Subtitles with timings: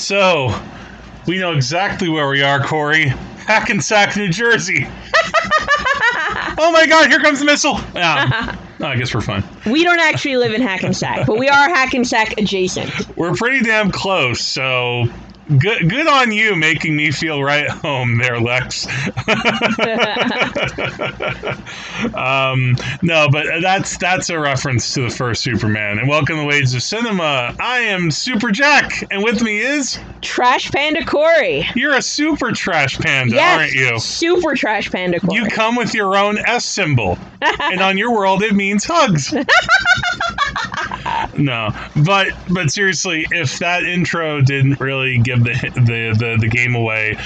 [0.00, 0.58] So,
[1.26, 3.08] we know exactly where we are, Korey.
[3.44, 4.86] Hackensack, New Jersey.
[6.58, 7.78] oh my god, here comes the missile.
[7.94, 8.56] Yeah.
[8.80, 9.44] I guess we're fine.
[9.66, 13.14] We don't actually live in Hackensack, but we are Hackensack adjacent.
[13.16, 15.04] We're pretty damn close, so
[15.58, 18.86] good good on you making me feel right home there, Lex.
[22.14, 25.98] um, no, but that's that's a reference to the first Superman.
[25.98, 27.54] And welcome to Wages of Cinema.
[27.58, 31.64] I am Super Jack, and with me is Trash Panda Korey.
[31.74, 33.98] You're a super trash panda, Yes, aren't you?
[33.98, 35.34] super Trash Panda Korey.
[35.34, 39.34] You come with your own S symbol, and on your world it means hugs.
[41.40, 41.70] no,
[42.04, 47.16] but but seriously, if that intro didn't really give the the the, the game away,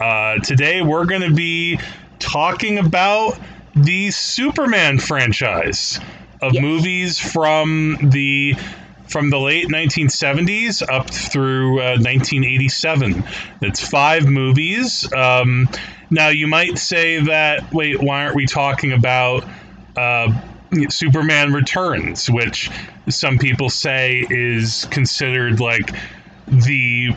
[0.00, 1.78] uh, today we're going to be
[2.18, 3.38] talking about
[3.74, 5.98] the Superman franchise
[6.40, 6.62] of Yes.
[6.62, 8.54] movies from the
[9.08, 13.24] from the late 1970s up through uh, 1987.
[13.62, 15.10] It's five movies.
[15.12, 15.68] Um,
[16.10, 19.44] now you might say that wait, why aren't we talking about
[19.96, 20.32] uh,
[20.90, 22.70] Superman Returns, which
[23.08, 25.90] some people say is considered like
[26.48, 27.10] the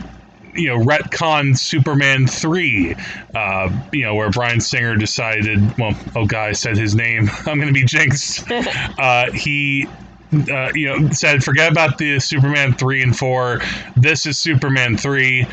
[0.54, 2.94] you know retcon Superman three,
[3.34, 7.68] uh, you know where Bryan Singer decided, well, oh guy, said his name, I'm going
[7.68, 8.44] to be jinxed.
[8.98, 9.86] uh, he.
[10.30, 13.60] Uh, you know, said forget about the Superman three and four.
[13.96, 15.46] This is Superman three.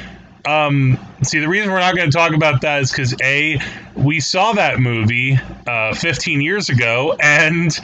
[0.48, 3.60] Um, see, the reason we're not going to talk about that is because a
[3.96, 7.78] we saw that movie uh, 15 years ago, and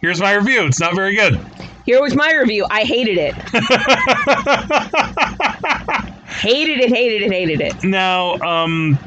[0.00, 0.66] here's my review.
[0.66, 1.40] It's not very good.
[1.86, 2.66] Here was my review.
[2.70, 3.34] I hated it.
[6.28, 7.84] hated it, hated it, hated it.
[7.84, 8.98] Now, um,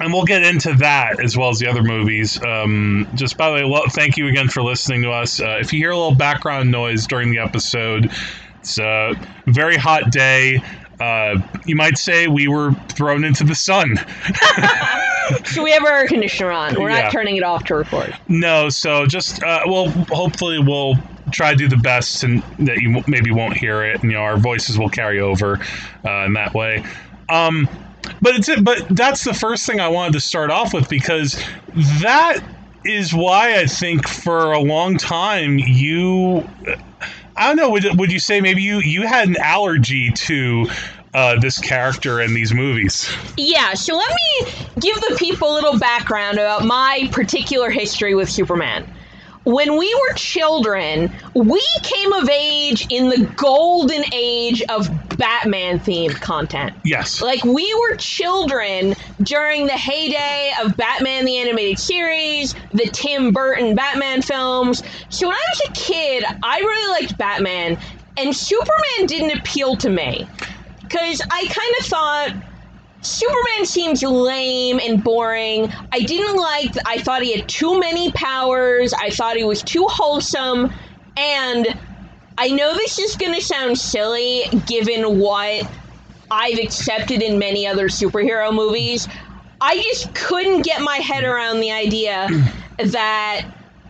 [0.00, 2.42] and we'll get into that as well as the other movies.
[2.42, 5.40] Um, just by the way, lo- thank you again for listening to us.
[5.40, 8.10] Uh, if you hear a little background noise during the episode,
[8.60, 9.14] it's a
[9.46, 10.62] very hot day.
[11.00, 13.94] Uh, you might say we were thrown into the sun.
[15.44, 16.74] So we have our air conditioner on.
[16.80, 17.02] We're Yeah.
[17.02, 18.16] not turning it off to record.
[18.28, 20.94] No, so just uh, well, hopefully we'll
[21.32, 24.22] try to do the best, and that you maybe won't hear it, and you know
[24.22, 25.58] our voices will carry over
[26.06, 26.82] uh, in that way.
[27.28, 27.68] Um,
[28.22, 28.64] but it's it.
[28.64, 31.38] But that's the first thing I wanted to start off with because
[32.00, 32.40] that
[32.86, 36.48] is why I think for a long time you.
[37.36, 37.70] I don't know.
[37.70, 40.66] Would, would you say maybe you you had an allergy to
[41.14, 43.10] uh, this character in these movies?
[43.36, 48.30] Yeah, so let me give the people a little background about my particular history with
[48.30, 48.88] Superman.
[49.44, 56.20] When we were children, we came of age in the golden age of Batman themed
[56.20, 56.74] content.
[56.84, 57.22] Yes.
[57.22, 63.74] Like, we were children during the heyday of Batman the Animated Series, the Tim Burton
[63.74, 64.82] Batman films.
[65.08, 67.78] So, when I was a kid, I really liked Batman,
[68.18, 70.28] and Superman didn't appeal to me.
[70.88, 72.48] Because I kind of thought
[73.02, 75.72] Superman seems lame and boring.
[75.92, 78.92] I didn't like, I thought he had too many powers.
[78.92, 80.72] I thought he was too wholesome.
[81.16, 81.78] And
[82.38, 85.70] I know this is going to sound silly given what
[86.30, 89.08] I've accepted in many other superhero movies.
[89.60, 92.28] I just couldn't get my head around the idea
[92.78, 93.46] that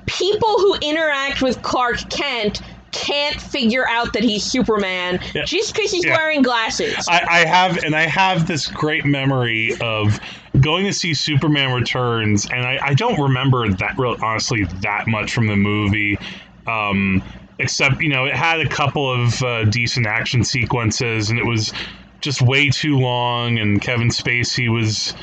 [0.06, 2.62] people who interact with Clark Kent
[2.92, 5.44] can't figure out that he's Superman Yeah.
[5.44, 6.16] just because he's Yeah.
[6.16, 7.06] wearing glasses.
[7.08, 10.18] I, I have, and I have this great memory of
[10.60, 15.32] going to see Superman Returns, and I, I don't remember that real honestly that much
[15.32, 16.18] from the movie,
[16.66, 17.22] um,
[17.58, 21.72] except you know it had a couple of uh, decent action sequences, and it was
[22.20, 25.14] just way too long, and Kevin Spacey was.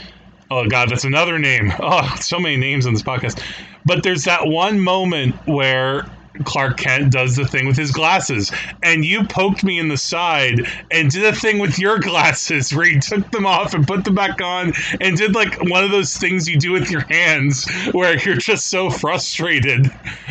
[0.52, 1.74] Oh God, that's another name.
[1.82, 3.42] Oh, so many names on this podcast.
[3.84, 6.06] But there's that one moment where
[6.44, 8.52] Clark Kent does the thing with his glasses,
[8.84, 12.86] and you poked me in the side and did a thing with your glasses where
[12.86, 16.18] you took them off and put them back on and did like one of those
[16.18, 19.88] things you do with your hands where you're just so frustrated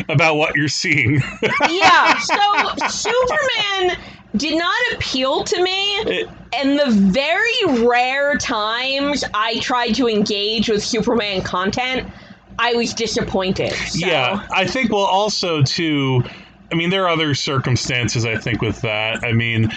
[0.09, 1.21] about what you're seeing.
[1.69, 3.97] yeah, so Superman
[4.37, 6.27] did not appeal to me.
[6.53, 12.09] And the very rare times I tried to engage with Superman content,
[12.57, 13.73] I was disappointed.
[13.73, 14.07] So.
[14.07, 16.23] Yeah, I think well also too.
[16.71, 18.25] I mean, there are other circumstances.
[18.25, 19.23] I think with that.
[19.23, 19.71] I mean,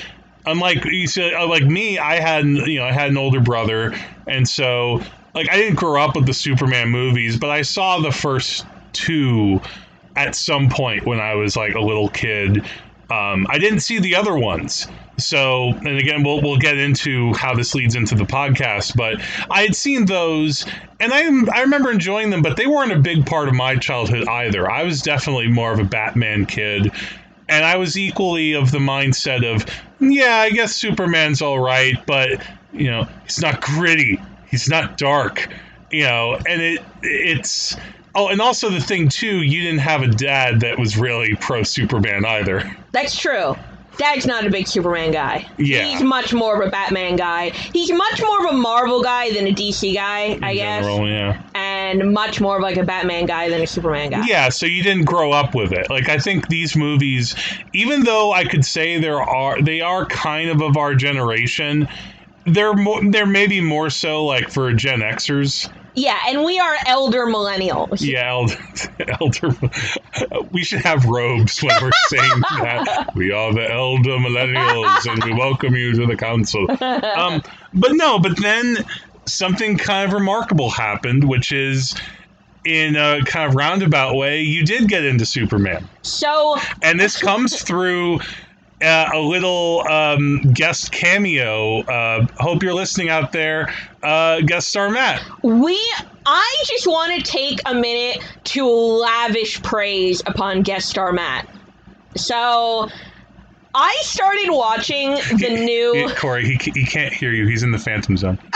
[0.46, 3.94] unlike you said, uh, like me, I had you know I had an older brother,
[4.26, 5.02] and so
[5.34, 9.60] like I didn't grow up with the Superman movies, but I saw the first two
[10.16, 12.64] at some point when I was like a little kid.
[13.10, 14.86] Um, I didn't see the other ones.
[15.16, 19.20] So, and again, we'll, we'll get into how this leads into the podcast, but
[19.50, 20.64] I had seen those
[21.00, 21.22] and I,
[21.56, 24.70] I remember enjoying them, but they weren't a big part of my childhood either.
[24.70, 26.90] I was definitely more of a Batman kid.
[27.48, 29.64] And I was equally of the mindset of
[30.00, 34.20] yeah, I guess Superman's all right, but you know, he's not gritty.
[34.50, 35.48] He's not dark.
[35.90, 37.76] You know, and it it's
[38.14, 41.62] oh, and also the thing too, you didn't have a dad that was really pro
[41.62, 42.76] Superman either.
[42.92, 43.54] That's true.
[43.98, 45.46] Dad's not a big Superman guy.
[45.58, 45.82] Yeah.
[45.82, 47.50] He's much more of a Batman guy.
[47.50, 50.84] He's much more of a Marvel guy than a DC guy, I in guess.
[50.86, 51.42] yeah.
[51.54, 54.24] And much more of like a Batman guy than a Superman guy.
[54.24, 55.90] Yeah, so you didn't grow up with it.
[55.90, 57.34] Like I think these movies,
[57.72, 61.88] even though I could say there are they are kind of of our generation,
[62.46, 65.68] they're more they're maybe more so like for Gen Xers.
[65.98, 68.00] Yeah, and we are elder millennials.
[68.00, 68.56] Yeah, elder,
[69.20, 70.48] elder.
[70.52, 73.10] We should have robes when we're saying that.
[73.16, 76.66] We are the elder millennials, and we welcome you to the council.
[76.70, 77.42] Um,
[77.74, 78.76] but no, but then
[79.26, 81.94] something kind of remarkable happened, which is
[82.64, 85.88] in a kind of roundabout way, you did get into Superman.
[86.02, 88.20] So And this comes through
[88.82, 91.80] uh, a little um, guest cameo.
[91.80, 93.72] Uh, hope you're listening out there,
[94.02, 95.22] uh, guest star Matt.
[95.42, 95.78] we
[96.26, 101.48] I just want to take a minute to lavish praise upon guest star Matt.
[102.16, 102.88] So
[103.74, 107.46] I started watching the new Korey, he, he can't hear you.
[107.46, 108.38] He's in the Phantom Zone.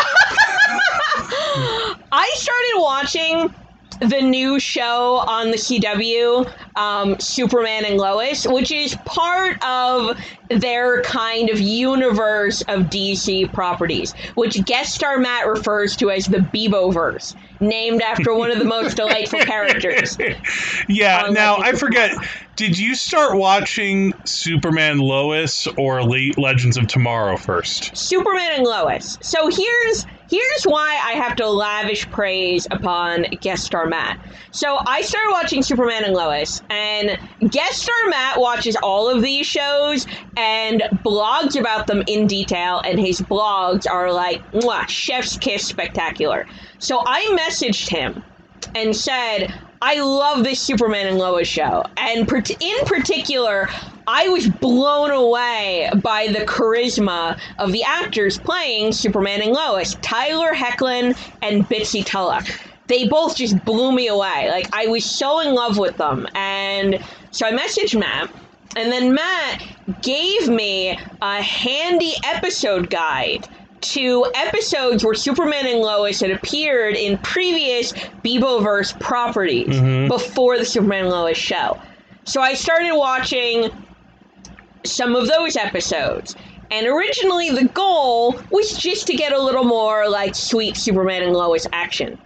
[2.14, 3.54] I started watching
[4.08, 10.18] the new show on the CW, um, Superman and Lois, which is part of
[10.48, 16.38] their kind of universe of DC properties, which guest star Matt refers to as the
[16.38, 20.18] Beeboverse, named after one of the most delightful characters.
[20.88, 21.22] Yeah.
[21.22, 22.12] Um, now I forget.
[22.56, 27.96] Did you start watching Superman Lois or Le- Legends of Tomorrow first?
[27.96, 29.16] Superman and Lois.
[29.22, 34.18] So here's here's why I have to lavish praise upon guest star Matt.
[34.50, 37.18] So I started watching Superman and Lois, and
[37.50, 40.06] guest star Matt watches all of these shows
[40.38, 44.40] and blogs about them in detail, and his blogs are like
[44.88, 46.46] chef's kiss spectacular.
[46.78, 48.24] So I messaged him
[48.74, 49.52] and said,
[49.82, 51.84] I love this Superman and Lois show.
[51.98, 53.68] And in particular,
[54.14, 60.52] I was blown away by the charisma of the actors playing Superman and Lois Tyler
[60.52, 62.46] Hoechlin and Bitsie Tulloch.
[62.88, 64.50] They both just blew me away.
[64.50, 66.28] Like, I was so in love with them.
[66.34, 68.30] And so I messaged Matt.
[68.76, 69.64] And then Matt
[70.02, 73.48] gave me a handy episode guide
[73.80, 77.92] to episodes where Superman and Lois had appeared in previous
[78.22, 80.08] Beeboverse properties mm-hmm.
[80.08, 81.80] before the Superman and Lois show.
[82.24, 83.70] So I started watching
[84.84, 86.36] some of those episodes.
[86.70, 91.32] And originally the goal was just to get a little more like sweet Superman and
[91.34, 92.18] Lois action.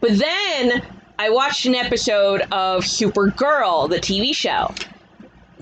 [0.00, 0.82] But then
[1.18, 4.72] I watched an episode of Supergirl, the TV show.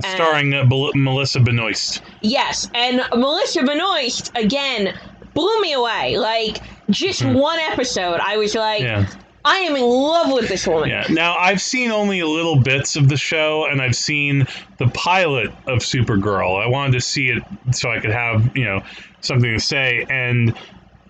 [0.00, 2.02] Starring uh, Bel- Melissa Benoist.
[2.20, 4.99] Yes, and Melissa Benoist again
[5.32, 6.19] blew me away.
[6.19, 6.58] Like
[6.90, 9.06] just one episode, I was like, Yeah.
[9.46, 10.88] I am in love with this woman.
[10.88, 11.06] Yeah.
[11.08, 14.44] Now I've seen only little bits of the show, and I've seen
[14.78, 16.60] the pilot of Supergirl.
[16.60, 18.82] I wanted to see it so I could have you know
[19.20, 20.52] something to say, and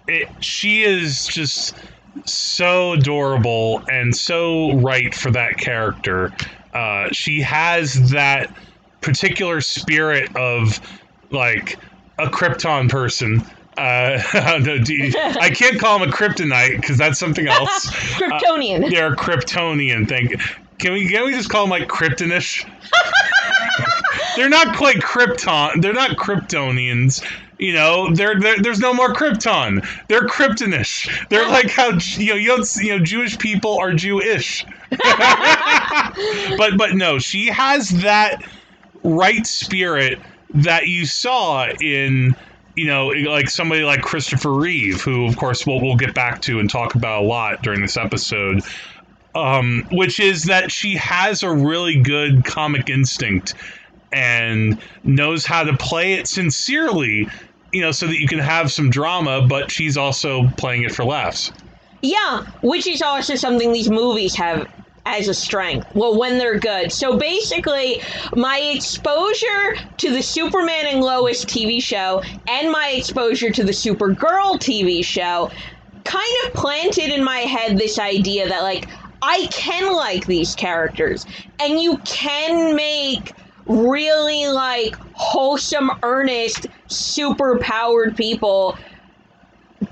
[0.06, 1.74] it she is just
[2.26, 6.30] so adorable and so right for that character.
[6.74, 8.54] Uh, she has that
[9.00, 10.78] particular spirit of
[11.30, 11.78] like
[12.18, 13.42] a Krypton person.
[13.76, 14.20] Uh,
[14.64, 17.86] no, you- I can't call him a kryptonite because that's something else.
[17.90, 18.90] Kryptonian.
[18.90, 20.34] They're Kryptonian thing.
[20.78, 22.68] Can we can we just call them like Kryptonish?
[24.36, 25.80] they're not quite Krypton.
[25.82, 27.24] They're not Kryptonians.
[27.58, 29.86] You know, they're, they're, there's no more Krypton.
[30.08, 31.28] They're Kryptonish.
[31.30, 34.66] They're like how you know you, don't, you know Jewish people are Jewish.
[34.90, 38.42] but but no, she has that
[39.02, 40.18] right spirit
[40.54, 42.36] that you saw in
[42.76, 46.60] you know like somebody like Christopher Reeve, who of course we'll we'll get back to
[46.60, 48.62] and talk about a lot during this episode.
[49.34, 53.54] Um, which is that she has a really good comic instinct
[54.10, 57.28] and knows how to play it sincerely,
[57.70, 61.04] you know, so that you can have some drama, but she's also playing it for
[61.04, 61.52] laughs.
[62.00, 64.66] Yeah, which is also something these movies have
[65.06, 65.86] as a strength.
[65.94, 66.92] Well, when they're good.
[66.92, 68.02] So basically,
[68.34, 74.58] my exposure to the Superman and Lois TV show and my exposure to the Supergirl
[74.58, 75.50] TV show
[76.04, 78.88] kind of planted in my head this idea that, like,
[79.22, 81.24] I can like these characters,
[81.60, 83.32] and you can make
[83.66, 88.76] really, like, wholesome, earnest, super powered people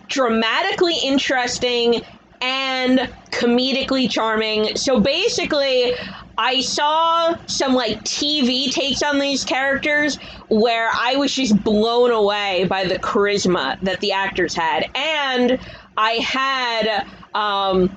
[0.09, 2.02] dramatically interesting
[2.44, 2.98] and
[3.30, 4.76] comedically charming.
[4.76, 5.94] So basically,
[6.36, 10.16] I saw some like TV takes on these characters
[10.48, 14.90] where I was just blown away by the charisma that the actors had.
[14.94, 15.58] And
[15.96, 17.96] I had um,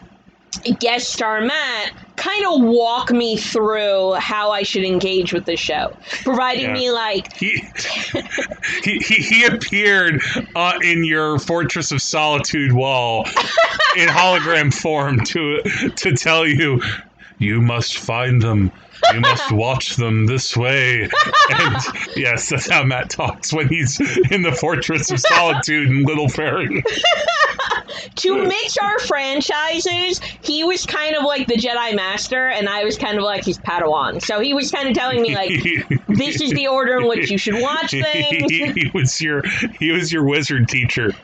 [0.80, 5.96] guest star Matt kind of walk me through how I should engage with the show,
[6.24, 6.74] providing Yeah.
[6.74, 7.64] me like He,
[8.84, 10.22] he, he, appeared
[10.56, 13.26] uh, in your Fortress of Solitude wall
[13.96, 15.62] in hologram form to
[15.96, 16.82] to tell you
[17.40, 18.72] you must find them.
[19.14, 21.10] You must watch them this way.
[21.50, 21.78] And
[22.16, 24.00] yes, that's how Matt talks when he's
[24.32, 26.84] in the Fortress of Solitude in Little Fairy.
[28.16, 32.98] to mix our franchises, he was kind of like the Jedi Master, and I was
[32.98, 34.22] kind of like his Padawan.
[34.22, 35.50] So he was kind of telling me like,
[36.08, 38.52] this is the order in which you should watch things.
[38.52, 39.44] he, he was your
[39.80, 41.12] he was your wizard teacher.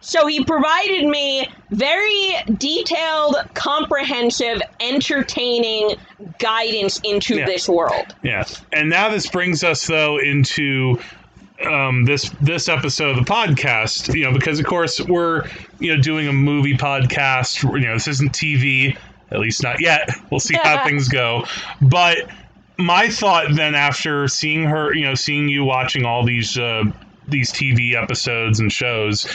[0.00, 5.96] so he provided me very detailed, comprehensive, entertaining
[6.38, 7.46] guidance into Yeah.
[7.46, 8.14] this world.
[8.22, 10.98] Yeah, and now this brings us though into
[11.68, 14.14] um, this this episode of the podcast.
[14.14, 15.46] You know, because of course we're
[15.78, 17.62] you know doing a movie podcast.
[17.62, 18.96] You know, this isn't TV,
[19.30, 20.08] at least not yet.
[20.30, 21.44] We'll see how things go.
[21.82, 22.28] But
[22.78, 26.84] my thought then after seeing her, you know, seeing you watching all these uh,
[27.28, 29.26] these TV episodes and shows.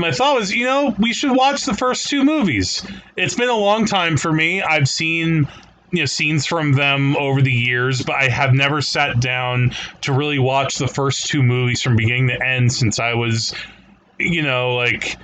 [0.00, 2.82] My thought was, you know, we should watch the first two movies.
[3.16, 4.62] It's been a long time for me.
[4.62, 5.46] I've seen
[5.92, 10.12] you know scenes from them over the years, but I have never sat down to
[10.12, 13.54] really watch the first two movies from beginning to end since I was,
[14.18, 15.16] you know, like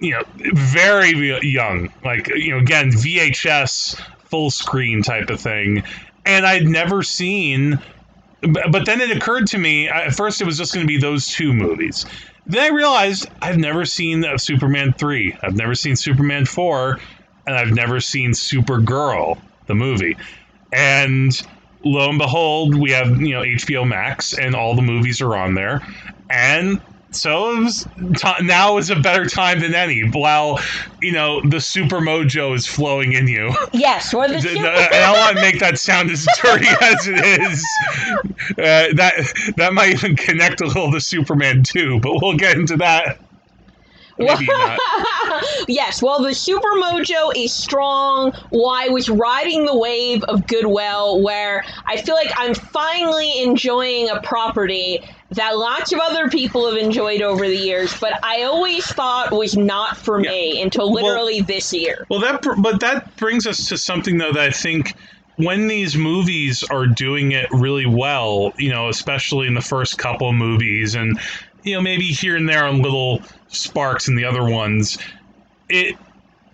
[0.00, 0.22] you know,
[0.54, 1.12] very
[1.48, 1.90] young.
[2.04, 5.84] Like you know, again, VHS full screen type of thing,
[6.26, 7.78] and I'd never seen.
[8.42, 11.28] But then it occurred to me at first it was just going to be those
[11.28, 12.04] two movies.
[12.46, 15.36] Then I realized I've never seen uh, Superman 3.
[15.42, 16.98] I've never seen Superman 4.
[17.46, 20.16] And I've never seen Supergirl, the movie.
[20.72, 21.40] And
[21.84, 25.54] lo and behold, we have, you know, HBO Max and all the movies are on
[25.54, 25.86] there.
[26.30, 26.80] And
[27.12, 30.60] so was t- now is a better time than any while,
[31.00, 33.52] you know, the super mojo is flowing in you.
[33.72, 37.06] Yes, or the D- super- and I want to make that sound as dirty as
[37.06, 37.64] it is.
[38.50, 42.76] Uh, that that might even connect a little to Superman too, but we'll get into
[42.78, 43.18] that.
[44.18, 44.78] Maybe not.
[45.68, 48.32] yes, well, the Super Mojo is strong.
[48.50, 54.20] Why was riding the wave of Goodwill, where I feel like I'm finally enjoying a
[54.20, 55.00] property
[55.34, 59.56] that lots of other people have enjoyed over the years, but I always thought was
[59.56, 62.06] not for me until Well- literally this year.
[62.08, 64.94] Well, that but that brings us to something though that I think
[65.36, 70.28] when these movies are doing it really well, you know, especially in the first couple
[70.28, 71.18] of movies, and
[71.62, 74.98] you know maybe here and there on little sparks in the other ones,
[75.68, 75.96] it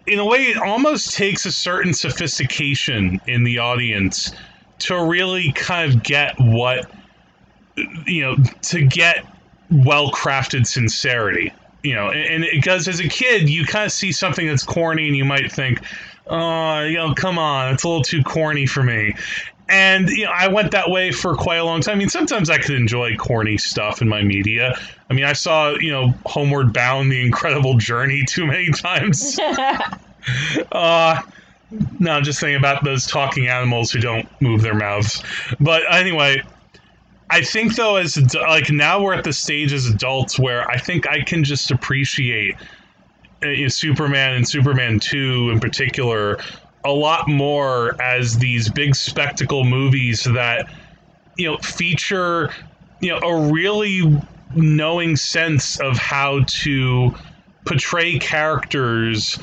[0.06, 4.32] in a way it almost takes a certain sophistication in the audience
[4.78, 6.90] to really kind of get what
[8.06, 9.24] you know to get
[9.70, 14.46] well crafted sincerity you know and because as a kid you kind of see something
[14.46, 15.80] that's corny and you might think
[16.28, 19.14] oh you know come on it's a little too corny for me.
[19.70, 21.96] And you know i went that way for quite a long time.
[21.96, 24.78] I mean sometimes i could enjoy corny stuff in my media.
[25.10, 29.38] I mean i saw you know homeward bound the incredible journey too many times.
[30.72, 31.22] Uh
[31.98, 35.22] no i'm just thinking about those talking animals who don't move their mouths.
[35.60, 36.42] But anyway
[37.30, 41.06] I think though, as like now we're at the stage as adults where I think
[41.08, 42.56] I can just appreciate
[43.42, 46.38] know, Superman and Superman Two in particular
[46.84, 50.68] a lot more as these big spectacle movies that
[51.36, 52.50] you know feature
[53.00, 54.20] you know a really
[54.54, 57.14] knowing sense of how to
[57.66, 59.38] portray characters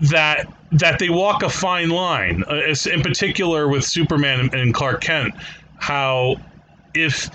[0.00, 5.34] that that they walk a fine line uh, in particular with Superman and Clark Kent
[5.78, 6.36] how
[6.94, 7.30] if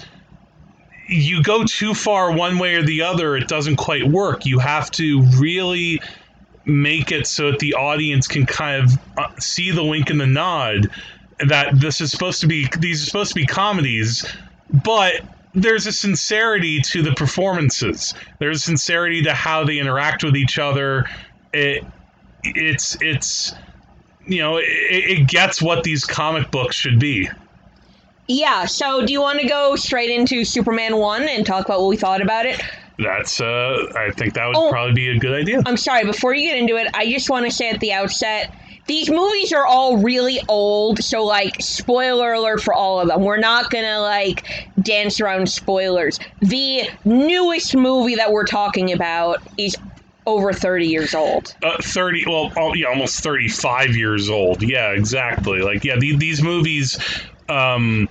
[1.07, 4.45] you go too far one way or the other, it doesn't quite work.
[4.45, 6.01] You have to really
[6.65, 10.27] make it so that the audience can kind of uh, see the wink and the
[10.27, 10.89] nod
[11.47, 14.25] that this is supposed to be these are supposed to be comedies,
[14.83, 15.21] but
[15.53, 18.13] there's a sincerity to the performances.
[18.39, 21.05] There's sincerity to how they interact with each other.
[21.53, 21.83] It
[22.43, 23.53] it's it's
[24.25, 27.29] you know it, it gets what these comic books should be.
[28.27, 31.89] Yeah, so do you want to go straight into Superman 1 and talk about what
[31.89, 32.61] we thought about it?
[32.99, 34.69] That's uh I think that would Oh.
[34.69, 35.61] probably be a good idea.
[35.65, 38.53] I'm sorry, before you get into it, I just want to say at the outset
[38.85, 43.23] these movies are all really old, so like spoiler alert for all of them.
[43.23, 44.45] We're not gonna like
[44.81, 46.19] dance around spoilers.
[46.41, 49.75] The newest movie that we're talking about is
[50.25, 51.55] over 30 years old.
[51.63, 54.61] Uh, 30, well, yeah, almost 35 years old.
[54.61, 55.59] Yeah, exactly.
[55.61, 56.97] Like, yeah, the, these movies,
[57.49, 58.07] um,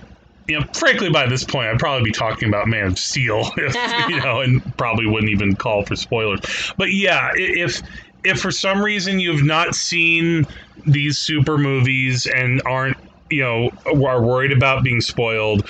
[0.47, 4.09] you know, frankly, by this point, I'd probably be talking about Man of Steel, if,
[4.09, 6.41] you know, and probably wouldn't even call for spoilers.
[6.77, 7.81] But yeah, if
[8.23, 10.45] if for some reason you've not seen
[10.85, 12.97] these super movies and aren't,
[13.29, 15.67] you know, are worried about being spoiled,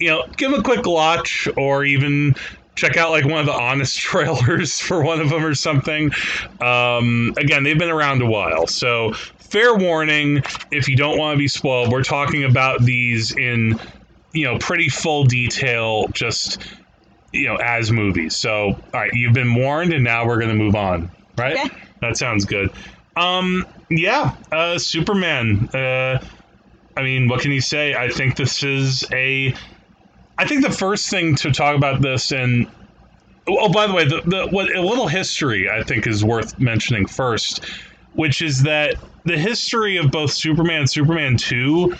[0.00, 2.34] you know, give a quick watch or even
[2.74, 6.10] check out like one of the honest trailers for one of them or something.
[6.60, 9.12] Um, again, they've been around a while, so
[9.52, 11.92] fair warning if you don't want to be spoiled.
[11.92, 13.78] We're talking about these in
[14.32, 16.58] you know pretty full detail, just
[17.32, 18.34] you know as movies.
[18.34, 21.10] So all right, you've been warned, and now we're gonna move on.
[21.36, 21.58] Right?
[21.58, 21.76] Okay.
[22.00, 22.70] That sounds good.
[23.14, 25.68] Um, yeah, uh, Superman.
[25.68, 26.24] Uh,
[26.96, 27.94] I mean, what can you say?
[27.94, 29.54] I think this is a
[30.38, 32.66] I think the first thing to talk about this, and
[33.46, 37.06] oh, by the way, the, the what a little history I think is worth mentioning
[37.06, 37.64] first,
[38.14, 41.94] which is that the history of both Superman and Superman Two,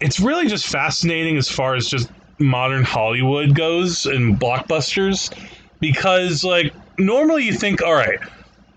[0.00, 5.32] it's really just fascinating as far as just modern Hollywood goes and blockbusters,
[5.80, 8.18] because like normally you think, all right,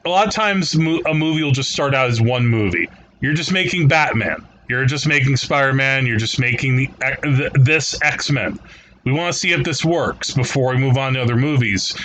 [0.06, 2.90] a lot of times a movie will just start out as one movie.
[3.22, 4.46] You're just making Batman.
[4.70, 6.06] You're just making Spider Man.
[6.06, 8.60] You're just making the, this X Men
[9.04, 11.96] we want to see if this works before we move on to other movies.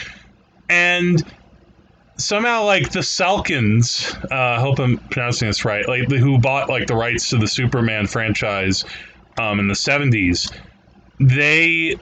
[0.68, 1.24] And
[2.18, 6.86] somehow, like the Salkinds, uh, I hope I'm pronouncing this right, like who bought like
[6.86, 8.84] the rights to the Superman franchise
[9.38, 10.52] um, in the 70s,
[11.20, 11.96] they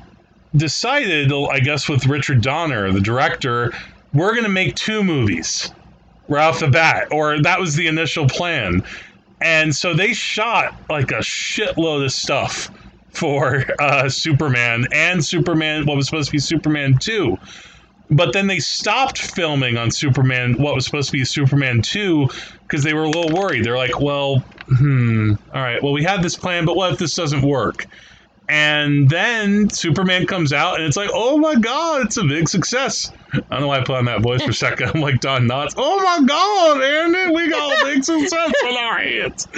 [0.56, 3.72] decided, I guess, with Richard Donner, the director,
[4.12, 5.70] we're going to make two movies
[6.28, 8.82] right off the bat, or that was the initial plan.
[9.40, 12.70] And so they shot like a shitload of stuff
[13.10, 17.38] for uh, Superman and Superman, what was supposed to be Superman 2.
[18.10, 22.28] But then they stopped filming on Superman, what was supposed to be Superman 2,
[22.62, 23.64] because they were a little worried.
[23.64, 27.14] They're like, well, hmm, all right, well, we had this plan, but what if this
[27.14, 27.86] doesn't work?
[28.48, 33.10] And then Superman comes out, and it's like, oh my god, it's a big success.
[33.32, 34.90] I don't know why I put on that voice for a second.
[34.94, 35.74] I'm like Don Knotts.
[35.76, 39.48] Oh my god, Andy, we got a big success on our hands.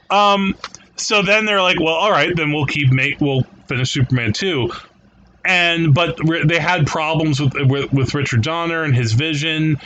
[0.10, 0.54] um,
[0.96, 4.70] so then they're like, well, all right, then we'll keep make we'll finish Superman two,
[5.44, 9.78] and but they had problems with with, with Richard Donner and his vision,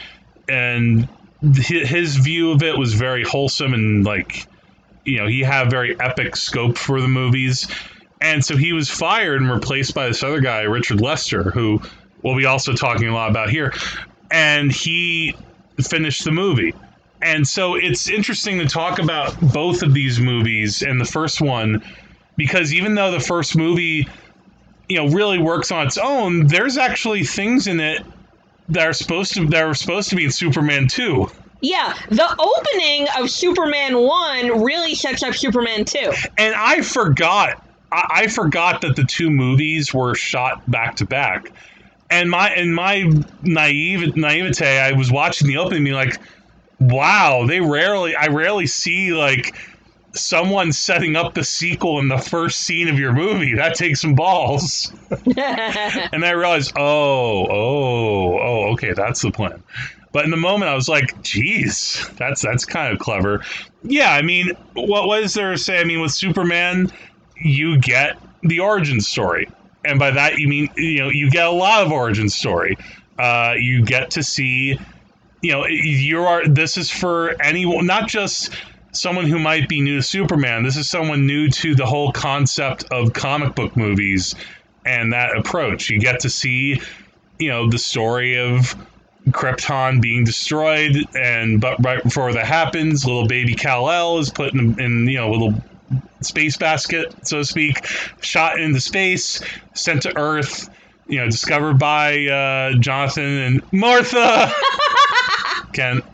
[0.48, 1.08] and
[1.54, 4.46] his view of it was very wholesome and like,
[5.04, 7.68] you know, he had very epic scope for the movies,
[8.20, 11.80] and so he was fired and replaced by this other guy, Richard Lester, who
[12.22, 13.72] we'll be also talking a lot about here,
[14.30, 15.34] and he
[15.80, 16.74] finished the movie.
[17.22, 21.82] And so it's interesting to talk about both of these movies and the first one
[22.36, 24.08] because even though the first movie,
[24.92, 28.04] you know, really works on its own, there's actually things in it
[28.68, 31.26] that are supposed to that are supposed to be in Superman 2.
[31.60, 36.12] Yeah, the opening of Superman 1 really sets up Superman 2.
[36.36, 41.52] And I forgot I, I forgot that the two movies were shot back to back.
[42.10, 43.10] And my in my
[43.42, 46.18] naive naivete, I was watching the opening being like,
[46.80, 49.56] wow, they rarely, I rarely see like
[50.14, 53.54] someone setting up the sequel in the first scene of your movie.
[53.54, 54.92] That takes some balls.
[55.36, 59.62] and I realized, oh, oh, oh, okay, that's the plan.
[60.12, 63.42] But in the moment, I was like, geez, that's that's kind of clever.
[63.82, 65.80] Yeah, I mean, what was there to say?
[65.80, 66.92] I mean, with Superman,
[67.36, 69.48] you get the origin story.
[69.84, 72.76] And by that, you mean, you know, you get a lot of origin story.
[73.18, 74.78] Uh, you get to see
[75.42, 76.46] you know, you are.
[76.46, 78.54] This is for anyone, not just
[78.92, 80.62] someone who might be new to Superman.
[80.62, 84.34] This is someone new to the whole concept of comic book movies
[84.84, 85.90] and that approach.
[85.90, 86.80] You get to see,
[87.38, 88.76] you know, the story of
[89.30, 94.52] Krypton being destroyed, and but right before that happens, little baby Kal El is put
[94.52, 95.54] in, in you know, a little
[96.20, 97.86] space basket, so to speak,
[98.20, 99.40] shot into space,
[99.74, 100.68] sent to Earth.
[101.08, 104.52] You know, discovered by uh, Jonathan and Martha.
[105.72, 106.04] Kent.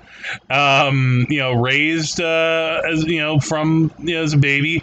[0.50, 4.82] Um, you know, raised uh, as you know from you know as a baby,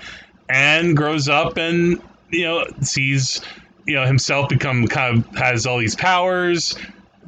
[0.50, 3.42] and grows up and you know sees
[3.86, 6.78] you know himself become kind of has all these powers.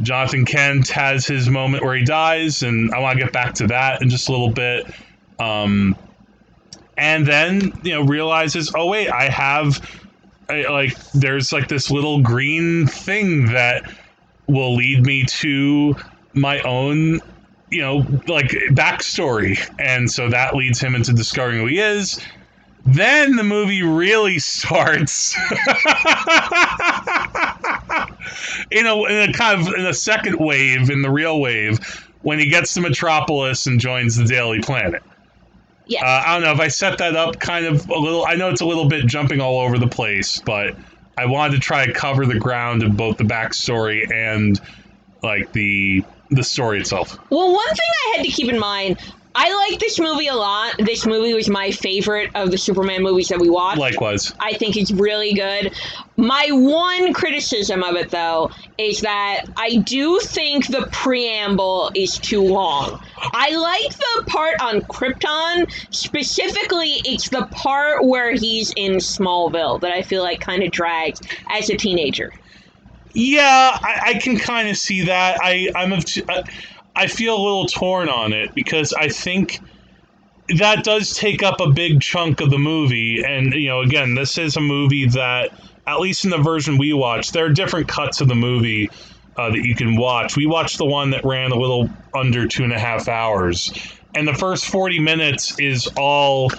[0.01, 3.67] Jonathan Kent has his moment where he dies, and I want to get back to
[3.67, 4.86] that in just a little bit.
[5.39, 5.95] Um,
[6.97, 9.82] and then you know realizes, oh wait, I have
[10.49, 13.91] I, like there's like this little green thing that
[14.47, 15.95] will lead me to
[16.34, 17.19] my own
[17.69, 19.60] you know, like backstory.
[19.80, 22.19] And so that leads him into discovering who he is.
[22.86, 25.36] Then the movie really starts.
[28.71, 32.39] in a, in a kind of in a second wave, in the real wave, when
[32.39, 35.03] he gets to Metropolis and joins the Daily Planet.
[35.86, 36.03] Yes.
[36.03, 38.25] Uh, I don't know if I set that up kind of a little.
[38.25, 40.75] I know it's a little bit jumping all over the place, but
[41.17, 44.60] I wanted to try to cover the ground of both the backstory and
[45.23, 47.18] like the the story itself.
[47.30, 48.98] Well, one thing I had to keep in mind,
[49.40, 50.74] I like this movie a lot.
[50.80, 53.78] This movie was my favorite of the Superman movies that we watched.
[53.78, 55.76] Likewise, I think it's really good.
[56.16, 62.42] My one criticism of it, though, is that I do think the preamble is too
[62.42, 63.00] long.
[63.20, 65.72] I like the part on Krypton.
[65.94, 71.22] Specifically, it's the part where he's in Smallville that I feel like kind of drags
[71.52, 72.34] as a teenager.
[73.17, 75.39] Yeah, I, I can kind of see that.
[75.41, 76.23] I I'm of t-
[76.95, 79.60] I- feel a little torn on it because I think
[80.58, 84.38] that does take up a big chunk of the movie, and you know, again, this
[84.38, 85.49] is a movie that
[85.88, 88.89] at least in the version we watched, there are different cuts of the movie.
[89.36, 90.36] Uh, that you can watch.
[90.36, 93.71] We watched the one that ran a little under two and a half hours,
[94.15, 96.49] and the first forty minutes is all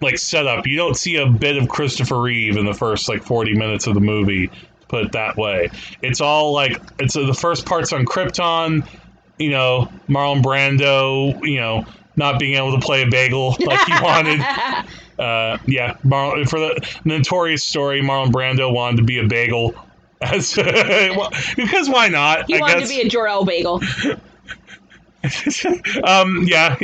[0.00, 0.64] like setup.
[0.64, 3.94] You don't see a bit of Christopher Reeve in the first like forty minutes of
[3.94, 4.48] the movie.
[4.90, 5.70] Put it that way.
[6.02, 8.84] It's all like it's uh, the first part's on Krypton.
[9.38, 11.40] You know, Marlon Brando.
[11.46, 14.40] You know, not being able to play a bagel like he wanted.
[15.16, 19.76] Uh, yeah, Mar- for the notorious story, Marlon Brando wanted to be a bagel.
[20.20, 22.46] As well, because why not?
[22.48, 22.88] He I wanted guess.
[22.90, 23.80] to be a Jor-El bagel.
[26.04, 26.76] um, yeah.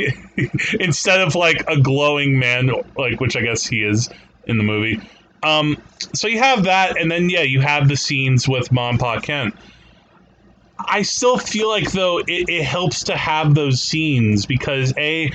[0.79, 4.09] Instead of like a glowing man, like which I guess he is
[4.45, 5.01] in the movie.
[5.43, 5.77] Um,
[6.13, 9.55] so you have that, and then yeah, you have the scenes with Mom, Pa, Kent.
[10.79, 15.31] I still feel like though it, it helps to have those scenes because a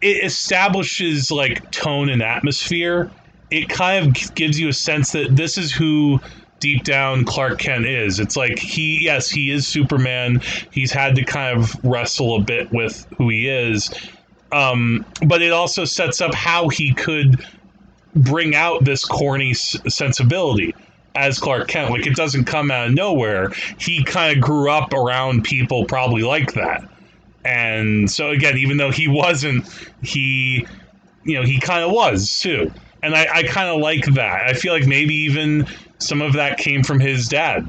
[0.00, 3.10] it establishes like tone and atmosphere.
[3.50, 6.20] It kind of gives you a sense that this is who
[6.60, 8.20] deep down Clark Kent is.
[8.20, 10.40] It's like he, yes, he is Superman.
[10.70, 13.90] He's had to kind of wrestle a bit with who he is.
[14.52, 17.44] Um, but it also sets up how he could
[18.14, 20.74] bring out this corny s- sensibility
[21.14, 21.90] as Clark Kent.
[21.90, 23.50] Like it doesn't come out of nowhere.
[23.78, 26.88] He kind of grew up around people probably like that.
[27.44, 29.66] And so again, even though he wasn't,
[30.02, 30.66] he,
[31.24, 32.72] you know, he kind of was too.
[33.02, 34.48] And I, I kind of like that.
[34.48, 35.66] I feel like maybe even
[35.98, 37.66] some of that came from his dad.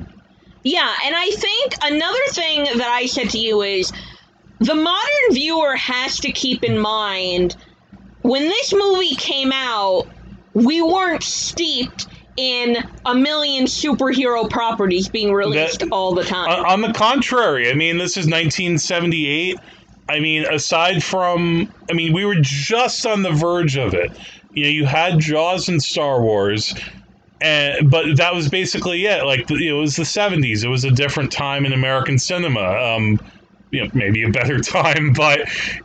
[0.63, 3.91] Yeah, and I think another thing that I said to you is
[4.59, 7.55] the modern viewer has to keep in mind
[8.23, 10.07] when this movie came out,
[10.55, 16.49] we weren't steeped in a million superhero properties being released That- all the time.
[16.49, 19.57] On, on the contrary, I mean, this is 1978.
[20.09, 24.11] I mean, aside from, I mean, we were just on the verge of it.
[24.53, 26.73] You know, you had Jaws and Star Wars,
[27.41, 29.25] and but that was basically it.
[29.25, 30.63] Like it was the 70s.
[30.63, 32.61] It was a different time in American cinema.
[32.61, 33.19] Um,
[33.71, 35.41] you know, maybe a better time, but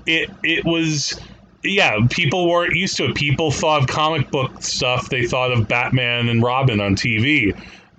[0.07, 1.19] it it was.
[1.63, 3.15] Yeah, people weren't used to it.
[3.15, 5.11] People thought of comic book stuff.
[5.11, 7.55] They thought of Batman and Robin on TV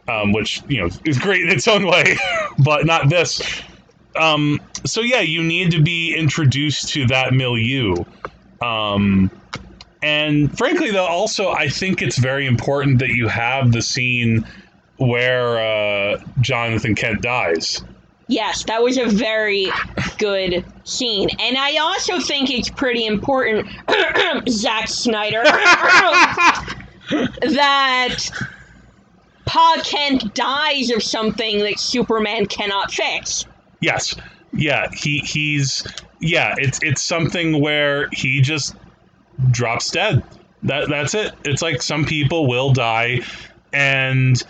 [0.07, 2.17] um, which you know is great in its own way,
[2.59, 3.61] but not this.
[4.15, 7.95] Um, so yeah, you need to be introduced to that milieu.
[8.61, 9.31] Um,
[10.03, 14.45] and frankly, though, also I think it's very important that you have the scene
[14.97, 17.83] where uh, Jonathan Kent dies.
[18.27, 19.69] Yes, that was a very
[20.17, 21.29] good scene.
[21.39, 23.67] And I also think it's pretty important,
[24.49, 25.43] Zack Snyder,
[27.41, 28.19] that
[29.45, 33.45] Pa Kent dies of something that Superman cannot fix.
[33.81, 34.15] Yes,
[34.53, 35.85] yeah, he he's
[36.21, 36.55] yeah.
[36.57, 38.75] It's it's something where he just
[39.49, 40.23] drops dead.
[40.63, 41.33] That that's it.
[41.43, 43.21] It's like some people will die,
[43.73, 44.41] and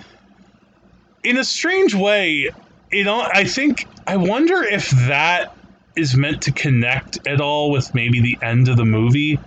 [1.24, 2.52] in a strange way,
[2.92, 5.56] you know, I think I wonder if that
[5.96, 9.40] is meant to connect at all with maybe the end of the movie.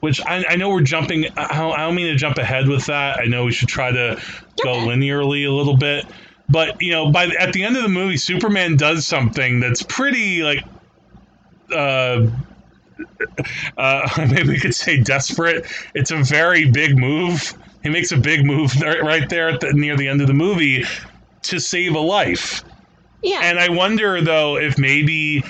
[0.00, 1.26] Which I, I know we're jumping.
[1.36, 3.18] I don't, I don't mean to jump ahead with that.
[3.18, 4.20] I know we should try to
[4.62, 6.04] go linearly a little bit.
[6.48, 9.82] But you know, by the, at the end of the movie, Superman does something that's
[9.82, 10.64] pretty like,
[11.74, 12.26] uh,
[13.76, 15.66] uh, maybe we could say desperate.
[15.94, 17.54] It's a very big move.
[17.82, 20.84] He makes a big move right there at the, near the end of the movie
[21.48, 22.62] to save a life.
[23.22, 23.40] Yeah.
[23.42, 25.42] And I wonder though if maybe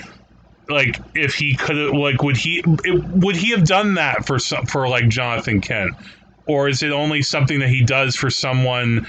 [0.69, 4.39] like if he could have like would he it, would he have done that for
[4.39, 5.95] some for like Jonathan Kent
[6.47, 9.07] or is it only something that he does for someone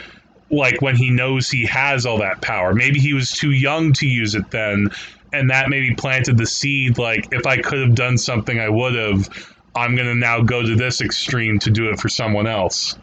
[0.50, 4.06] like when he knows he has all that power maybe he was too young to
[4.06, 4.88] use it then
[5.32, 8.94] and that maybe planted the seed like if I could have done something I would
[8.94, 9.28] have
[9.74, 12.96] I'm going to now go to this extreme to do it for someone else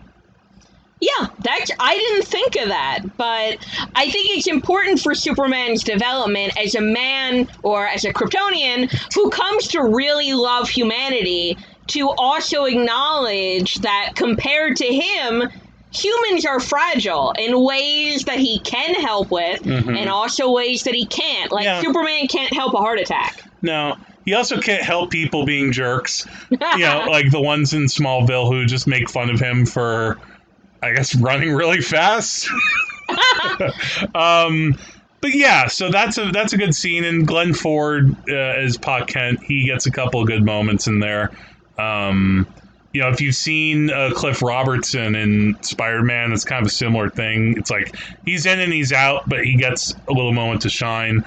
[1.01, 3.57] Yeah, that's I didn't think of that, but
[3.95, 9.29] I think it's important for Superman's development as a man or as a Kryptonian who
[9.29, 15.49] comes to really love humanity to also acknowledge that compared to him,
[15.93, 19.97] humans are fragile in ways that he can help with Mhm.
[19.97, 21.51] and also ways that he can't.
[21.51, 21.81] Like Yeah.
[21.81, 23.43] Superman can't help a heart attack.
[23.61, 26.25] No, he also can't help people being jerks.
[26.49, 30.17] You know, like the ones in Smallville who just make fun of him for,
[30.85, 32.49] I guess, running really fast.
[34.15, 34.75] um,
[35.21, 39.05] but yeah, so that's a that's a good scene, and Glenn Ford uh, as Pa
[39.05, 41.31] Kent, he gets a couple of good moments in there.
[41.79, 42.47] Um,
[42.93, 46.73] you know, if you've seen uh, Cliff Robertson in Spider Man, it's kind of a
[46.73, 47.57] similar thing.
[47.57, 51.25] It's like he's in and he's out, but he gets a little moment to shine.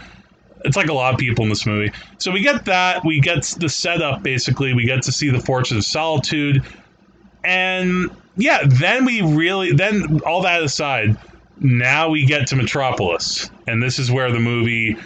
[0.65, 1.93] It's like a lot of people in this movie.
[2.19, 3.05] So we get that.
[3.05, 4.73] We get the setup, basically.
[4.73, 6.65] We get to see the Fortress of Solitude.
[7.45, 11.17] And yeah, then we really, then all that aside,
[11.61, 13.51] now we get to Metropolis.
[13.67, 14.97] And this is where the movie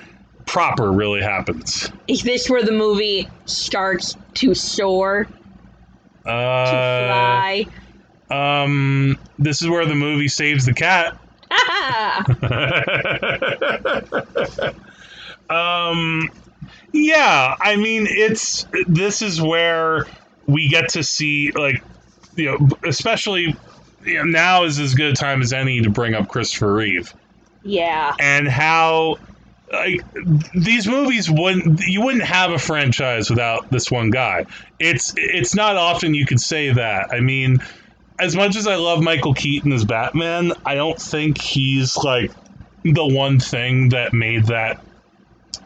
[0.46, 1.90] proper really happens.
[2.08, 5.24] Is this where the movie starts to soar,
[6.24, 7.66] to Uh, fly?
[8.30, 11.18] um, this is where the movie saves the cat.
[15.50, 16.28] um,
[16.92, 20.06] yeah, I mean, it's this is where
[20.46, 21.82] we get to see like
[22.36, 23.56] you know, especially
[24.04, 27.14] you know, now is as good a time as any to bring up Christopher Reeve
[27.64, 28.14] yeah.
[28.18, 29.16] and how
[29.72, 30.02] like
[30.54, 34.44] these movies wouldn't you wouldn't have a franchise without this one guy.
[34.78, 37.12] It's it's not often you could say that.
[37.12, 37.58] I mean,
[38.18, 42.30] as much as I love Michael Keaton as Batman, I don't think he's like
[42.84, 44.82] the one thing that made that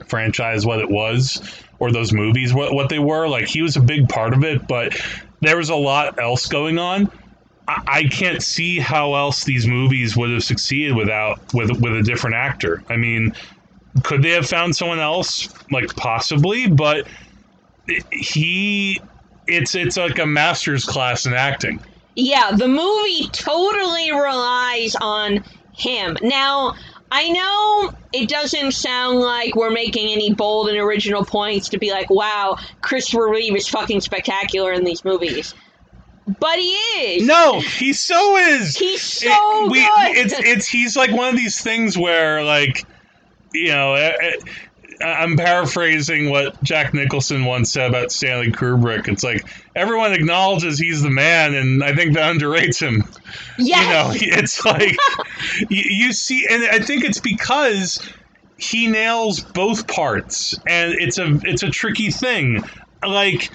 [0.07, 1.43] franchise what it was
[1.79, 3.29] or those movies what what they were.
[3.29, 4.97] Like he was a big part of it, but
[5.41, 7.11] there was a lot else going on.
[7.69, 12.03] I, I can't see how else these movies would have succeeded without with with a
[12.03, 12.83] different actor.
[12.89, 13.35] I mean,
[14.03, 15.49] could they have found someone else?
[15.71, 17.07] Like possibly, but
[18.11, 19.01] he
[19.47, 21.81] it's it's like a master's class in acting.
[22.15, 25.45] Yeah, the movie totally relies on
[25.75, 26.17] him.
[26.23, 26.75] Now,
[27.11, 31.91] I know it doesn't sound like we're making any bold and original points to be
[31.93, 35.55] like, wow, Christopher Reeve is fucking spectacular in these movies.
[36.41, 37.27] But he is.
[37.27, 38.77] No, he so is.
[38.77, 39.29] He's so
[39.67, 40.17] It- we- good.
[40.17, 42.85] It's it's he's like one of these things where like
[43.55, 43.95] you know.
[43.95, 44.33] Eh, eh,
[45.03, 49.09] I'm paraphrasing what Jack Nicholson once said about Stanley Kubrick.
[49.09, 53.05] It's like everyone acknowledges he's the man, and I think that underrates him.
[53.59, 54.21] yes.
[54.21, 54.97] You know, it's like
[55.71, 58.01] you, you see, and I think it's because
[58.59, 62.63] he nails both parts, and it's a it's a tricky thing.
[63.07, 63.51] Like,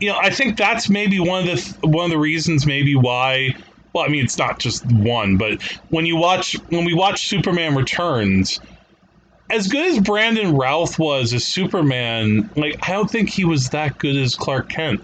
[0.00, 2.96] you know, I think that's maybe one of the th- one of the reasons maybe
[2.96, 3.56] why.
[3.92, 7.74] Well, I mean, it's not just one, but when you watch when we watch Superman
[7.74, 8.60] Returns.
[9.48, 13.98] As good as Brandon Routh was as Superman, like I don't think he was that
[13.98, 15.00] good as Clark Kent.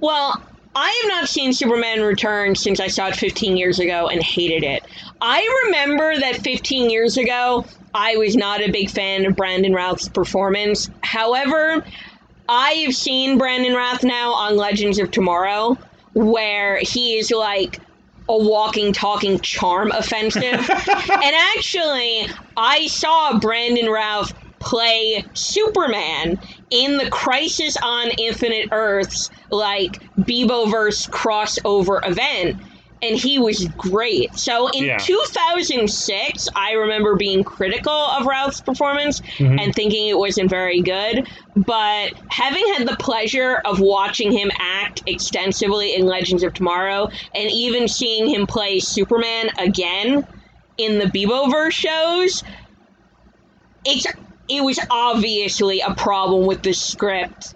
[0.00, 0.42] Well,
[0.74, 4.64] I have not seen Superman Returns since I saw it 15 years ago and hated
[4.64, 4.82] it.
[5.20, 7.64] I remember that 15 years ago,
[7.94, 10.88] I was not a big fan of Brandon Routh's performance.
[11.02, 11.84] However,
[12.48, 15.76] I have seen Brandon Routh now on Legends of Tomorrow,
[16.14, 17.78] where he is like
[18.28, 20.42] a walking, talking charm offensive.
[20.70, 26.38] and actually, I saw Brandon Routh play Superman
[26.70, 32.62] in the Crisis on Infinite Earths, like Beeboverse crossover event.
[33.02, 34.38] And he was great.
[34.38, 34.98] So in Yeah.
[34.98, 39.60] 2006, I remember being critical of Routh's performance Mhm.
[39.60, 41.26] and thinking it wasn't very good.
[41.56, 47.50] But having had the pleasure of watching him act extensively in Legends of Tomorrow and
[47.50, 50.24] even seeing him play Superman again
[50.78, 52.44] in the Beeboverse shows,
[53.84, 54.06] it's
[54.48, 57.54] it was obviously a problem with the script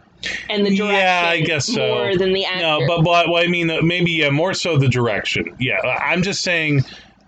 [0.49, 1.87] and the direction Yeah, I guess so.
[1.87, 2.61] more than the actor.
[2.61, 5.55] No, but but well, I mean, uh, maybe yeah, more so the direction.
[5.59, 6.85] Yeah, I'm just saying.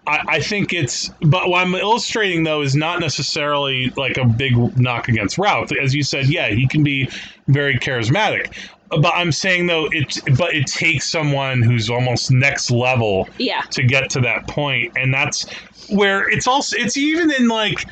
[0.07, 4.55] I, I think it's, but what I'm illustrating though is not necessarily like a big
[4.79, 5.71] knock against Routh.
[5.73, 7.11] As you said, yeah, he can be
[7.47, 8.55] very charismatic.
[8.89, 13.83] But I'm saying though, it, but it takes someone who's almost next level yeah, to
[13.83, 15.47] get to that point and that's
[15.89, 17.85] where it's also it's even in like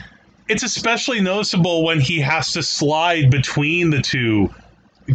[0.49, 4.53] it's especially noticeable when he has to slide between the two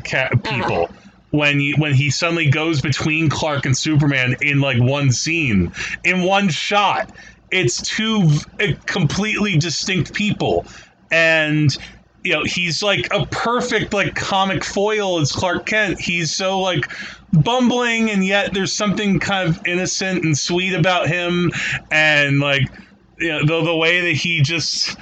[0.03, 0.37] ca- uh-huh.
[0.37, 0.89] people.
[1.31, 5.71] When he when he suddenly goes between Clark and Superman in like one scene
[6.03, 7.09] in one shot
[7.51, 10.65] it's two eh, completely distinct people.
[11.11, 11.75] And
[12.23, 15.99] you know he's like a perfect like comic foil as Clark Kent.
[15.99, 16.89] He's so like
[17.33, 21.51] bumbling and yet there's something kind of innocent and sweet about him.
[21.91, 22.71] And like
[23.19, 24.95] you know, the the way that he just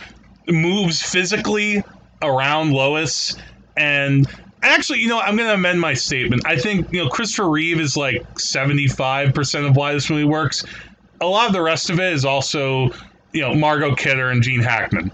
[0.48, 1.84] moves physically
[2.22, 3.36] around Lois
[3.78, 4.28] and
[4.62, 6.46] actually, you know, I'm going to amend my statement.
[6.46, 10.66] I think, you know, Christopher Reeve is like 75% of why this movie works.
[11.22, 12.92] A lot of the rest of it is also,
[13.34, 15.12] you know, Margot Kidder and Gene Hackman.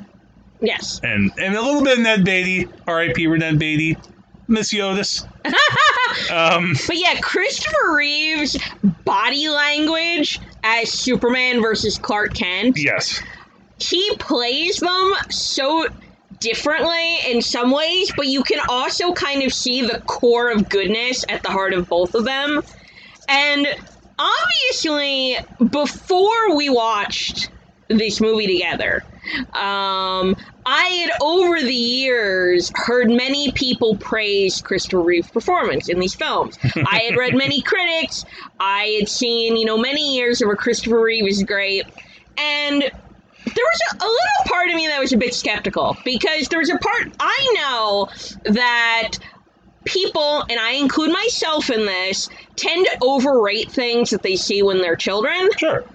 [0.61, 0.99] Yes.
[1.03, 3.27] And and a little bit of Ned Beatty, R.I.P.
[3.27, 3.97] Ned Beatty,
[4.47, 5.23] Miss Yodis.
[6.31, 8.57] um, But yeah, Christopher Reeve's
[9.03, 13.21] body language as Superman versus Clark Kent, yes.
[13.77, 15.87] he plays them so
[16.39, 21.25] differently in some ways, but you can also kind of see the core of goodness
[21.29, 22.63] at the heart of both of them.
[23.27, 23.67] And
[24.19, 25.37] obviously,
[25.69, 27.49] before we watched
[27.87, 29.03] this movie together,
[29.53, 36.15] um, I had over the years heard many people praise Christopher Reeve's performance in these
[36.15, 36.57] films.
[36.87, 38.25] I had read many critics.
[38.59, 41.85] I had seen, you know, many years of where Christopher Reeve is great.
[42.37, 42.91] And
[43.45, 46.59] there was a, a little part of me that was a bit skeptical because there
[46.59, 48.09] was a part I know
[48.53, 49.17] that
[49.85, 54.81] people, and I include myself in this, tend to overrate things that they see when
[54.81, 55.49] they're children.
[55.57, 55.85] Sure.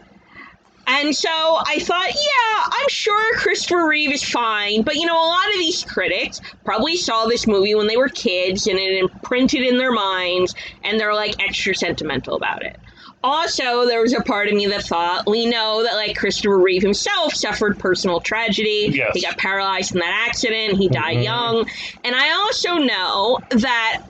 [0.87, 4.83] And so I thought, yeah, I'm sure Christopher Reeve is fine.
[4.83, 8.09] But you know, a lot of these critics probably saw this movie when they were
[8.09, 12.77] kids and it imprinted in their minds and they're like extra sentimental about it.
[13.23, 16.83] Also, there was a part of me that thought we know that like Christopher Reeve
[16.83, 18.91] himself suffered personal tragedy.
[18.93, 19.11] Yes.
[19.15, 20.79] He got paralyzed in that accident.
[20.79, 21.25] He died Mhm.
[21.25, 21.71] young.
[22.03, 24.03] And I also know that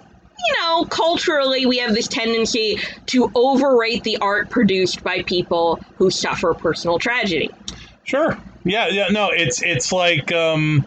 [0.42, 6.10] you know, culturally, we have this tendency to overrate the art produced by people who
[6.10, 7.50] suffer personal tragedy.
[8.04, 8.38] Sure.
[8.64, 10.86] Yeah, yeah, no, it's it's like um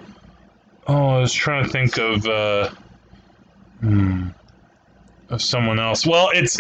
[0.88, 2.70] oh, I was trying to think of uh
[3.82, 4.30] hmm,
[5.30, 6.06] of someone else.
[6.06, 6.60] Well, it's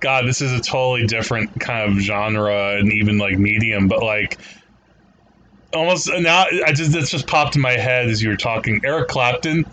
[0.00, 4.38] god, this is a totally different kind of genre and even like medium, but like
[5.74, 8.80] almost now I just this just popped in my head as you were talking.
[8.84, 9.64] Eric Clapton,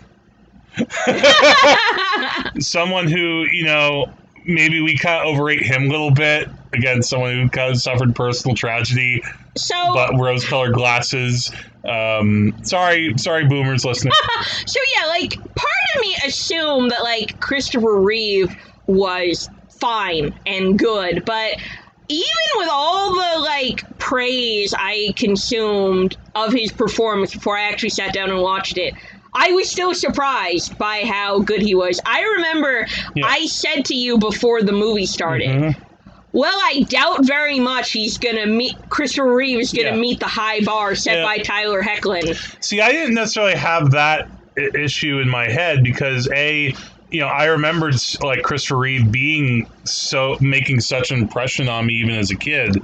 [2.60, 4.12] someone who, you know,
[4.44, 6.48] maybe we kind of overrate him a little bit.
[6.72, 9.22] Again, someone who kind of suffered personal tragedy
[9.56, 11.50] So, but rose-colored glasses.
[11.84, 14.12] Um, sorry, sorry, boomers listening.
[14.66, 18.54] so yeah, like part of me assumed that like Christopher Reeve
[18.86, 21.56] was fine and good, but
[22.08, 28.12] even with all the like praise I consumed of his performance before I actually sat
[28.12, 28.94] down and watched it,
[29.34, 32.00] I was still surprised by how good he was.
[32.06, 33.26] I remember Yeah.
[33.26, 35.76] I said to you before the movie started, Mhm.
[36.32, 40.00] Well, I doubt very much he's gonna meet Christopher Reeve is gonna Yeah.
[40.00, 41.24] meet the high bar set Yeah.
[41.24, 42.36] by Tyler Hoechlin.
[42.60, 44.28] See, I didn't necessarily have that
[44.74, 46.74] issue in my head because a,
[47.10, 51.94] you know, I remembered like Christopher Reeve being so making such an impression on me
[51.94, 52.76] even as a kid,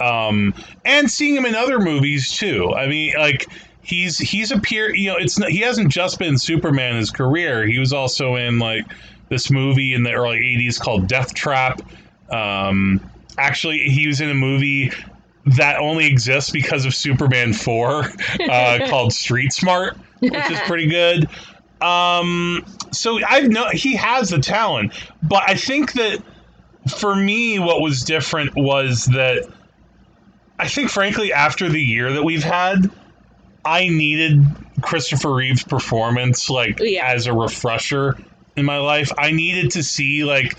[0.00, 0.54] um,
[0.84, 2.72] and seeing him in other movies too.
[2.74, 3.46] I mean, like
[3.86, 4.96] he's he's appeared.
[4.96, 7.66] You know, it's he hasn't just been Superman in his career.
[7.66, 8.84] He was also in like
[9.28, 11.80] this movie in the early '80s called Death Trap.
[12.30, 13.00] Um,
[13.38, 14.90] actually, he was in a movie
[15.56, 18.04] that only exists because of Superman 4
[18.50, 21.28] uh, called Street Smart, which is pretty good.
[21.80, 26.20] Um, so I've no he has the talent, but I think that
[26.98, 29.48] for me, what was different was that
[30.58, 32.90] I think, frankly, after the year that we've had,
[33.66, 34.44] I needed
[34.82, 37.06] Christopher Reeve's performance like Yeah.
[37.06, 38.16] as a refresher
[38.56, 39.10] in my life.
[39.18, 40.56] I needed to see like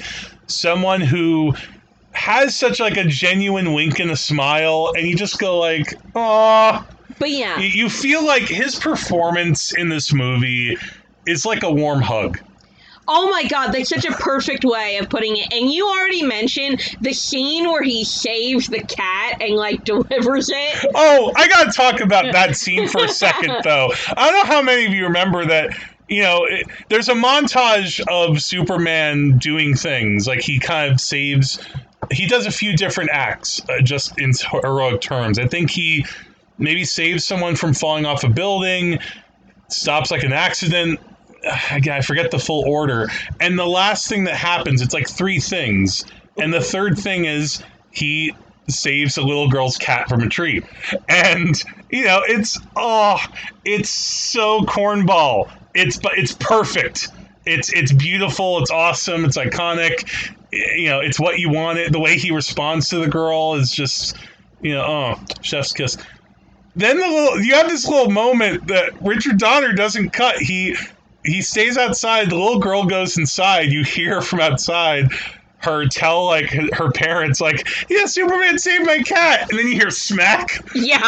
[0.48, 1.54] someone who
[2.12, 6.84] has such like a genuine wink and a smile, and you just go like, "Oh."
[7.20, 7.60] But yeah.
[7.60, 10.78] You- You feel like his performance in this movie
[11.26, 12.40] is like a warm hug.
[13.08, 15.54] Oh my god, that's such a perfect way of putting it.
[15.54, 20.92] And you already mentioned the scene where he saves the cat and like delivers it.
[20.94, 23.92] Oh, I gotta talk about that scene for a second, though.
[24.16, 25.76] I don't know how many of you remember that.
[26.10, 31.60] You know, it, there's a montage of Superman doing things like he kind of saves.
[32.12, 34.32] He does a few different acts, uh, just in
[34.64, 35.38] heroic terms.
[35.38, 36.06] I think he
[36.58, 39.00] maybe saves someone from falling off a building,
[39.68, 41.00] stops like an accident.
[41.72, 43.08] Again, I forget the full order.
[43.40, 46.06] And the last thing that happens, it's like three things.
[46.38, 48.34] And the third thing is he
[48.70, 50.62] saves a little girl's cat from a tree.
[51.08, 53.18] And you know, it's oh,
[53.66, 55.50] it's so cornball.
[55.74, 57.10] It's but it's perfect.
[57.46, 58.60] It's it's beautiful.
[58.60, 59.26] It's awesome.
[59.26, 60.34] It's iconic.
[60.52, 61.94] You know, it's what you wanted.
[61.94, 64.16] The way he responds to the girl is just,
[64.62, 65.98] you know, oh, chef's kiss.
[66.76, 70.38] then the little you have this little moment that Richard Donner doesn't cut.
[70.38, 70.76] He
[71.24, 72.30] he stays outside.
[72.30, 73.72] The little girl goes inside.
[73.72, 75.12] You hear from outside
[75.60, 79.90] her tell like her parents like, "Yeah, Superman saved my cat," and then you hear
[79.90, 80.64] smack.
[80.76, 81.00] Yeah.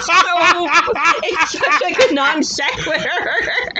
[0.00, 0.12] so,
[1.22, 3.10] it's such like a non sequitur.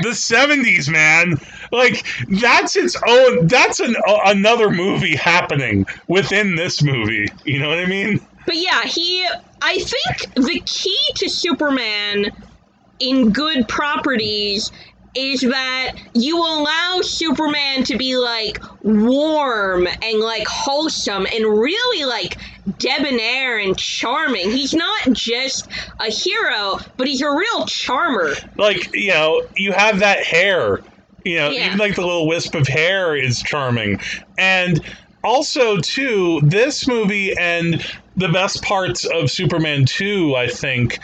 [0.02, 1.36] The seventies, man.
[1.70, 3.46] Like that's its own.
[3.46, 7.28] That's an uh, another movie happening within this movie.
[7.44, 8.20] You know what I mean?
[8.46, 9.26] But yeah, he.
[9.62, 12.32] I think the key to Superman
[13.00, 14.70] in good properties
[15.16, 22.36] is that you allow Superman to be like warm and like wholesome and really like
[22.78, 24.50] debonair and charming.
[24.50, 28.34] He's not just a hero, but he's a real charmer.
[28.56, 30.80] Like you know, you have that hair.
[31.24, 31.66] You know, Yeah.
[31.66, 34.00] even like the little wisp of hair is charming,
[34.38, 34.80] and
[35.24, 37.84] also too this movie and
[38.16, 40.98] the best parts of Superman two, I think,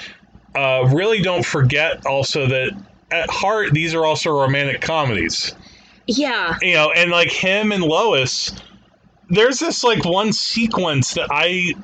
[0.56, 2.70] uh, really don't forget also that
[3.10, 5.54] at heart these are also romantic comedies.
[6.06, 6.56] Yeah.
[6.62, 8.52] you know, and like him and Lois,
[9.28, 11.74] there's this like one sequence that I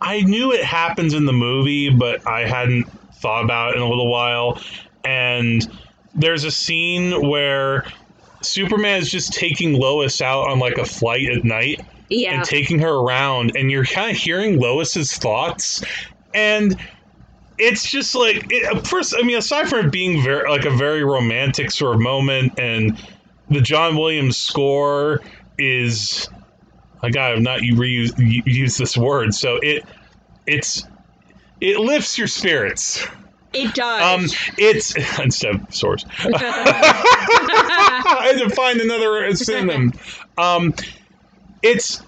[0.00, 3.88] I knew it happens in the movie, but I hadn't thought about it in a
[3.88, 4.60] little while.
[5.04, 5.66] And
[6.14, 7.84] there's a scene where
[8.42, 12.34] Superman is just taking Lois out on like a flight at night Yeah.
[12.34, 15.82] and taking her around, and you're kind of hearing Lois's thoughts,
[16.34, 16.76] and
[17.58, 19.14] it's just like it, first.
[19.18, 22.98] I mean, aside from it being very like a very romantic sort of moment, and
[23.50, 25.20] the John Williams score
[25.58, 26.28] is,
[27.02, 29.84] I gotta not reuse use this word, so it
[30.46, 30.84] it's
[31.60, 33.06] it lifts your spirits.
[33.52, 34.02] it does.
[34.02, 34.26] Um,
[34.58, 36.04] it's instead of swords.
[36.20, 39.92] I had to find another synonym.
[40.36, 40.74] Um,
[41.62, 42.02] it's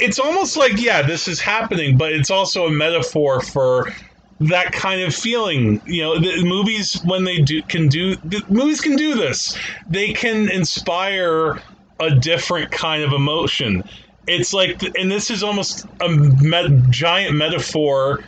[0.00, 3.92] it's almost like yeah, this is happening, but it's also a metaphor for
[4.40, 5.80] that kind of feeling.
[5.86, 8.16] You know, the movies when they do can do
[8.48, 9.56] movies can do this.
[9.88, 11.60] They can inspire
[12.00, 13.82] a different kind of emotion.
[14.26, 18.22] It's like, and this is almost a met, giant metaphor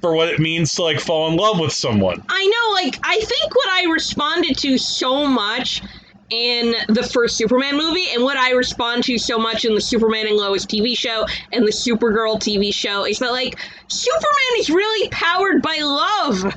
[0.00, 2.22] for what it means to like fall in love with someone.
[2.28, 5.82] I know, like, I think what I responded to so much
[6.32, 10.26] in the first Superman movie and what I respond to so much in the Superman
[10.26, 13.58] and Lois TV show and the Supergirl TV show is that, like,
[13.88, 16.54] Superman is really powered by love.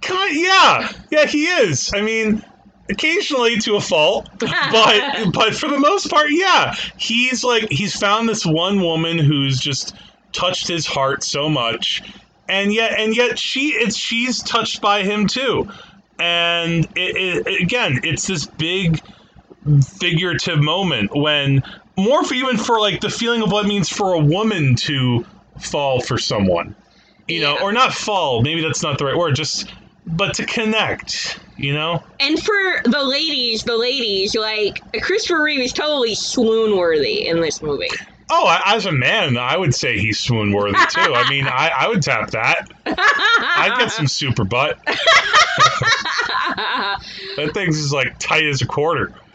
[0.00, 1.92] Kind yeah, yeah, he is.
[1.94, 2.42] I mean,
[2.88, 8.26] occasionally to a fault, but but for the most part, yeah, he's like he's found
[8.26, 9.94] this one woman who's just
[10.32, 12.02] touched his heart so much,
[12.48, 15.68] and yet and yet she it's she's touched by him too,
[16.20, 19.00] and it, it, again, it's this big
[19.82, 21.62] figurative moment when
[21.96, 25.24] more for even for like the feeling of what it means for a woman to
[25.60, 26.74] fall for someone.
[27.28, 29.72] You know or not fall maybe that's not the right word just
[30.04, 32.02] but to connect you know?
[32.18, 37.60] And for the ladies, the ladies, like, Christopher Reeve is totally swoon worthy in this
[37.62, 37.88] movie.
[38.30, 41.00] oh I, as a man i would say he's swoon worthy too.
[41.14, 42.68] I mean I, I would tap that.
[42.86, 44.78] I'd get some super butt.
[47.36, 49.12] That thing's is like tight as a quarter.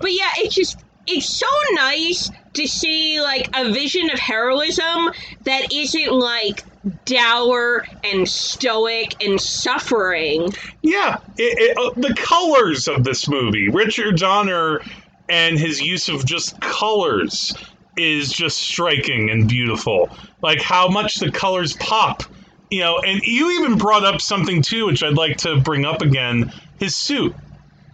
[0.00, 5.10] But yeah, it's just it's so nice to see like a vision of heroism
[5.44, 6.62] that isn't like
[7.04, 10.48] dour and stoic and suffering.
[10.82, 14.80] Yeah, it, it, uh, the colors of this movie, Richard Donner
[15.28, 17.54] and his use of just colors
[17.96, 20.10] is just striking and beautiful.
[20.42, 22.22] Like how much the colors pop,
[22.70, 22.98] you know.
[22.98, 26.94] And you even brought up something too, which I'd like to bring up again: his
[26.94, 27.34] suit.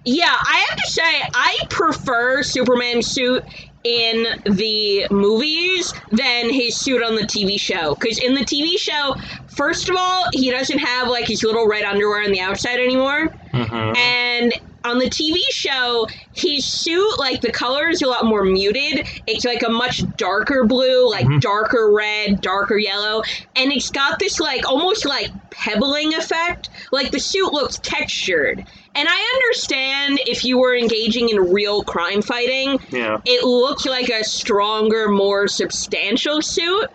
[0.05, 3.45] Yeah, I have to say I prefer Superman's suit
[3.85, 7.95] in the movies than his suit on the TV show.
[7.95, 9.15] Because in the TV show,
[9.49, 13.29] first of all, he doesn't have like his little red underwear on the outside anymore.
[13.53, 13.97] Mm-hmm.
[13.97, 14.53] And
[14.85, 19.07] on the TV show, his suit, like the color is a lot more muted.
[19.27, 21.39] It's like a much darker blue, like mm-hmm.
[21.39, 23.23] darker red, darker yellow.
[23.57, 26.71] And it's got this like almost like pebbling effect.
[26.93, 28.67] Like the suit looks textured.
[29.01, 33.17] And I understand if you were engaging in real crime fighting, Yeah.
[33.25, 36.87] it looked like a stronger, more substantial suit.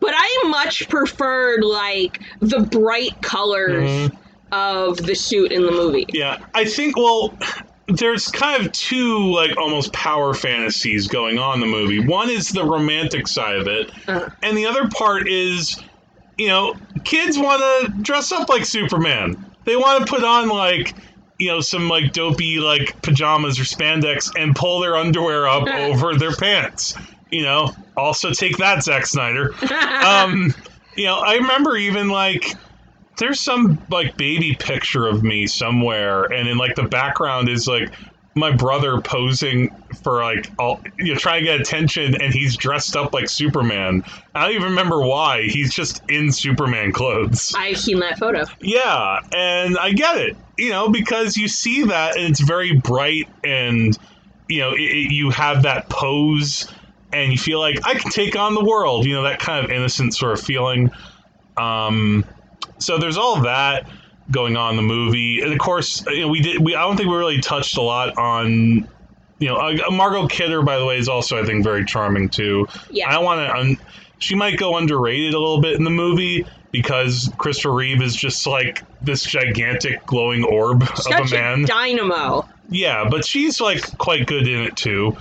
[0.00, 4.10] But I much preferred like the bright colors
[4.52, 6.06] of the suit in the movie.
[6.14, 6.96] Yeah, I think.
[6.96, 7.34] Well,
[7.88, 12.00] there's kind of two like almost power fantasies going on in the movie.
[12.00, 14.30] One is the romantic side of it, Uh-huh.
[14.42, 15.76] and the other part is,
[16.38, 19.44] you know, kids want to dress up like Superman.
[19.66, 20.94] They want to put on like.
[21.40, 26.14] You know, some like dopey like pajamas or spandex and pull their underwear up over
[26.14, 26.94] their pants.
[27.30, 29.52] you know, also take that, Zack Snyder.
[30.04, 30.54] um,
[30.96, 32.44] you know, I remember even like
[33.18, 37.92] there's some like baby picture of me somewhere, and in like the background is like
[38.34, 42.96] my brother posing for like all you know trying to get attention and he's dressed
[42.96, 44.04] up like Superman.
[44.34, 45.42] I don't even remember why.
[45.42, 47.52] He's just in Superman clothes.
[47.56, 48.44] I've seen that photo.
[48.60, 50.36] Yeah, and I get it.
[50.56, 53.96] You know, because you see that and it's very bright and
[54.48, 56.72] you know, it, it, you have that pose
[57.12, 59.70] and you feel like I can take on the world, you know, that kind of
[59.70, 60.90] innocent sort of feeling.
[61.56, 62.24] Um
[62.78, 63.88] so there's all that
[64.30, 65.40] going on in the movie.
[65.40, 66.64] And of course, you know, we did.
[66.64, 68.88] We I don't think we really touched a lot on.
[69.38, 72.66] You know, uh, Margot Kidder, by the way, is also I think very charming too.
[72.90, 73.08] Yeah.
[73.08, 73.56] I want to.
[73.56, 73.78] Un-
[74.18, 78.46] she might go underrated a little bit in the movie because Christopher Reeve is just
[78.46, 81.64] like this gigantic glowing orb Such of a man.
[81.64, 82.46] dynamo.
[82.68, 85.16] Yeah, but she's like quite good in it too.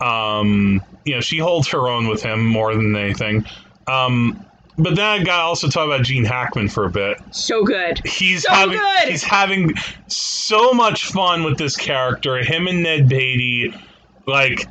[0.00, 3.44] Um, you know, she holds her own with him more than anything.
[3.86, 4.44] Um,
[4.78, 7.18] but then I got to also talk about Gene Hackman for a bit.
[7.30, 8.00] So good.
[8.04, 9.08] He's So having good!
[9.08, 9.74] he's having
[10.08, 12.38] so much fun with this character.
[12.42, 13.74] Him and Ned Beatty,
[14.26, 14.68] like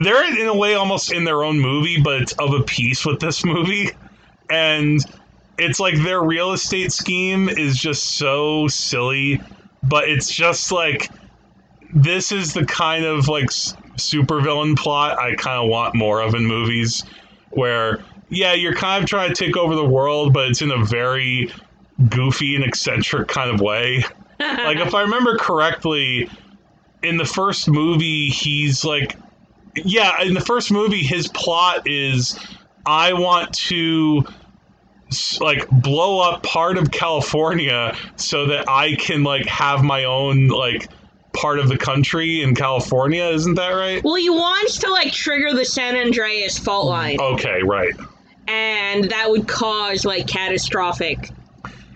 [0.00, 3.20] they're in a way almost in their own movie, but it's of a piece with
[3.20, 3.90] this movie,
[4.50, 5.00] and
[5.58, 9.40] it's like their real estate scheme is just so silly,
[9.84, 11.10] but it's just like
[11.94, 16.44] this is the kind of like supervillain plot I kind of want more of in
[16.44, 17.04] movies,
[17.50, 20.84] where yeah, you're kind of trying to take over the world, but it's in a
[20.84, 21.52] very
[22.08, 24.04] goofy and eccentric kind of way.
[24.40, 26.28] like if I remember correctly,
[27.02, 29.16] in the first movie, he's like,
[29.76, 32.38] yeah, in the first movie, his plot is,
[32.86, 34.24] I want to
[35.40, 40.88] like blow up part of California so that I can like have my own like
[41.34, 43.24] part of the country in California.
[43.24, 44.02] Isn't that right?
[44.02, 47.94] well, he wants to like trigger the San Andreas fault line, Okay, right.
[48.48, 51.30] And that would cause like catastrophic.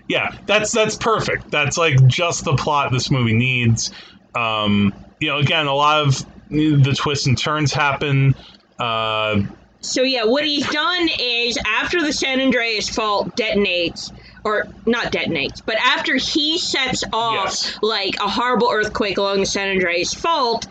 [0.07, 1.49] yeah, that's that's perfect.
[1.51, 3.91] That's like just the plot this movie needs.
[4.35, 8.33] Um, you know, again, a lot of the twists and turns happen.
[8.79, 9.41] Uh,
[9.81, 14.11] So yeah, what he's done is after the San Andreas fault detonates,
[14.43, 17.77] or not detonates, but after he sets off Yes.
[17.81, 20.67] like a horrible earthquake along the San Andreas fault,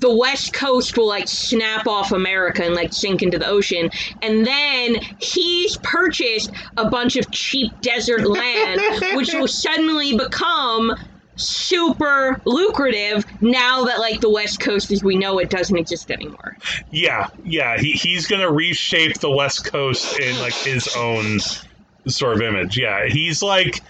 [0.00, 3.90] the west coast will like snap off America and like sink into the ocean.
[4.22, 8.80] And then he's purchased a bunch of cheap desert land,
[9.14, 10.94] which will suddenly become
[11.36, 16.56] super lucrative now that like the west coast as we know it doesn't exist anymore.
[16.90, 21.38] yeah, yeah, he, he's gonna reshape the West Coast in like his own
[22.06, 22.78] sort of image.
[22.78, 23.80] Yeah, he's like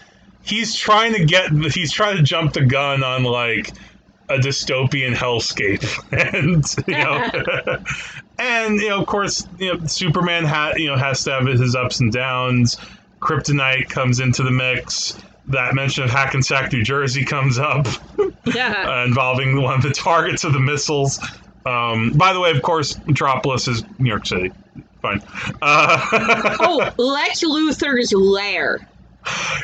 [0.43, 3.73] he's trying to get he's trying to jump the gun on like
[4.31, 5.85] a dystopian hellscape
[6.35, 7.85] and you know
[8.39, 11.75] and you know of course you know superman ha- you know has to have his
[11.75, 12.77] ups and downs
[13.21, 15.17] kryptonite comes into the mix
[15.49, 17.87] that mention of hackensack new jersey comes up
[18.47, 19.01] Yeah.
[19.03, 21.19] uh, involving one of the targets of the missiles
[21.67, 24.51] um, by the way of course metropolis is new york city
[25.03, 25.21] fine
[25.63, 26.07] uh,
[26.61, 28.87] oh, Lex Luthor's lair.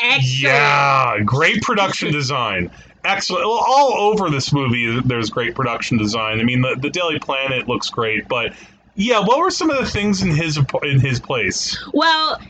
[0.03, 0.23] Excellent.
[0.41, 2.71] Yeah, great production design.
[3.07, 3.45] Excellent.
[3.45, 6.41] Well, All over this movie, there's great production design.
[6.41, 8.53] I mean, the, the Daily Planet looks great, but
[8.97, 11.79] yeah, what were some of the things in his in his place?
[11.93, 12.41] Well,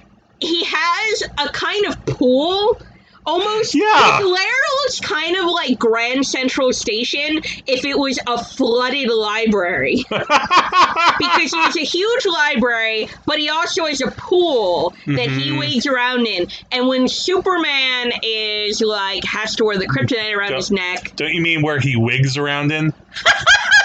[0.40, 2.80] he has a kind of pool.
[3.26, 4.18] Almost, Yeah.
[4.18, 4.52] his lair
[4.84, 10.04] looks kind of like Grand Central Station if it was a flooded library.
[10.10, 15.58] because he has a huge library, but he also has a pool that he Mhm.
[15.58, 16.46] wades around in.
[16.70, 20.56] And when Superman is like has to wear the kryptonite around Yep.
[20.56, 22.92] his neck, Don't you mean where he wigs around in?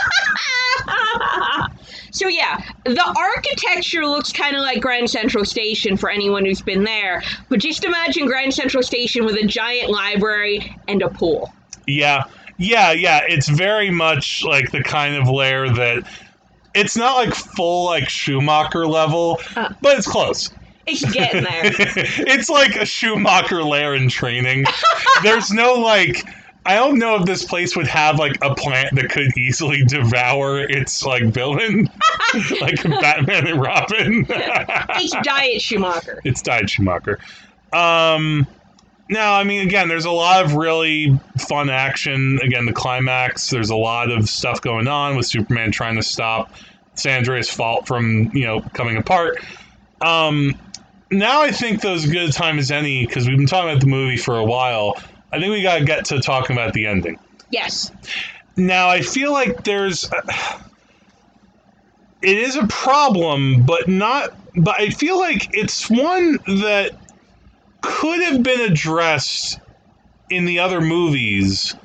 [2.12, 6.84] so yeah, the architecture looks kind of like Grand Central Station for anyone who's been
[6.84, 7.24] there.
[7.49, 11.51] But just imagine Grand Central Station with a giant library and a pool.
[11.88, 12.26] Yeah,
[12.57, 13.22] yeah, yeah.
[13.28, 16.07] It's very much like the kind of lair that
[16.76, 19.74] it's not like full like Schumacher level, Uh.
[19.82, 20.51] but it's close.
[20.88, 21.62] It's getting there.
[21.64, 24.66] it's like a Schumacher lair in training.
[25.24, 26.26] There's no like.
[26.66, 30.59] I don't know if this place would have like a plant that could easily devour
[30.59, 31.89] its like villain,
[32.62, 34.26] like Batman and Robin.
[34.30, 36.22] it's Diet Schumacher.
[36.24, 37.18] it's Diet Schumacher.
[37.74, 38.45] Um,
[39.09, 42.39] no, I mean, again, there's a lot of really fun action.
[42.43, 43.49] Again, the climax.
[43.49, 46.53] There's a lot of stuff going on with Superman trying to stop
[46.93, 49.43] San Andreas fault from you know coming apart.
[49.99, 50.55] Um,
[51.12, 53.88] now I think those good a time as any because we've been talking about the
[53.88, 54.95] movie for a while.
[55.32, 57.17] I think we got to get to talking about the ending.
[57.49, 57.91] Yes.
[58.57, 60.59] Now I feel like there's uh,
[62.21, 64.36] it is a problem, but not.
[64.55, 66.91] But I feel like it's one that
[67.82, 69.59] could have been addressed
[70.29, 71.75] in the other movies,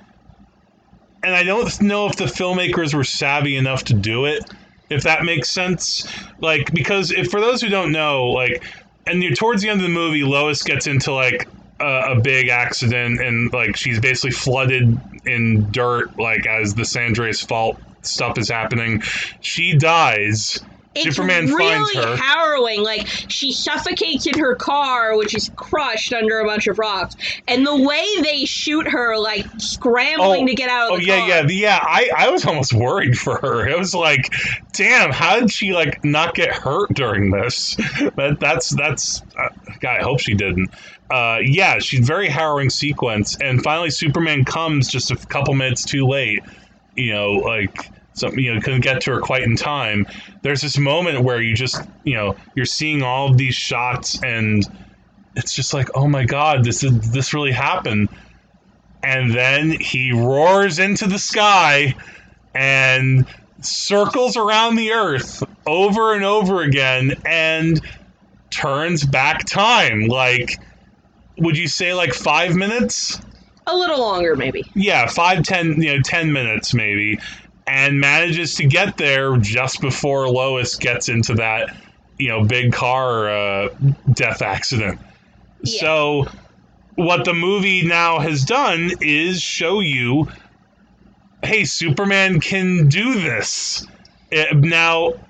[1.23, 4.45] and I don't know if the filmmakers were savvy enough to do it.
[4.91, 6.07] If that makes sense,
[6.41, 8.65] like because if for those who don't know, like,
[9.07, 11.49] and you're towards the end of the movie, Lois gets into like
[11.81, 17.07] a, a big accident, and like she's basically flooded in dirt, like as the San
[17.09, 19.01] Andreas fault stuff is happening.
[19.41, 20.61] She dies.
[20.99, 22.17] It's Superman really finds her.
[22.17, 22.83] harrowing.
[22.83, 27.15] Like she suffocates in her car, which is crushed under a bunch of rocks,
[27.47, 31.05] and the way they shoot her, like scrambling Oh, to get out of Oh the
[31.05, 31.29] yeah, car.
[31.29, 31.79] yeah, yeah.
[31.83, 33.69] I, I was almost worried for her.
[33.69, 34.33] It was like,
[34.73, 37.77] damn, how did she like not get hurt during this?
[38.17, 39.21] That that's that's.
[39.39, 39.51] Uh,
[39.81, 40.71] God, I hope she didn't.
[41.11, 46.07] Uh, yeah, she's very harrowing sequence, and finally Superman comes just a couple minutes too
[46.07, 46.43] late.
[46.97, 50.07] You know, like something you know couldn't get to her quite in time.
[50.43, 54.65] There's this moment where you just you know you're seeing all of these shots, and
[55.37, 58.09] it's just like, oh my god, this is this really happened
[59.07, 61.95] and then he roars into the sky
[62.55, 63.25] and
[63.61, 67.81] circles around the earth over and over again and
[68.51, 70.59] turns back time like
[71.39, 73.21] would you say like five minutes
[73.67, 74.65] a little longer maybe.
[74.75, 77.19] yeah five ten you know ten minutes maybe
[77.67, 81.75] and manages to get there just before lois gets into that
[82.19, 83.69] you know big car uh,
[84.13, 84.99] death accident
[85.63, 85.81] Yeah.
[85.81, 86.27] so
[86.95, 90.29] what the movie now has done is show you
[91.43, 93.87] hey superman can do this
[94.33, 95.26] Uh, now n-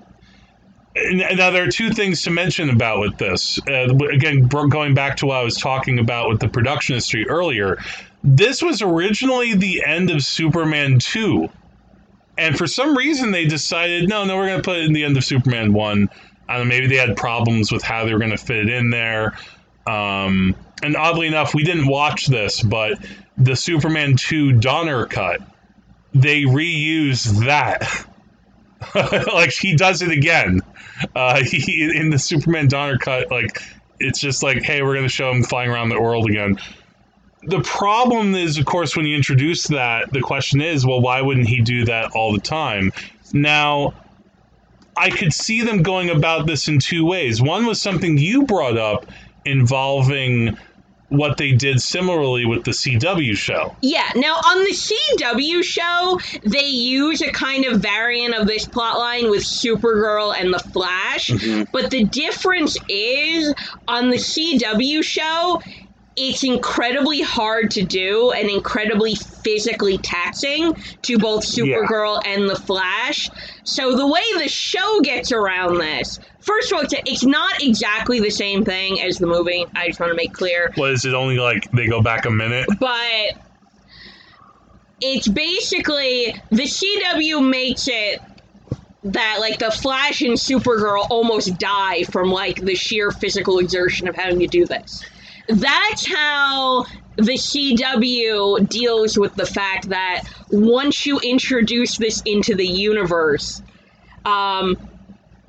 [1.11, 5.25] now there are two things to mention about with this uh, again going back to
[5.25, 7.77] what i was talking about with the production history earlier
[8.23, 11.47] this was originally the end of superman 2
[12.37, 15.03] and for some reason they decided no no we're going to put it in the
[15.03, 16.09] end of superman 1
[16.49, 18.69] I don't know, maybe they had problems with how they were going to fit it
[18.69, 19.33] in there
[19.87, 22.99] um, and oddly enough, we didn't watch this, but
[23.37, 25.41] the Superman 2 Donner cut,
[26.13, 28.05] they reuse that.
[29.33, 30.61] like he does it again.
[31.15, 33.61] Uh, he, in the Superman Donner cut, like
[33.99, 36.57] it's just like, hey, we're going to show him flying around the world again.
[37.43, 41.47] The problem is, of course, when you introduce that, the question is, well, why wouldn't
[41.47, 42.91] he do that all the time?
[43.31, 43.93] Now,
[44.97, 47.41] I could see them going about this in two ways.
[47.41, 49.05] One was something you brought up
[49.45, 50.57] involving
[51.09, 53.75] what they did similarly with the CW show.
[53.81, 54.09] Yeah.
[54.15, 59.43] Now on the CW show, they use a kind of variant of this plotline with
[59.43, 61.29] Supergirl and the Flash.
[61.29, 61.63] Mm-hmm.
[61.71, 63.53] But the difference is
[63.87, 65.61] on the CW show,
[66.17, 73.29] it's incredibly hard to do and incredibly physically taxing to both Supergirl and the Flash.
[73.63, 78.19] So the way the show gets around this, first of all, it's, it's not exactly
[78.19, 79.65] the same thing as the movie.
[79.75, 82.31] I just want to make clear What is it only like they go back a
[82.31, 82.67] minute?
[82.79, 83.33] but
[84.99, 88.19] it's basically the CW makes it
[89.03, 94.15] that like the Flash and Supergirl almost die from like the sheer physical exertion of
[94.15, 95.05] having to do this.
[95.47, 96.85] That's how
[97.15, 103.61] the CW deals with the fact that once you introduce this into the universe,
[104.25, 104.77] um,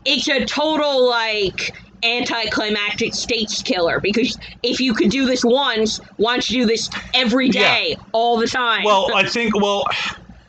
[0.05, 6.35] it's a total like anticlimactic states killer because if you could do this once, why
[6.35, 8.85] don't you do this every day, all the time?
[8.85, 9.85] Well, I think, well,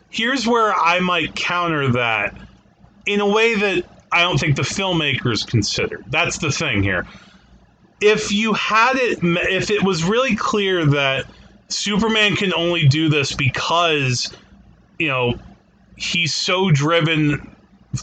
[0.10, 2.38] here's where I might counter that
[3.06, 6.06] in a way that I don't think the filmmakers considered.
[6.10, 7.06] That's the thing here.
[8.02, 11.26] If you had it, if it was really clear that
[11.68, 14.34] Superman can only do this because,
[14.98, 15.36] you know,
[15.96, 17.56] he's so driven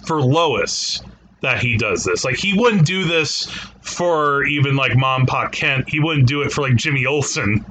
[0.07, 1.03] for Lois
[1.41, 2.25] that he does this.
[2.25, 3.47] Like he wouldn't do this
[3.81, 5.89] for even like Mom Pa Kent.
[5.89, 7.65] He wouldn't do it for like Jimmy Olsen.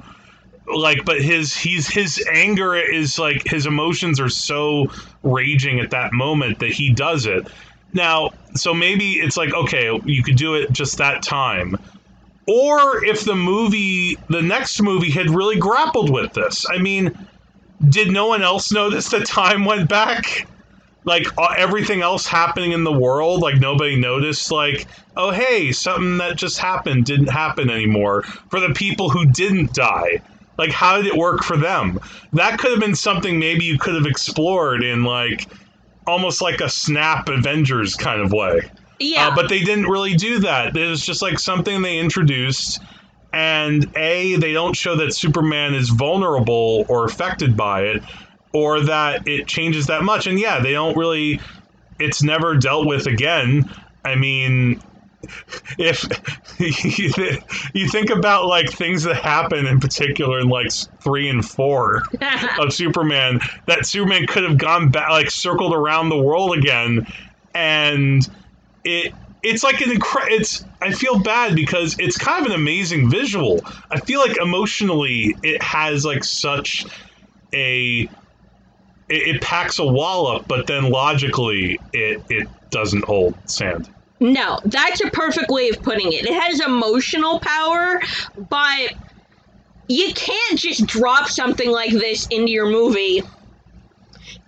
[0.66, 4.90] Like, but his he's his anger is like his emotions are so
[5.22, 7.46] raging at that moment that he does it.
[7.92, 11.76] Now, so maybe it's like okay, you could do it just that time.
[12.46, 16.64] Or if the movie, the next movie had really grappled with this.
[16.70, 17.16] I mean,
[17.88, 20.46] did no one else notice that time went back?
[21.06, 24.86] like uh, everything else happening in the world like nobody noticed like
[25.16, 30.20] oh hey something that just happened didn't happen anymore for the people who didn't die
[30.58, 31.98] like how did it work for them
[32.34, 35.46] that could have been something maybe you could have explored in like
[36.06, 38.60] almost like a snap avengers kind of way
[38.98, 42.80] yeah, uh, but they didn't really do that it was just like something they introduced
[43.32, 48.02] and a they don't show that superman is vulnerable or affected by it
[48.56, 50.26] or that it changes that much.
[50.26, 51.40] And yeah, they don't really
[51.98, 53.70] it's never dealt with again.
[54.06, 54.80] I mean,
[55.78, 56.02] if
[57.74, 62.04] you think about like things that happen in particular in like three and four
[62.58, 67.06] of Superman, that Superman could have gone back, like circled around the world again,
[67.54, 68.26] and
[68.86, 69.12] it
[69.42, 73.60] it's like an incre- it's I feel bad because it's kind of an amazing visual.
[73.90, 76.86] I feel like emotionally it has like such
[77.52, 78.08] a it,
[79.08, 83.92] it packs a wallop, but then logically it it doesn't hold sand.
[84.18, 86.24] No, that's a perfect way of putting it.
[86.24, 88.00] It has emotional power,
[88.48, 88.94] but
[89.88, 93.22] you can't just drop something like this into your movie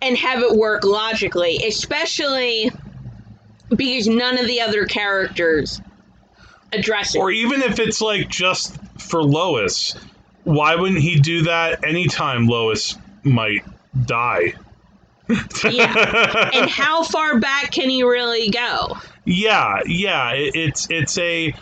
[0.00, 2.70] and have it work logically, especially
[3.74, 5.80] because none of the other characters
[6.72, 7.18] address it.
[7.18, 9.94] Or even if it's like just for Lois,
[10.44, 13.64] why wouldn't he do that anytime Lois might
[14.06, 14.54] die?
[15.64, 16.50] yeah.
[16.54, 18.96] And how far back can he really go?
[19.24, 20.32] Yeah, yeah.
[20.32, 21.54] It, it's it's a it,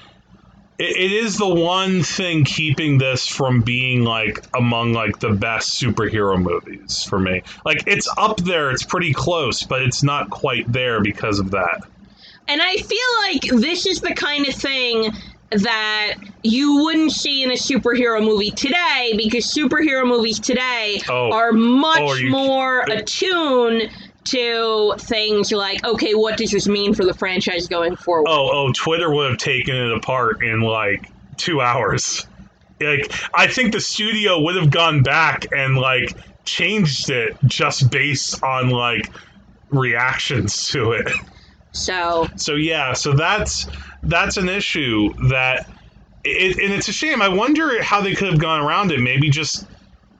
[0.79, 6.41] it is the one thing keeping this from being like among like the best superhero
[6.41, 7.43] movies for me.
[7.65, 11.83] Like it's up there, it's pretty close, but it's not quite there because of that.
[12.49, 12.99] And I feel
[13.53, 15.11] like this is the kind of thing
[15.51, 21.31] that you wouldn't see in a superhero movie today because superhero movies today Oh.
[21.33, 23.91] are much Oh, are you- more attuned
[24.25, 28.27] to things like, okay, what does this mean for the franchise going forward?
[28.29, 32.27] Oh, oh, Twitter would have taken it apart in like two hours.
[32.81, 36.13] Like, I think the studio would have gone back and like
[36.45, 39.09] changed it just based on like
[39.71, 41.09] reactions to it.
[41.77, 43.67] So, So yeah, so that's
[44.03, 45.69] that's an issue that
[46.25, 47.23] it, and it's a shame.
[47.23, 49.01] I wonder how they could have gone around it.
[49.01, 49.67] Maybe just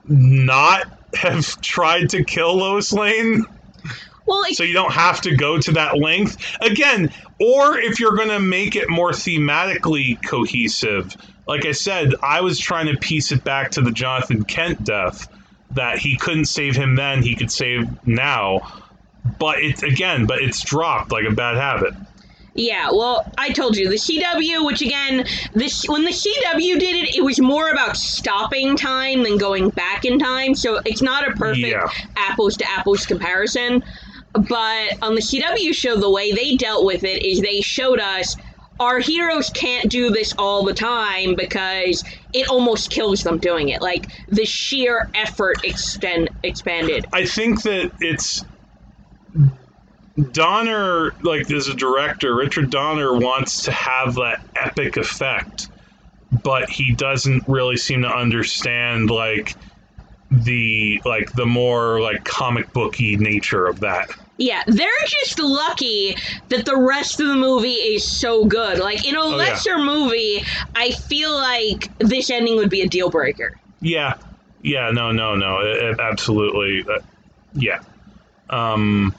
[0.07, 3.45] not have tried to kill Lois Lane
[4.27, 8.15] well, it, so you don't have to go to that length again or if you're
[8.15, 11.15] going to make it more thematically cohesive
[11.47, 15.29] like i said i was trying to piece it back to the jonathan kent death
[15.71, 18.59] that he couldn't save him then he could save now
[19.39, 21.93] but it's again but it's dropped like a bad habit
[22.53, 27.15] Yeah, well, I told you the CW, which again, this when the CW did it,
[27.15, 30.55] it was more about stopping time than going back in time.
[30.55, 31.87] So it's not a perfect Yeah.
[32.15, 33.83] apples to apples comparison.
[34.33, 38.35] But on the CW show, the way they dealt with it is they showed us
[38.79, 42.03] our heroes can't do this all the time because
[42.33, 43.83] it almost kills them doing it.
[43.83, 47.05] Like the sheer effort extend expanded.
[47.13, 48.43] i think that it's
[50.31, 55.69] donner like as a director richard donner wants to have that epic effect
[56.43, 59.55] but he doesn't really seem to understand like
[60.31, 66.15] the like the more like comic booky nature of that Yeah, they're just lucky
[66.49, 68.77] that the rest of the movie is so good.
[68.77, 69.37] Like in a Oh, yeah.
[69.37, 70.43] lesser movie,
[70.75, 73.57] I feel like this ending would be a deal breaker.
[73.79, 74.15] yeah
[74.61, 76.99] yeah no no no it, it absolutely uh,
[77.53, 77.79] yeah
[78.49, 79.13] um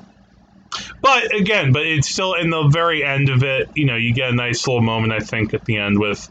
[1.00, 4.30] but again but it's still in the very end of it you know you get
[4.30, 6.28] a nice little moment i think at the end with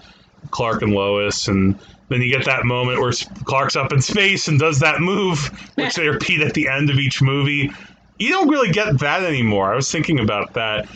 [0.51, 1.79] clark and lois and
[2.09, 3.11] then you get that moment where
[3.43, 6.97] clark's up in space and does that move which they repeat at the end of
[6.97, 7.71] each movie.
[8.19, 9.71] You don't really get that anymore.
[9.71, 10.87] I was thinking about that.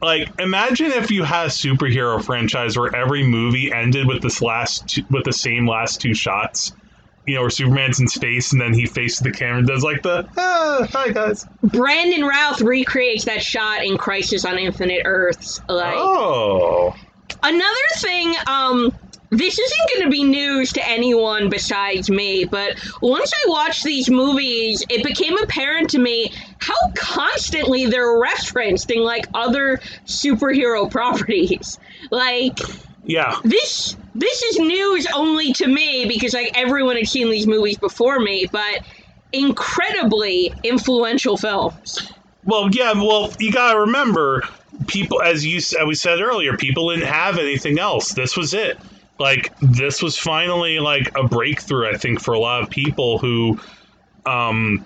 [0.00, 4.88] Like imagine if you had a superhero franchise where every movie ended with this last
[4.88, 6.72] two, with the same last two shots
[7.28, 10.02] you know where superman's in space and then he faces the camera and does like
[10.02, 15.60] the ah, hi guys Brandon Routh recreates that shot in Crisis on Infinite Earths.
[15.68, 16.94] Like oh
[17.42, 18.94] another thing, um,
[19.30, 24.08] this isn't going to be news to anyone besides me, but once I watched these
[24.08, 31.78] movies, it became apparent to me how constantly they're referenced in like other superhero properties.
[32.10, 32.58] Like
[33.04, 37.78] yeah this this is news only to me because like everyone had seen these movies
[37.78, 38.80] before me, but
[39.32, 42.10] incredibly influential films.
[42.44, 44.42] well yeah well you gotta remember
[44.86, 48.78] people as you as we said earlier people didn't have anything else this was it
[49.18, 53.58] like this was finally like a breakthrough i think for a lot of people who
[54.24, 54.82] um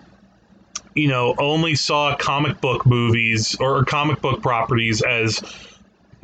[0.96, 5.40] you know only saw comic book movies or comic book properties as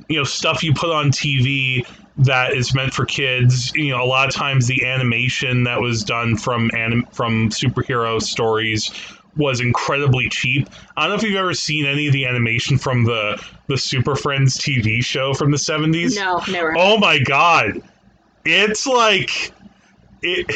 [0.09, 1.87] you know stuff you put on TV
[2.19, 3.73] that is meant for kids.
[3.75, 8.21] You know, a lot of times the animation that was done from anim- from superhero
[8.21, 8.91] stories
[9.37, 10.69] was incredibly cheap.
[10.97, 14.17] I don't know if you've ever seen any of the animation from the the Super
[14.17, 16.17] Friends TV show from the 70s.
[16.17, 16.75] No, never.
[16.77, 17.81] Oh my god.
[18.45, 19.53] It's like
[20.23, 20.47] it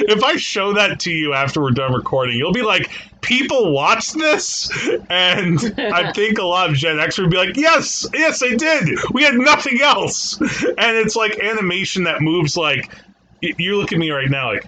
[0.00, 2.90] If I show that to you after we're done recording, you'll be like
[3.28, 4.70] people watch this,
[5.10, 8.98] and I think a lot of Gen X would be like, "Yes, yes, I did.
[9.12, 12.90] We had nothing else." And it's like animation that moves like
[13.40, 14.64] you look at me right now, like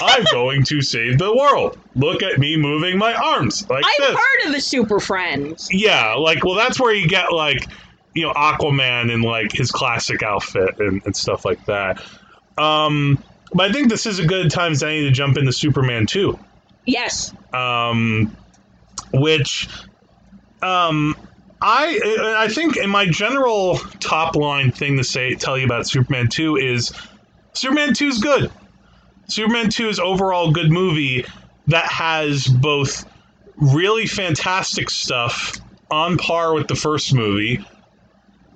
[0.00, 1.78] I'm going to save the world.
[1.96, 4.16] Look at me moving my arms like I've this.
[4.16, 5.68] heard of the Super Friends.
[5.72, 7.66] Yeah, like well, that's where you get like
[8.14, 12.02] you know Aquaman in like his classic outfit and, and stuff like that.
[12.58, 13.22] Um,
[13.54, 16.38] but I think this is a good time any to jump into Superman two,
[16.90, 17.32] Yes.
[17.52, 18.36] um,
[19.12, 19.68] which
[20.62, 21.16] um,
[21.62, 26.28] I I think in my general top line thing to say tell you about Superman
[26.28, 26.92] two is
[27.52, 28.50] Superman two is good.
[29.28, 31.24] Superman two is overall good movie
[31.68, 33.04] that has both
[33.56, 35.56] really fantastic stuff
[35.90, 37.64] on par with the first movie.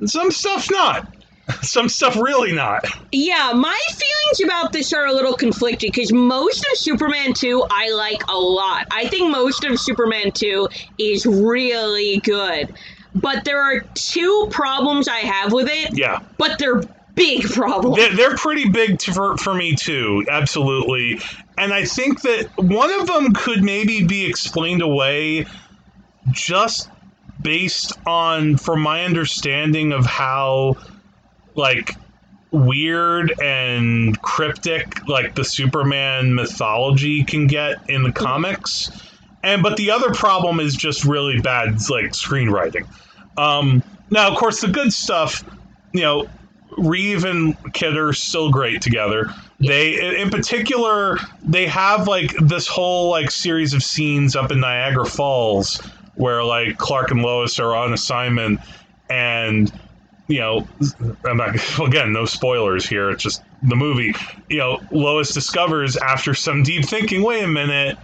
[0.01, 1.14] and Some stuff not.
[1.63, 2.85] Some stuff really not.
[3.13, 7.91] Yeah, my feelings about this are a little conflicted because most of Superman 2 I
[7.91, 8.87] like a lot.
[8.91, 10.69] I think most of Superman 2
[10.99, 12.75] is really good.
[13.15, 16.21] But there are two problems I have with it, Yeah.
[16.37, 16.83] but they're
[17.15, 17.97] big problems.
[17.97, 21.21] They're, they're pretty big to, for, for me too, absolutely.
[21.57, 25.47] And I think that one of them could maybe be explained away
[26.33, 26.91] just
[27.41, 30.77] based on, from my understanding of how,
[31.55, 31.97] like,
[32.55, 38.91] weird and cryptic like the Superman mythology can get in the comics.
[39.43, 42.87] And but the other problem is just really bad like screenwriting.
[43.37, 45.45] Um, now, of course, the good stuff,
[45.93, 46.29] you know,
[46.79, 49.31] Reeve and Kidder still great together.
[49.59, 55.07] They, in particular, they have like this whole like series of scenes up in Niagara
[55.07, 55.81] Falls
[56.15, 58.61] where like Clark and Lois are on assignment,
[59.11, 59.73] and
[60.29, 60.67] you know,
[61.25, 61.57] I'm not
[61.87, 63.11] again no spoilers here.
[63.11, 64.15] It's just the movie.
[64.49, 67.23] You know, Lois discovers after some deep thinking.
[67.23, 67.99] Wait a minute.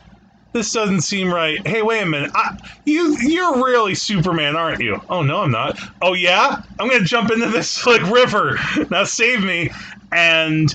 [0.52, 1.64] This doesn't seem right.
[1.66, 2.32] Hey, wait a minute.
[2.34, 5.00] I, you you're really Superman, aren't you?
[5.08, 5.78] Oh no, I'm not.
[6.02, 8.58] Oh yeah, I'm gonna jump into this like river.
[8.90, 9.70] Now save me.
[10.12, 10.74] And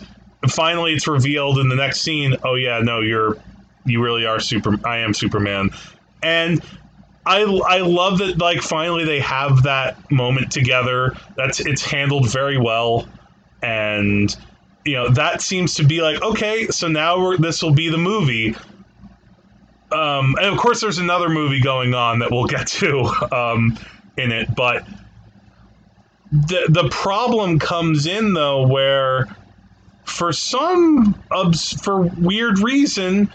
[0.49, 2.35] finally, it's revealed in the next scene.
[2.43, 3.37] Oh yeah, no, you're
[3.85, 4.75] you really are super.
[4.87, 5.71] I am Superman.
[6.23, 6.63] And
[7.25, 11.15] I I love that like finally they have that moment together.
[11.35, 13.07] That's it's handled very well,
[13.63, 14.35] and
[14.85, 18.55] you know that seems to be like okay, so now this will be the movie.
[19.91, 23.01] Um, and of course, there's another movie going on that we'll get to
[23.31, 23.77] um,
[24.17, 24.85] in it, but
[26.31, 29.27] the the problem comes in though where
[30.03, 31.15] for some
[31.81, 33.31] for weird reason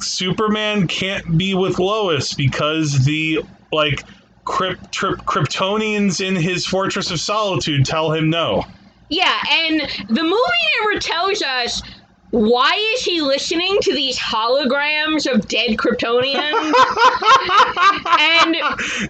[0.00, 3.40] Superman can't be with Lois because the
[3.72, 4.04] like
[4.44, 8.64] Kryp- Kryptonians in his Fortress of Solitude tell him no.
[9.08, 10.36] Yeah, and the movie
[10.80, 11.82] never tells us
[12.30, 16.34] why is he listening to these holograms of dead Kryptonians?
[18.18, 18.56] and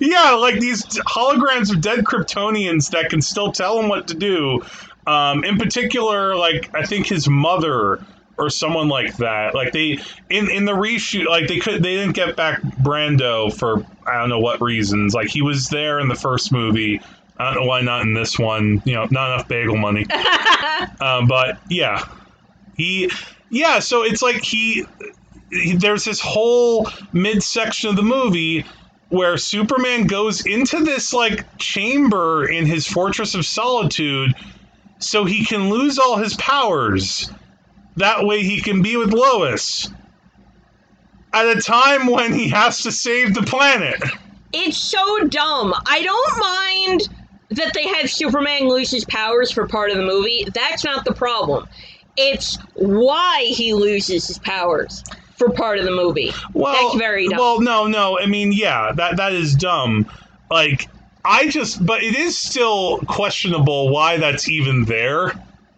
[0.01, 4.61] Yeah, like these holograms of dead Kryptonians that can still tell him what to do.
[5.07, 8.05] Um, in particular, like I think his mother
[8.39, 9.55] or someone like that.
[9.55, 9.99] Like they
[10.30, 14.28] in in the reshoot, like they could they didn't get back Brando for I don't
[14.28, 15.14] know what reasons.
[15.14, 17.01] Like he was there in the first movie.
[17.37, 18.82] I don't know why not in this one.
[18.85, 20.07] You know, not enough bagel money.
[21.01, 22.05] um, but yeah,
[22.76, 23.11] he
[23.51, 23.78] yeah.
[23.78, 24.85] So it's like he,
[25.51, 28.64] he there's this whole midsection of the movie
[29.11, 34.35] where Superman goes into this like chamber in his Fortress of Solitude
[34.99, 37.30] so he can lose all his powers.
[37.97, 39.89] That way he can be with Lois
[41.33, 44.03] at a time when he has to save the planet.
[44.53, 45.75] it's so dumb.
[45.87, 47.09] I don't mind
[47.51, 50.47] that they have Superman lose his powers for part of the movie.
[50.55, 51.69] That's not the problem.
[52.17, 55.03] It's why he loses his powers
[55.37, 56.33] for part of the movie.
[56.53, 57.39] Well, That's very dumb.
[57.39, 58.19] Well, no, no.
[58.19, 60.07] I mean, yeah, that that is dumb.
[60.51, 60.89] Like
[61.25, 65.33] I just, but it is still questionable why that's even there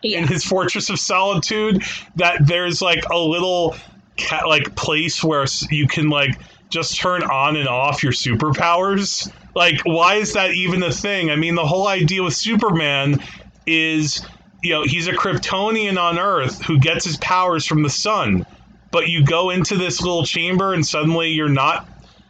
[0.11, 0.21] Yeah.
[0.21, 1.83] in his Fortress of Solitude.
[2.17, 3.77] That there's like a little
[4.19, 6.39] ca- like place where you can like
[6.69, 9.31] just turn on and off your superpowers.
[9.55, 11.31] Like, why is that even a thing?
[11.31, 13.23] I mean, the whole idea with Superman
[13.67, 14.23] is,
[14.63, 18.45] you know, he's a Kryptonian on Earth who gets his powers from the sun.
[18.91, 21.89] But you go into this little chamber and suddenly you're not,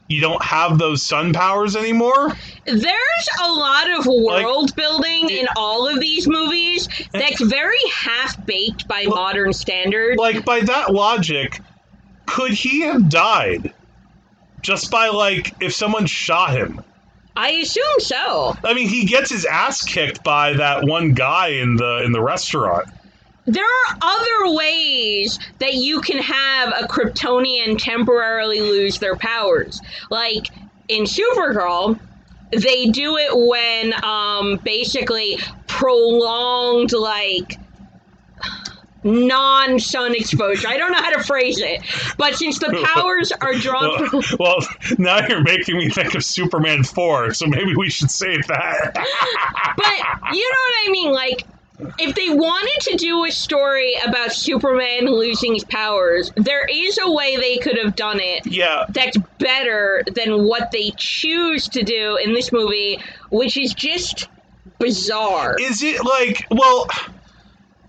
[0.09, 2.33] you don't have those sun powers anymore.
[2.65, 8.87] There's a lot of world building in all of these movies that's very half baked
[8.89, 10.19] by Well- modern standards.
[10.19, 11.61] like by that logic,
[12.27, 13.73] could he have died
[14.63, 16.81] just by like if someone shot him?
[17.37, 18.57] I assume so.
[18.65, 22.23] I mean, he gets his ass kicked by that one guy in the in the
[22.23, 22.89] restaurant.
[23.47, 29.81] There are other ways that you can have a Kryptonian temporarily lose their powers.
[30.11, 30.49] Like
[30.89, 31.99] in Supergirl,
[32.51, 37.59] they do it when um, basically prolonged like
[39.05, 40.67] non-sun exposure.
[40.69, 41.81] I don't know how to phrase it,
[42.19, 44.57] but since the powers are drawn Well, from well,
[44.99, 48.93] now you're making me think of Superman 4, so maybe we should save that.
[49.77, 51.13] but you know what I mean?
[51.13, 51.45] Like,
[51.99, 57.11] if they wanted to do a story about Superman losing his powers, there is a
[57.11, 58.87] way they could have done it yeah.
[58.89, 64.29] that's better than what they choose to do in this movie, which is just
[64.79, 65.57] bizarre.
[65.61, 66.89] Is it like, well,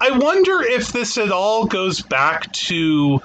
[0.02, 3.22] I wonder if this at all goes back to,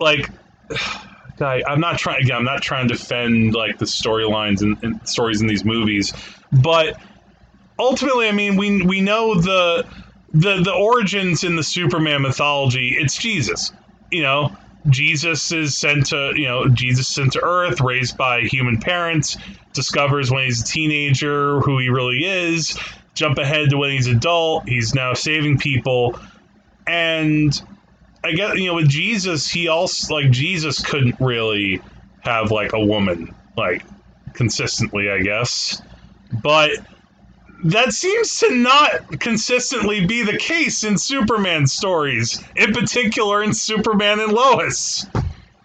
[0.00, 0.30] like,
[1.40, 5.08] I, I'm not trying, again, I'm not trying to defend, like, the storylines and, and
[5.08, 6.12] stories in these movies,
[6.52, 6.96] but
[7.82, 9.86] ultimately, I mean, we, we know the,
[10.32, 13.72] the, the origins in the Superman mythology, it's Jesus,
[14.10, 14.56] you know?
[14.90, 19.36] Jesus is sent to, you know, Jesus sent to Earth, raised by human parents,
[19.72, 22.76] discovers when he's a teenager who he really is,
[23.14, 26.18] jump ahead to when he's adult, he's now saving people.
[26.84, 27.62] And
[28.24, 31.80] I guess, you know, with Jesus, he also, like, Jesus couldn't really
[32.20, 33.84] have, like, a woman, like,
[34.32, 35.80] consistently, I guess.
[36.42, 36.70] But
[37.64, 44.20] that seems to not consistently be the case in Superman stories, in particular in Superman
[44.20, 45.06] and Lois.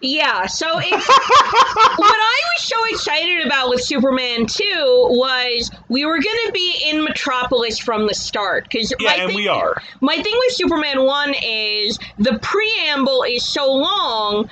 [0.00, 4.64] Yeah, so what I was so excited about with Superman 2
[5.10, 8.70] was we were going to be in Metropolis from the start.
[8.70, 9.82] Cause Yeah, and thing, we are.
[10.00, 14.48] My thing with Superman 1 is the preamble is so long,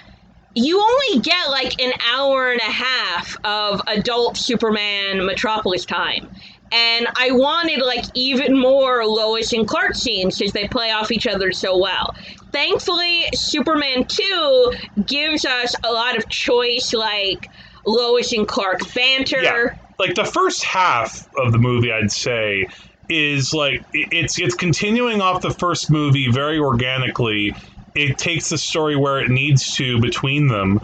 [0.54, 6.28] you only get like an hour and a half of adult Superman Metropolis time.
[6.76, 11.26] And I wanted like even more Lois and Clark scenes because they play off each
[11.26, 12.14] other so well.
[12.52, 14.72] Thankfully, Superman 2
[15.06, 17.48] gives us a lot of choice, like
[17.86, 19.42] Lois and Clark banter.
[19.42, 19.74] Yeah.
[19.98, 22.66] Like the first half of the movie, I'd say,
[23.08, 27.54] is like it's it's continuing off the first movie very organically.
[27.94, 30.80] It takes the story where it needs to between them.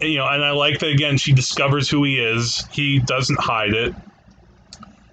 [0.00, 1.16] You know, and I like that again.
[1.16, 2.64] She discovers who he is.
[2.72, 3.94] He doesn't hide it.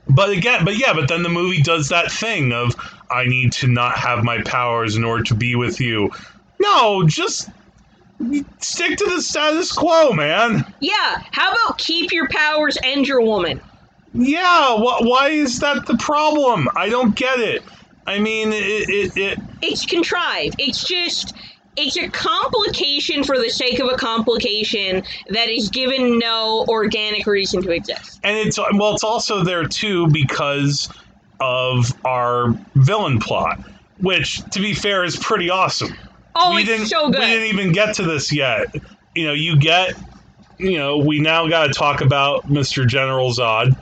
[0.10, 2.76] But again, but yeah, but then the movie does that thing of
[3.10, 6.12] I need to not have my powers in order to be with you.
[6.60, 7.49] No, just
[8.60, 10.74] stick to the status quo, man.
[10.80, 13.60] Yeah, how about keep your powers and your woman?
[14.14, 16.70] Yeah, wh- why is that the problem?
[16.76, 17.64] I don't get it.
[18.08, 20.56] I mean, it, it, it It's contrived.
[20.60, 21.34] It's just
[21.78, 27.61] it's a complication for the sake of a complication that is given no organic reason
[27.61, 28.19] to exist.
[28.23, 30.89] and it's well, it's also there too because
[31.39, 33.59] of our villain plot,
[33.99, 35.93] which, to be fair, is pretty awesome.
[36.36, 37.19] Oh, we it's didn't, so good.
[37.19, 38.73] We didn't even get to this yet.
[39.15, 39.95] You know, you get,
[40.57, 43.78] you know, we now got to talk about Mister General Zod,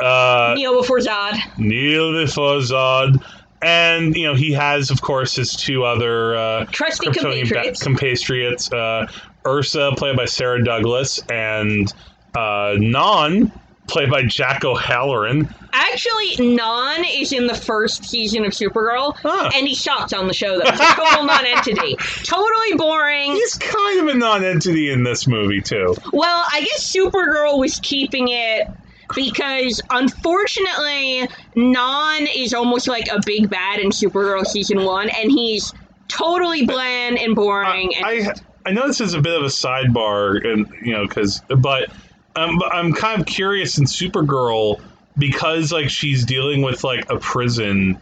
[0.00, 1.34] uh, Neo before Zod.
[1.58, 3.22] Neil before Zod.
[3.62, 7.82] And you know he has, of course, his two other uh, Trusty compatriots.
[7.82, 9.06] compatriots, uh,
[9.46, 11.92] Ursa, played by Sarah Douglas, and
[12.36, 13.50] uh, Non,
[13.88, 15.48] played by Jack O'Halloran.
[15.72, 19.50] Actually, Non is in the first season of Supergirl, Huh.
[19.54, 20.70] and he sucks on the show though.
[20.70, 21.96] He's a total non-entity.
[22.24, 23.32] Totally boring.
[23.32, 25.94] He's kind of a non-entity in this movie too.
[26.12, 28.68] Well, I guess Supergirl was keeping it
[29.14, 35.72] because unfortunately, Non is almost like a big bad in Supergirl season one, and he's
[36.08, 37.94] totally bland and boring.
[37.96, 38.34] and I
[38.64, 41.90] I know this is a bit of a sidebar, and you know, because but
[42.34, 44.80] but I'm kind of curious in Supergirl
[45.18, 48.00] because like she's dealing with like a prison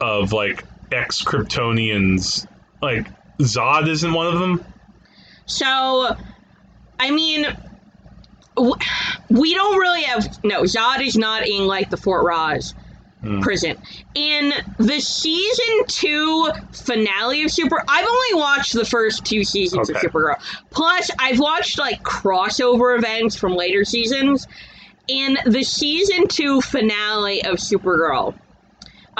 [0.00, 2.46] of like ex Kryptonians.
[2.82, 4.64] Like Zod isn't one of them.
[5.46, 6.16] so,
[6.98, 7.46] I mean.
[9.28, 10.62] We don't really have no.
[10.62, 12.74] Zod is not in like the Fort Rozz
[13.22, 13.40] Hmm.
[13.40, 13.76] prison.
[14.14, 19.98] In the season two finale of Super, I've only watched the first two seasons Okay.
[19.98, 20.36] of Supergirl.
[20.70, 24.46] Plus, I've watched like crossover events from later seasons.
[25.06, 28.34] In the season two finale of Supergirl,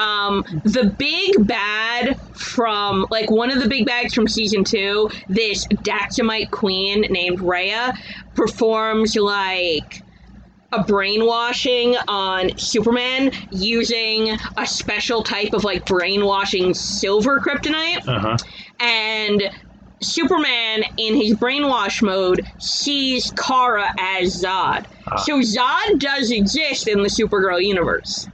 [0.01, 5.67] um, the big bad from like one of the big bags from season two, this
[5.67, 7.93] Daxamite queen named Rhea,
[8.35, 10.03] performs like
[10.73, 18.07] a brainwashing on Superman using a special type of like brainwashing silver kryptonite.
[18.09, 18.37] Uh huh.
[18.79, 19.43] And
[20.03, 24.87] Superman, in his brainwash mode, sees Kara as Zod.
[25.07, 25.17] Ah.
[25.17, 28.27] So Zod does exist in the Supergirl universe.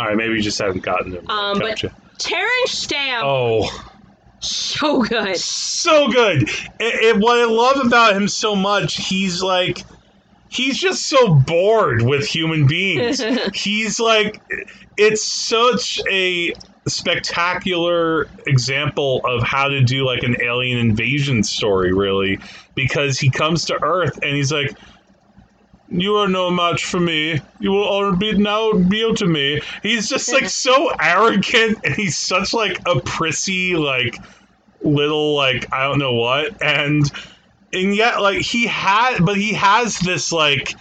[0.00, 1.28] All right, maybe you just haven't gotten it.
[1.28, 1.94] Um, but- gotcha.
[2.16, 3.68] Terence Stamp, Oh,
[4.40, 5.36] so good.
[5.36, 6.48] so good.
[6.78, 9.84] It, what I love about him so much, he's like,
[10.48, 13.22] he's just so bored with human beings.
[13.54, 14.40] he's like,
[14.96, 16.54] it's such a
[16.88, 22.38] spectacular example of how to do like an alien invasion story, really,
[22.74, 24.74] because he comes to Earth and he's like.
[25.90, 27.40] You are no match for me.
[27.58, 29.60] You will all be now kneel to me.
[29.82, 34.16] He's just like so arrogant, and he's such like a prissy, like
[34.82, 37.10] little like I don't know what, and
[37.72, 40.74] and yet like he had, but he has this like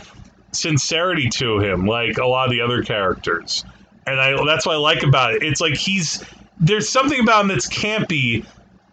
[0.51, 3.65] sincerity to him, like a lot of the other characters,
[4.05, 5.43] and I that's what I like about it.
[5.43, 6.23] It's like he's
[6.59, 8.45] there's something about him that's campy,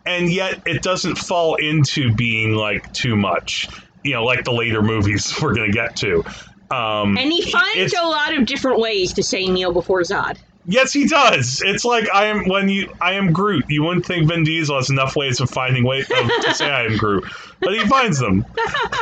[0.06, 3.68] and yet it doesn't fall into being like too much.
[4.06, 6.24] You know, like the later movies we're gonna get to.
[6.70, 10.38] Um, And he finds a lot of different ways to say kneel before Zod.
[10.68, 11.62] Yes, he does.
[11.64, 13.66] It's like I am when you I am Groot.
[13.68, 16.84] You wouldn't think Vin Diesel has enough ways of finding ways of, to say I
[16.84, 17.24] am Groot,
[17.60, 18.44] but he finds them.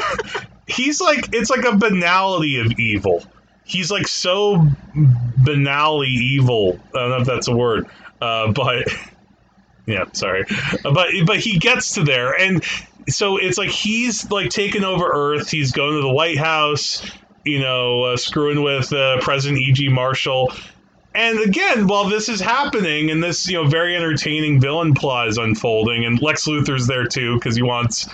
[0.66, 3.24] He's like it's like a banality of evil.
[3.64, 4.58] He's like so
[5.42, 6.78] banally evil.
[6.94, 7.88] I don't know if that's a word,
[8.20, 8.86] uh, but
[9.86, 10.44] yeah, sorry,
[10.82, 12.62] but but he gets to there, and
[13.08, 15.50] so it's like he's like taking over Earth.
[15.50, 17.04] He's going to the White House,
[17.44, 19.88] you know, uh, screwing with uh, President E.G.
[19.88, 20.52] Marshall.
[21.14, 25.38] And again, while this is happening and this, you know, very entertaining villain plot is
[25.38, 28.08] unfolding, and Lex Luthor's there too because he wants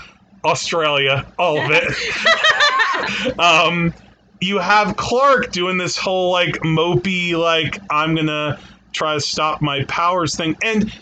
[0.45, 3.39] Australia, all of it.
[3.39, 3.95] um,
[4.41, 8.59] you have Clark doing this whole like mopey, like I'm gonna
[8.93, 10.93] try to stop my powers thing, and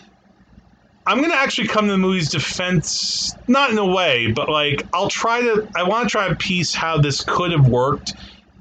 [1.05, 5.09] I'm gonna actually come to the movie's defense, not in a way, but like I'll
[5.09, 5.67] try to.
[5.75, 8.13] I want to try to piece how this could have worked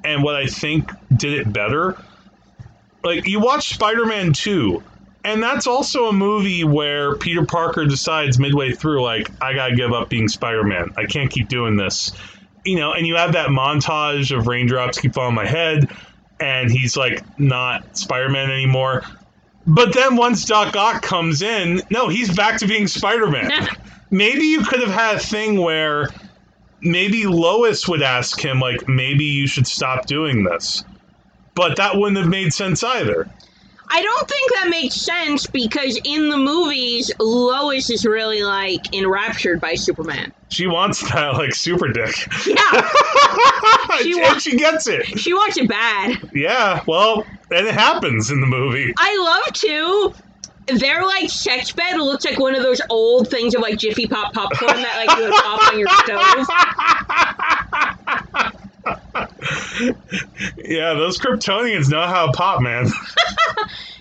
[0.05, 1.97] and what I think did it better.
[3.05, 4.83] Like you watch Spider-Man 2,
[5.25, 9.93] and that's also a movie where Peter Parker decides midway through, like, I gotta give
[9.93, 10.95] up being Spider-Man.
[10.97, 12.13] I can't keep doing this.
[12.65, 15.89] You know, and you have that montage of raindrops keep falling on my head,
[16.41, 19.05] and he's like not Spider-Man anymore.
[19.69, 23.51] But then once Doc Ock comes in, no, he's back to being Spider-Man.
[24.11, 26.09] maybe you could have had a thing where
[26.81, 30.85] maybe Lois would ask him, like, maybe you should stop doing this.
[31.55, 33.29] But that wouldn't have made sense either.
[33.91, 39.61] I don't think that makes sense because in the movies, Lois is really like enraptured
[39.61, 40.33] by Superman.
[40.51, 42.15] She wants that, like, super dick.
[42.47, 42.89] Yeah,
[44.03, 45.05] She wa- she gets it.
[45.19, 46.17] she wants it bad.
[46.33, 48.93] Yeah, well, and it happens in the movie.
[48.99, 50.15] I love to.
[50.79, 54.35] Their like sex bed looks like one of those old things of like Jiffy Pop
[54.35, 57.98] popcorn that like you would pop on your stove.
[60.57, 62.87] Yeah, those Kryptonians know how to pop, man.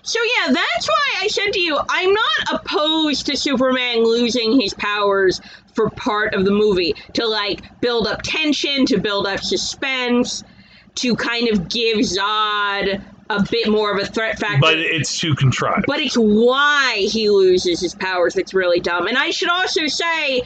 [0.08, 4.74] So yeah, that's why I said to you, I'm not opposed to Superman losing his
[4.74, 5.42] powers
[5.74, 10.46] for part of the movie to like build up tension, to build up suspense,
[10.96, 14.62] to kind of give Zod a bit more of a threat factor.
[14.62, 15.84] But it's too contrived.
[15.88, 19.08] but it's why he loses his powers that's really dumb.
[19.08, 20.42] And I should also say,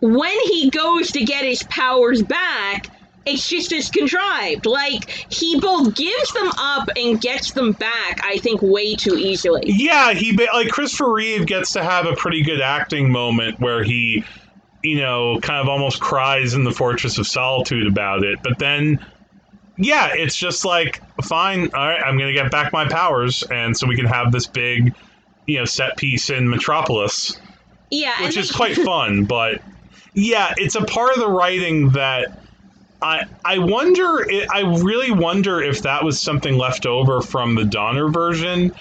[0.00, 2.88] when he goes to get his powers back,
[3.28, 4.66] it's just as contrived.
[4.66, 9.62] Like, he both gives them up and gets them back, I think, way too easily.
[9.66, 14.24] Yeah, he like Christopher Reeve gets to have a pretty good acting moment where he,
[14.82, 18.38] you know, kind of almost cries in the Fortress of Solitude about it.
[18.42, 19.04] But then,
[19.76, 23.86] yeah, it's just like fine, all right, I'm gonna get back my powers, and so
[23.86, 24.94] we can have this big,
[25.46, 27.40] you know, set piece in Metropolis,
[27.90, 29.24] Yeah, which is then- quite fun.
[29.24, 29.62] But
[30.14, 32.40] yeah, it's a part of the writing that.
[33.00, 38.08] I, I wonder I really wonder if that was something left over from the Donner
[38.08, 38.74] version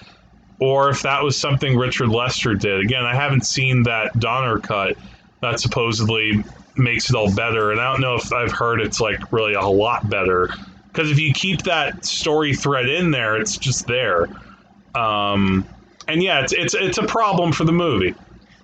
[0.60, 2.80] or if that was something Richard Lester did.
[2.80, 4.98] Again, I haven't seen that Donner cut
[5.42, 6.44] that supposedly
[6.76, 9.62] makes it all better, and I don't know if I've heard it's like really a
[9.62, 10.50] lot better.
[10.88, 14.28] Because if you keep that story thread in there, it's just there.
[14.96, 15.68] Um,
[16.08, 18.16] and yeah, it's it's it's a problem for the movie.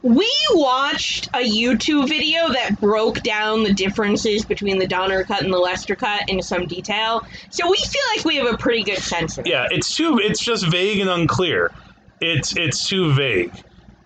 [0.04, 5.54] We watched a YouTube video that broke down the differences between the Donner cut and
[5.54, 7.26] the Lester cut in some detail.
[7.50, 9.50] So we feel like we have a pretty good sense of it.
[9.50, 10.20] Yeah, it's too.
[10.20, 11.72] It's just vague and unclear.
[12.20, 13.54] It's it's too vague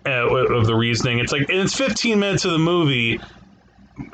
[0.06, 1.18] uh, of the reasoning.
[1.18, 3.20] It's like and it's 15 minutes of the movie,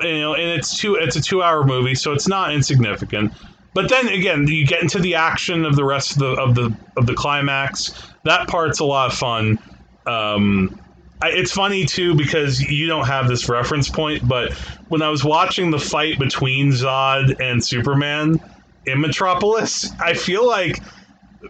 [0.01, 0.95] you know, and it's two.
[0.95, 3.31] It's a two-hour movie, so it's not insignificant.
[3.75, 6.75] But then again, you get into the action of the rest of the of the
[6.97, 7.93] of the climax.
[8.23, 9.59] That part's a lot of fun.
[10.07, 10.79] Um,
[11.21, 14.53] I, it's funny too because you don't have this reference point, but
[14.89, 18.39] when I was watching the fight between Zod and Superman
[18.85, 20.81] in Metropolis, I feel like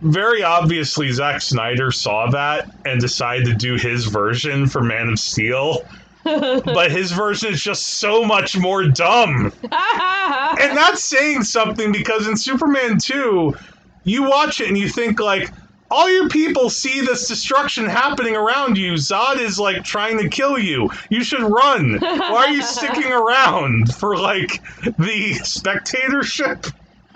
[0.02, 5.20] very obviously Zack Snyder saw that and decided to do his version for Man of
[5.20, 5.82] Steel.
[6.24, 9.54] but his version is just so much more dumb.
[9.62, 13.54] and that's saying something because in Superman 2,
[14.06, 15.52] you watch it and you think like
[15.91, 18.94] all your people see this destruction happening around you.
[18.94, 20.90] Zod is like trying to kill you.
[21.10, 21.99] You should run.
[21.99, 24.64] Why are you sticking around for like
[24.98, 26.66] the spectatorship?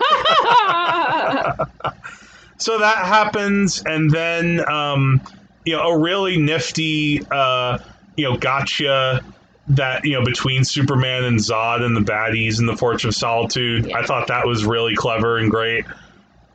[2.58, 5.20] so that happens, and then um,
[5.64, 7.78] you know a really nifty uh,
[8.16, 9.22] you know gotcha
[9.68, 13.86] that you know between Superman and Zod and the baddies in the Fortress of Solitude.
[13.86, 13.98] Yeah.
[13.98, 15.84] I thought that was really clever and great.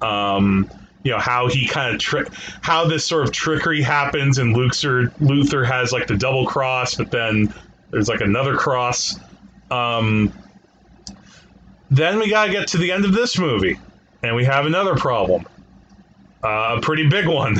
[0.02, 0.70] Um,
[1.06, 2.28] you know how he kind of trick
[2.62, 7.12] how this sort of trickery happens, and Luthor Luther has like the double cross, but
[7.12, 7.54] then
[7.92, 9.20] there's like another cross.
[9.70, 10.34] Um,
[11.92, 13.80] then we gotta get to the end of this movie,
[14.24, 15.46] and we have another problem,
[16.44, 17.56] uh, a pretty big one.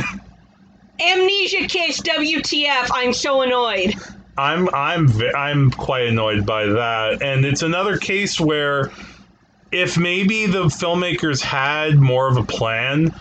[1.00, 3.94] Amnesia Kiss, WTF, I'm so annoyed.
[4.40, 8.92] I'm I'm I'm quite annoyed by that, and it's another case where
[9.72, 13.14] if maybe the filmmakers had more of a plan,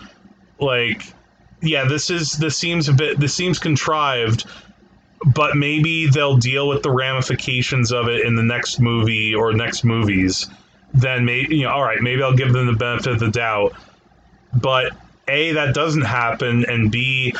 [0.59, 1.13] like
[1.61, 4.45] yeah, this is this seems a bit this seems contrived,
[5.33, 9.83] but maybe they'll deal with the ramifications of it in the next movie or next
[9.83, 10.47] movies.
[10.93, 13.73] Then maybe you know, all right, maybe I'll give them the benefit of the doubt.
[14.53, 14.93] But
[15.27, 17.33] a that doesn't happen, and b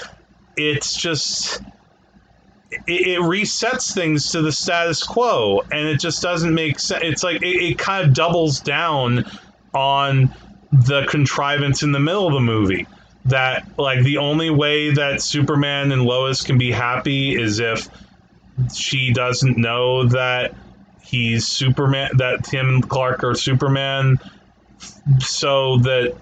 [0.57, 1.61] it's just
[2.71, 7.23] it, it resets things to the status quo and it just doesn't make sense it's
[7.23, 9.25] like it, it kind of doubles down
[9.73, 10.33] on
[10.71, 12.87] the contrivance in the middle of the movie
[13.25, 17.89] that like the only way that superman and lois can be happy is if
[18.73, 20.53] she doesn't know that
[21.01, 24.19] he's superman that tim clark or superman
[25.19, 26.15] so that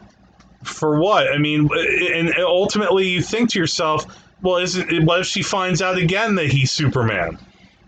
[0.64, 1.70] for what i mean
[2.14, 4.06] and ultimately you think to yourself
[4.44, 7.40] well, is it, what if she finds out again that he's Superman?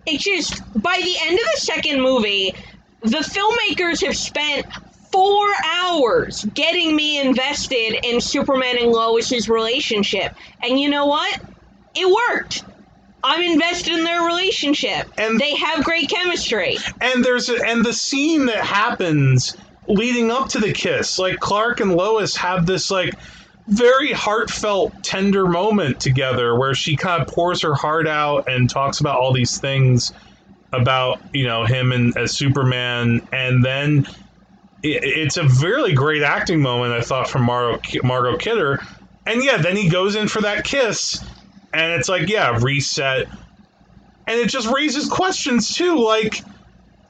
[0.05, 2.55] It's just, by the end of the second movie,
[3.01, 4.65] the filmmakers have spent
[5.11, 10.35] four hours getting me invested in Superman and Lois's relationship.
[10.61, 11.41] And you know what?
[11.95, 12.63] It worked.
[13.23, 15.07] I'm invested in their relationship.
[15.17, 16.77] And- they have great chemistry.
[17.01, 19.55] And there's a, and the scene that happens
[19.87, 23.13] leading up to the kiss, like Clark and Lois have this like
[23.67, 28.99] very heartfelt, tender moment together where she kind of pours her heart out and talks
[28.99, 30.13] about all these things
[30.71, 34.07] about you know him and as Superman, and then
[34.93, 38.79] it's a really great acting moment I thought from Margot Margot Kidder,
[39.25, 41.23] and yeah, then he goes in for that kiss,
[41.73, 43.27] and it's like yeah, reset,
[44.27, 46.41] and it just raises questions too, like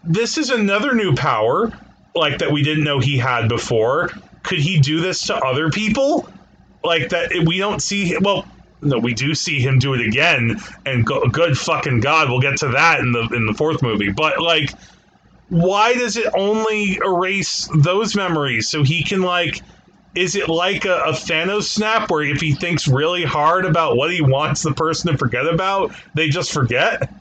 [0.03, 1.71] this is another new power
[2.15, 4.09] like that we didn't know he had before.
[4.43, 6.29] Could he do this to other people?
[6.85, 8.45] like that we don't see well
[8.81, 12.57] no we do see him do it again and go, good fucking god we'll get
[12.57, 14.69] to that in the in the fourth movie but like
[15.49, 19.61] why does it only erase those memories so he can like
[20.15, 24.11] is it like a, a Thanos snap where if he thinks really hard about what
[24.11, 27.13] he wants the person to forget about, they just forget?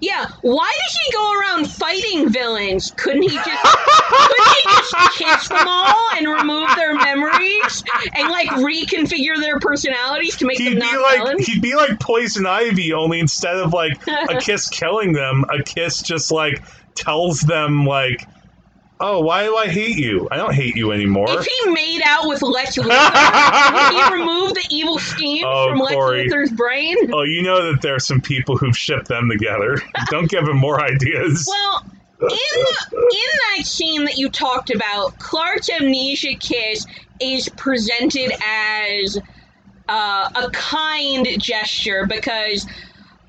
[0.00, 2.92] Yeah, why does he go around fighting villains?
[2.96, 8.48] Couldn't he just couldn't he just kiss them all and remove their memories and like
[8.48, 11.46] reconfigure their personalities to make He'd them be not like villains?
[11.46, 13.92] he'd be like Poison Ivy, only instead of like
[14.30, 16.62] a kiss killing them, a kiss just like
[16.94, 18.26] tells them like,
[19.00, 20.28] "Oh, why do I hate you?
[20.30, 24.64] I don't hate you anymore." If he made out with Lex Luthor, he remove the
[24.70, 26.28] evil schemes Oh, from Lex Corey.
[26.28, 26.96] Luthor's brain?
[27.12, 29.78] oh, you know that there are some people who've shipped them together.
[30.10, 31.46] don't give him more ideas.
[31.48, 31.84] Well,
[32.20, 32.28] in
[32.60, 36.86] in that scene that you talked about, Clark's amnesia kiss
[37.20, 39.18] is presented as
[39.88, 42.66] uh, a kind gesture because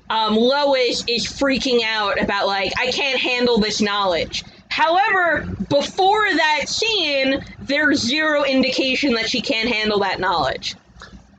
[0.08, 4.44] um, Lois is freaking out about like I can't handle this knowledge.
[4.68, 10.76] However, before that scene, there's zero indication that she can't handle that knowledge.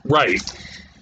[0.05, 0.41] right.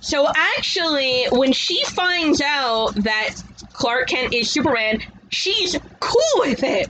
[0.02, 3.34] So actually, when she finds out that
[3.74, 6.88] Clark Kent is Superman, she's cool with it.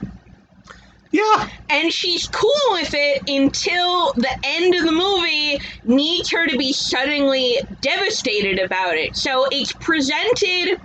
[1.12, 1.48] Yeah.
[1.70, 6.72] And she's cool with it until the end of the movie needs her to be
[6.72, 9.16] suddenly devastated about it.
[9.16, 10.80] So it's presented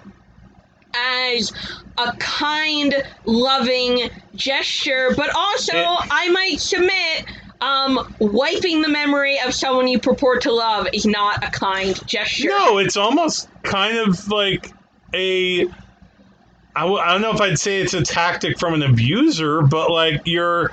[0.94, 1.52] as
[1.98, 7.26] a kind, loving gesture, but also, It- I might submit,
[7.62, 12.50] um, wiping the memory of someone you purport to love is not a kind gesture.
[12.50, 14.72] No, it's almost kind of like
[15.14, 15.68] a.
[16.76, 19.92] I w- I don't know if I'd say it's a tactic from an abuser, but
[19.92, 20.72] like you're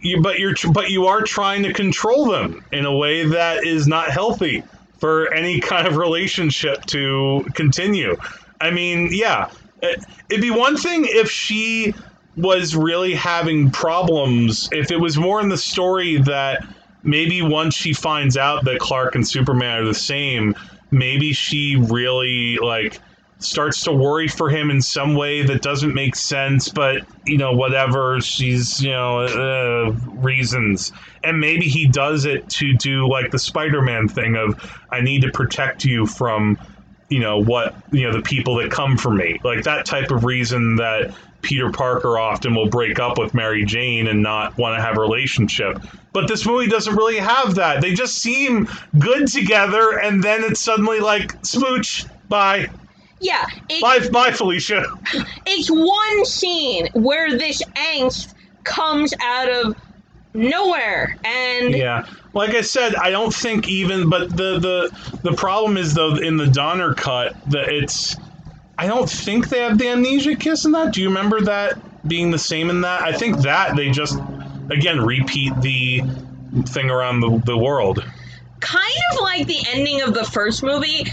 [0.00, 3.86] you, but you're but you are trying to control them in a way that is
[3.86, 4.62] not healthy
[4.98, 8.16] for any kind of relationship to continue.
[8.60, 9.50] I mean, yeah,
[9.82, 11.94] it, it'd be one thing if she
[12.36, 14.68] was really having problems.
[14.72, 16.64] If it was more in the story that
[17.02, 20.54] maybe once she finds out that Clark and Superman are the same,
[20.90, 23.00] maybe she really like
[23.38, 27.52] starts to worry for him in some way that doesn't make sense, but you know,
[27.52, 30.92] whatever she's, you know, uh, reasons.
[31.22, 35.22] And maybe he does it to do like the Spider Man thing of, I need
[35.22, 36.58] to protect you from,
[37.08, 39.38] you know, what, you know, the people that come for me.
[39.44, 44.08] Like that type of reason that Peter Parker often will break up with Mary Jane
[44.08, 45.80] and not want to have a relationship.
[46.12, 47.82] But this movie doesn't really have that.
[47.82, 48.68] They just seem
[48.98, 52.70] good together, and then it's suddenly like, smooch, bye.
[53.20, 54.84] Yeah, it, Bye, bye, Felicia.
[55.46, 58.34] it's one scene where this angst
[58.64, 59.74] comes out of
[60.34, 64.10] nowhere, and Yeah, like I said, I don't think even.
[64.10, 68.16] But the the the problem is though in the Donner cut that it's.
[68.78, 70.92] I don't think they have the amnesia kiss in that.
[70.92, 73.00] Do you remember that being the same in that?
[73.02, 74.18] I think that they just
[74.68, 76.02] again repeat the
[76.66, 78.04] thing around the, the world.
[78.60, 81.06] kind of like the ending of the first movie,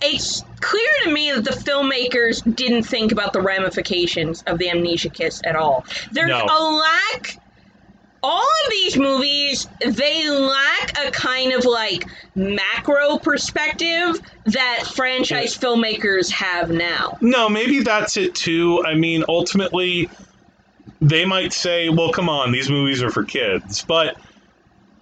[0.00, 5.08] it's clear to me that the filmmakers didn't think about the ramifications of the amnesia
[5.08, 5.84] kiss at all.
[6.12, 6.46] There's No.
[6.48, 7.38] a lack.
[8.20, 12.04] All of these movies, they lack a kind of like
[12.34, 17.16] macro perspective that franchise filmmakers have now.
[17.20, 18.84] No, maybe that's it too.
[18.84, 20.10] I mean, ultimately,
[21.00, 23.84] they might say, well, come on, these movies are for kids.
[23.86, 24.16] But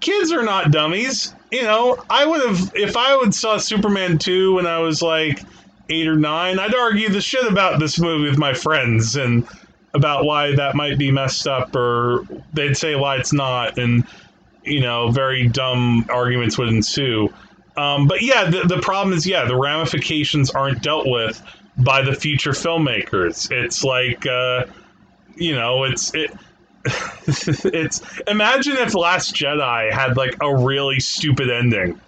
[0.01, 1.35] kids are not dummies.
[1.51, 5.43] You know, I would have, if I would saw Superman 2 when I was like
[5.89, 9.47] eight or nine, I'd argue the shit about this movie with my friends and
[9.95, 13.79] about why that might be messed up, or they'd say why it's not.
[13.79, 14.05] And,
[14.65, 17.33] you know, very dumb arguments would ensue.
[17.77, 21.43] Um, but yeah, the, the problem is, yeah, the ramifications aren't dealt with
[21.79, 23.51] by the future filmmakers.
[23.51, 24.65] It's like, uh,
[25.37, 26.33] you know, it's it.
[27.27, 32.01] It's imagine if Last Jedi had like a really stupid ending,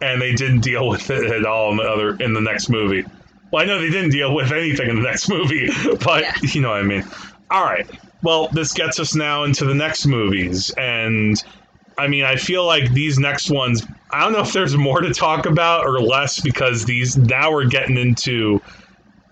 [0.00, 3.04] and they didn't deal with it at all in the other in the next movie.
[3.52, 5.68] Well, I know they didn't deal with anything in the next movie,
[6.04, 6.34] but Yeah.
[6.42, 7.04] you know what I mean.
[7.50, 7.88] All right.
[8.22, 11.42] Well, this gets us now into the next movies, and
[11.98, 13.86] I mean, I feel like these next ones.
[14.12, 17.66] I don't know if there's more to talk about or less because these now we're
[17.66, 18.60] getting into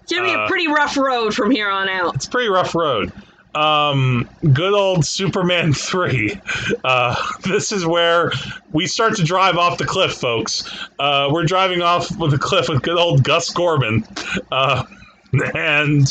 [0.02, 2.14] It's gonna be Uh, a pretty rough road from here on out.
[2.14, 3.12] it's a pretty rough road.
[3.58, 6.40] Um, good old Superman 3.
[6.84, 8.30] Uh, this is where
[8.72, 10.62] we start to drive off the cliff, folks.
[11.00, 14.04] Uh, we're driving off with the cliff with good old Gus Corbin.
[14.52, 14.84] Uh,
[15.56, 16.06] and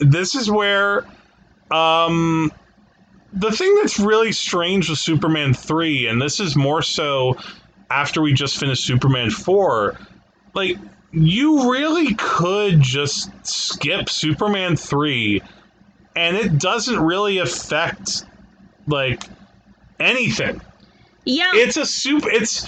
[0.00, 1.06] this is where
[1.70, 2.50] um,
[3.34, 7.36] the thing that's really strange with Superman 3, and this is more so
[7.88, 9.96] after we just finished Superman 4,
[10.54, 10.76] like,
[11.12, 15.40] you really could just skip Superman 3
[16.16, 18.24] and it doesn't really affect
[18.86, 19.22] like
[19.98, 20.60] anything.
[21.24, 22.66] Yeah, It's a soup it's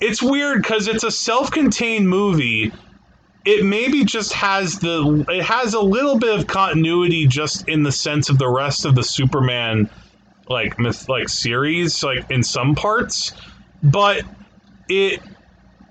[0.00, 2.72] it's weird cuz it's a self-contained movie.
[3.44, 7.92] It maybe just has the it has a little bit of continuity just in the
[7.92, 9.88] sense of the rest of the Superman
[10.48, 13.32] like myth like series like in some parts,
[13.82, 14.22] but
[14.88, 15.20] it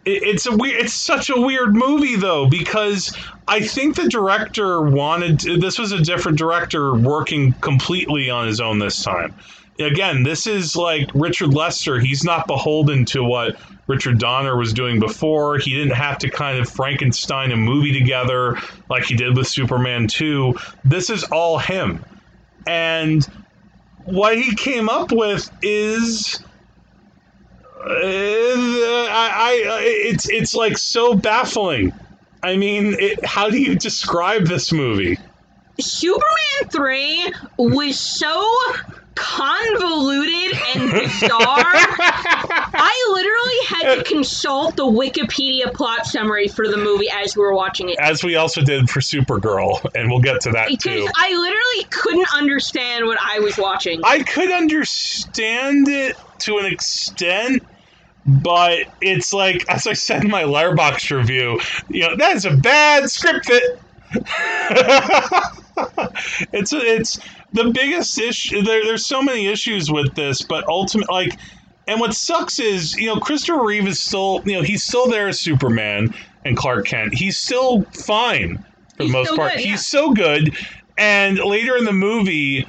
[0.06, 3.16] it, it's a weird it's such a weird movie though because
[3.52, 8.62] i think the director wanted to, this was a different director working completely on his
[8.62, 9.36] own this time.
[9.80, 12.00] Again this is like richard lester.
[12.00, 13.58] He's not beholden to what
[13.88, 15.58] richard donner was doing before.
[15.58, 18.58] He didn't have to kind of frankenstein a movie together
[18.90, 20.56] like he did with superman 2
[20.86, 22.04] this is all him.
[22.68, 23.28] And
[24.06, 26.42] what he came up with is
[27.84, 31.92] uh, I, I, it's it's like so baffling.
[32.44, 35.18] I mean, it, how do you describe this movie?
[35.80, 38.48] Superman 3 was so
[39.16, 41.38] convoluted and bizarre.
[42.74, 47.54] I literally had to consult the Wikipedia plot summary for the movie as we were
[47.54, 48.00] watching it.
[48.00, 51.08] As we also did for Supergirl, and we'll get to that Because too.
[51.16, 54.02] I literally couldn't understand what I was watching.
[54.04, 57.64] I could understand it to an extent,
[58.26, 62.56] but it's like, as I said in my Letterboxd review, you know, that is a
[62.56, 63.80] bad script fit.
[66.54, 67.20] it's it's
[67.54, 68.62] the biggest issue.
[68.62, 71.40] There, there's so many issues with this, but ultimately, like,
[71.88, 75.28] and what sucks is, you know, Christopher Reeve is still, you know, he's still there
[75.30, 76.14] as Superman
[76.46, 77.14] and Clark Kent.
[77.14, 78.58] He's still fine
[78.98, 79.54] for He's the most part.
[79.54, 79.72] good, yeah.
[79.72, 80.56] He's so good.
[80.98, 82.68] And later in the movie,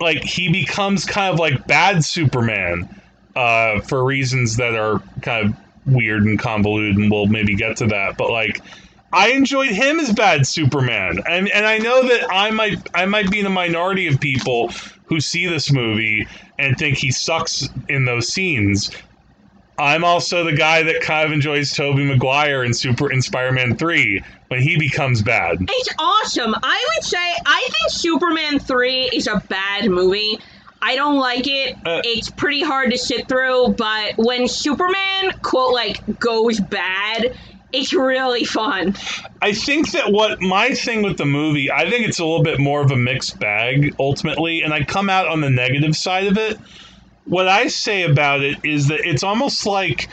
[0.00, 2.88] like he becomes kind of like bad Superman
[3.36, 7.86] uh, for reasons that are kind of weird and convoluted, and we'll maybe get to
[7.86, 8.16] that.
[8.16, 8.60] But like,
[9.12, 13.30] I enjoyed him as bad Superman, and and I know that I might I might
[13.30, 14.72] be in a minority of people
[15.04, 16.26] who see this movie
[16.58, 18.90] and think he sucks in those scenes.
[19.78, 24.22] I'm also the guy that kind of enjoys Tobey Maguire in Super in Spider-Man 3
[24.48, 25.58] when he becomes bad.
[25.60, 26.54] It's awesome.
[26.62, 30.38] I would say I think Superman 3 is a bad movie.
[30.86, 31.76] I don't like it.
[31.84, 37.36] Uh, it's pretty hard to sit through, but when Superman quote like goes bad,
[37.72, 38.94] it's really fun.
[39.42, 42.60] I think that what my thing with the movie, I think it's a little bit
[42.60, 46.38] more of a mixed bag ultimately, and I come out on the negative side of
[46.38, 46.56] it.
[47.24, 50.08] What I say about it is that it's almost like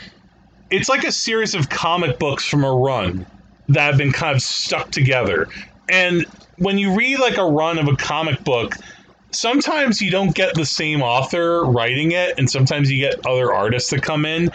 [0.70, 3.24] it's like a series of comic books from a run
[3.68, 5.46] that have been kind of stuck together.
[5.88, 6.26] And
[6.58, 8.74] when you read like a run of a comic book,
[9.34, 13.90] sometimes you don't get the same author writing it, and sometimes you get other artists
[13.90, 14.50] that come in,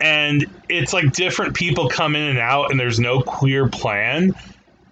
[0.00, 4.32] and it's like different people come in and out, and there's no clear plan.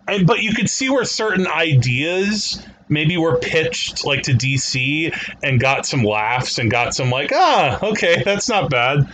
[0.07, 5.61] And but you could see where certain ideas maybe were pitched like to DC and
[5.61, 9.09] got some laughs and got some like ah okay that's not bad,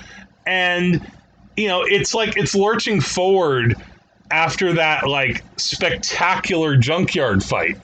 [0.47, 1.05] and
[1.57, 3.75] you know it's like it's lurching forward
[4.31, 7.79] after that like spectacular junkyard fight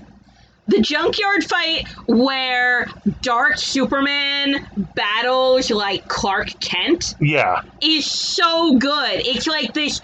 [0.71, 2.87] the junkyard fight where
[3.23, 9.27] Dark Superman battles like Clark Kent yeah is so good.
[9.27, 10.01] It's like this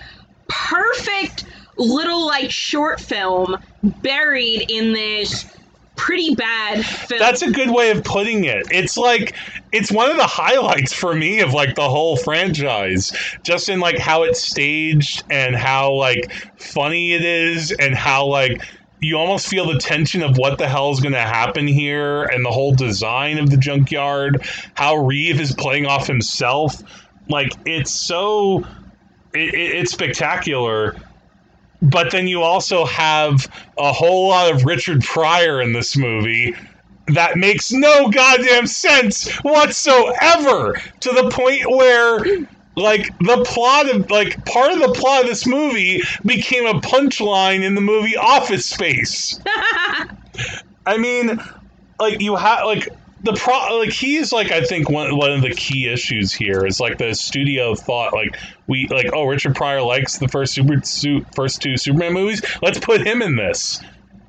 [0.49, 1.45] perfect
[1.77, 5.47] little like short film buried in this
[5.97, 7.19] pretty bad film.
[7.19, 8.67] That's a good way of putting it.
[8.71, 9.35] It's like
[9.73, 13.13] it's one of the highlights for me of like the whole franchise,
[13.43, 18.63] just in like how it's staged and how like funny it is and how like
[19.01, 22.45] you almost feel the tension of what the hell is going to happen here and
[22.45, 26.83] the whole design of the junkyard, how Reeve is playing off himself.
[27.29, 28.65] Like it's so
[29.35, 30.97] it, it, it's spectacular.
[31.83, 33.47] But then you also have
[33.77, 36.55] a whole lot of Richard Pryor in this movie
[37.09, 42.25] that makes no goddamn sense whatsoever to the point where
[42.77, 47.65] like the plot of like part of the plot of this movie became a punchline
[47.65, 49.41] in the movie Office Space.
[50.87, 51.41] I mean,
[51.99, 52.89] like you have like
[53.23, 56.79] the pro like he's like I think one one of the key issues here is
[56.79, 58.37] like the studio thought like
[58.67, 62.79] we like oh Richard Pryor likes the first super su- first two Superman movies let's
[62.79, 63.81] put him in this.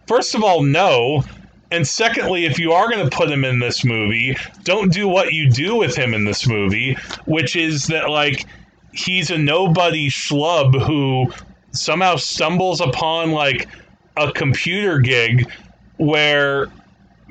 [0.08, 1.24] First of all, no.
[1.72, 5.34] And secondly, if you are going to put him in this movie, don't do what
[5.34, 6.96] you do with him in this movie,
[7.26, 8.46] which is that like
[8.94, 11.32] he's a nobody schlub who
[11.72, 13.68] somehow stumbles upon like
[14.16, 15.52] a computer gig
[15.98, 16.68] where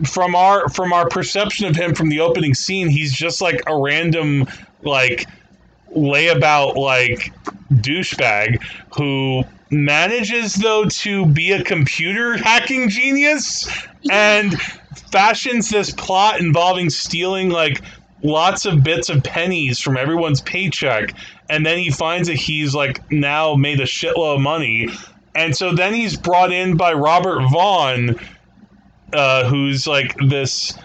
[0.05, 3.77] from our from our perception of him from the opening scene, he's just like a
[3.77, 4.47] random
[4.83, 5.27] like
[5.95, 7.33] layabout like
[7.73, 8.63] douchebag
[8.95, 13.69] who manages though to be a computer hacking genius
[14.11, 14.61] and
[15.11, 17.83] fashions this plot involving stealing like
[18.23, 21.15] lots of bits of pennies from everyone's paycheck.
[21.49, 24.89] And then he finds that he's like now made a shitload of money.
[25.35, 28.17] And so then he's brought in by Robert Vaughn
[29.13, 30.77] uh, who's like this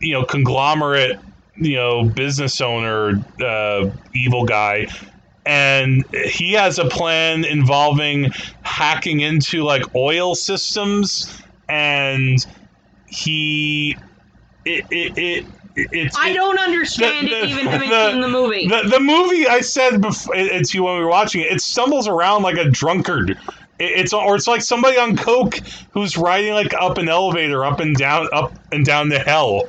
[0.00, 1.18] you know conglomerate
[1.56, 4.86] you know business owner uh, evil guy
[5.48, 8.30] and he has a plan involving
[8.62, 12.46] hacking into like oil systems and
[13.06, 13.96] he
[14.66, 15.46] it it, it
[15.76, 18.66] it's I it- don't understand the- it the- even having the- seen the movie.
[18.68, 21.60] the, the movie I said before, it to you when we were watching it, it
[21.62, 23.30] stumbles around like a drunkard.
[23.30, 23.38] It,
[23.78, 25.60] it's or it's like somebody on coke
[25.92, 29.62] who's riding like up an elevator, up and down, up and down to hell,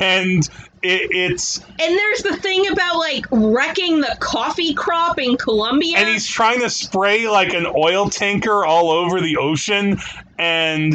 [0.00, 0.46] and
[0.84, 5.96] it, it's and there's the thing about like wrecking the coffee crop in Colombia.
[5.98, 9.98] and he's trying to spray like an oil tanker all over the ocean,
[10.38, 10.94] and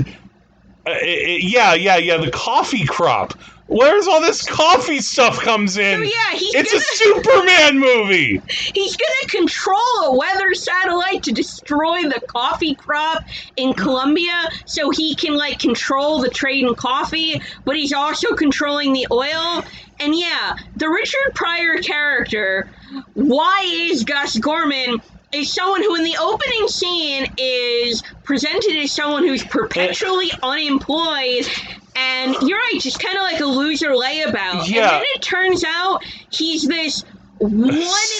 [0.88, 3.34] uh, it, it- yeah, yeah, yeah, the coffee crop.
[3.70, 6.00] Where's all this coffee stuff comes in?
[6.00, 8.42] So, yeah, he's it's gonna- a Superman movie.
[8.74, 13.24] He's gonna control a weather satellite to destroy the coffee crop
[13.58, 18.94] in Colombia so he can like control the trade in coffee, but he's also controlling
[18.94, 19.64] the oil.
[20.00, 22.72] And yeah, the Richard Pryor character,
[23.14, 24.98] why is Gus Gorman
[25.32, 31.48] is someone who in the opening scene is presented as someone who's perpetually unemployed
[31.96, 34.68] and you're right, just kind of like a loser layabout.
[34.68, 34.84] Yeah.
[34.84, 37.04] And then it turns out he's this
[37.40, 37.72] one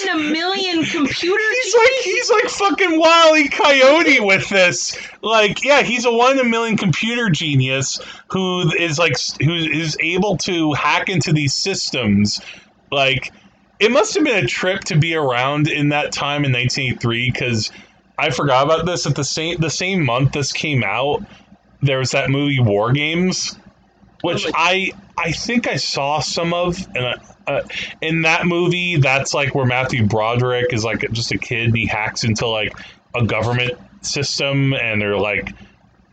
[0.02, 1.44] in a million computer.
[1.62, 3.48] He's like he's like fucking Wile E.
[3.48, 4.96] Coyote with this.
[5.22, 9.96] Like, yeah, he's a one in a million computer genius who is like who is
[10.00, 12.40] able to hack into these systems.
[12.90, 13.32] Like,
[13.78, 17.70] it must have been a trip to be around in that time in 1983 because
[18.18, 19.06] I forgot about this.
[19.06, 21.22] At the same the same month this came out,
[21.82, 23.58] there was that movie War Games,
[24.22, 27.14] which I I think I saw some of, and I,
[27.46, 27.62] uh,
[28.00, 31.86] in that movie, that's like where Matthew Broderick is like just a kid and he
[31.86, 32.72] hacks into like
[33.14, 33.72] a government
[34.02, 35.52] system, and they're like.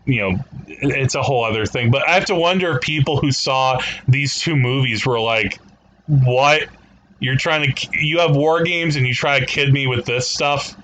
[0.10, 1.92] You know, it's a whole other thing.
[1.92, 5.60] But I have to wonder if people who saw these two movies were like,
[6.06, 6.70] "What?
[7.20, 7.88] You're trying to?
[7.92, 10.78] You have war games and you try to kid me with this stuff?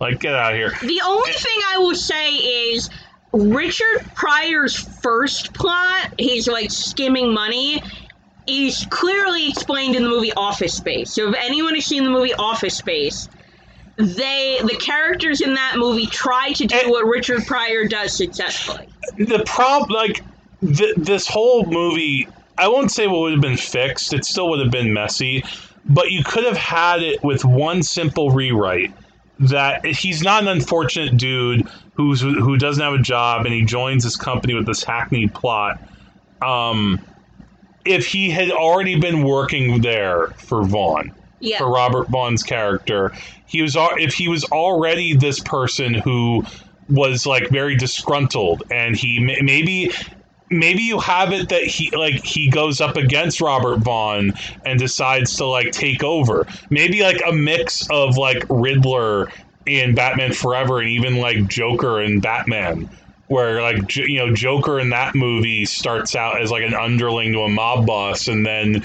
[0.00, 2.88] Like, get out of here!" The only thing I will say is
[3.32, 7.82] Richard Pryor's first plot, he's like skimming money,
[8.46, 11.12] is clearly explained in the movie Office Space.
[11.12, 13.28] So if anyone has seen the movie Office Space,
[13.96, 18.88] they the characters in that movie try to do And- what Richard Pryor does successfully.
[19.18, 20.22] the problem like
[20.66, 22.26] th- this whole movie
[22.56, 25.42] i won't say what would have been fixed it still would have been messy
[25.84, 28.92] but you could have had it with one simple rewrite
[29.40, 34.04] that he's not an unfortunate dude who's who doesn't have a job and he joins
[34.04, 35.80] this company with this hackneyed plot
[36.42, 37.00] um
[37.86, 41.10] if he had already been working there for vaughn
[41.40, 41.58] Yeah.
[41.58, 43.12] for Robert Vaughn's character.
[43.46, 46.44] He was if he was already this person who
[46.90, 49.90] was like very disgruntled, and he maybe
[50.50, 54.32] maybe you have it that he like he goes up against Robert Vaughn
[54.66, 56.46] and decides to like take over.
[56.68, 59.30] Maybe like a mix of like Riddler
[59.66, 62.90] in Batman Forever and even like Joker in Batman.
[63.28, 67.40] Where like you know Joker in that movie starts out as like an underling to
[67.40, 68.84] a mob boss and then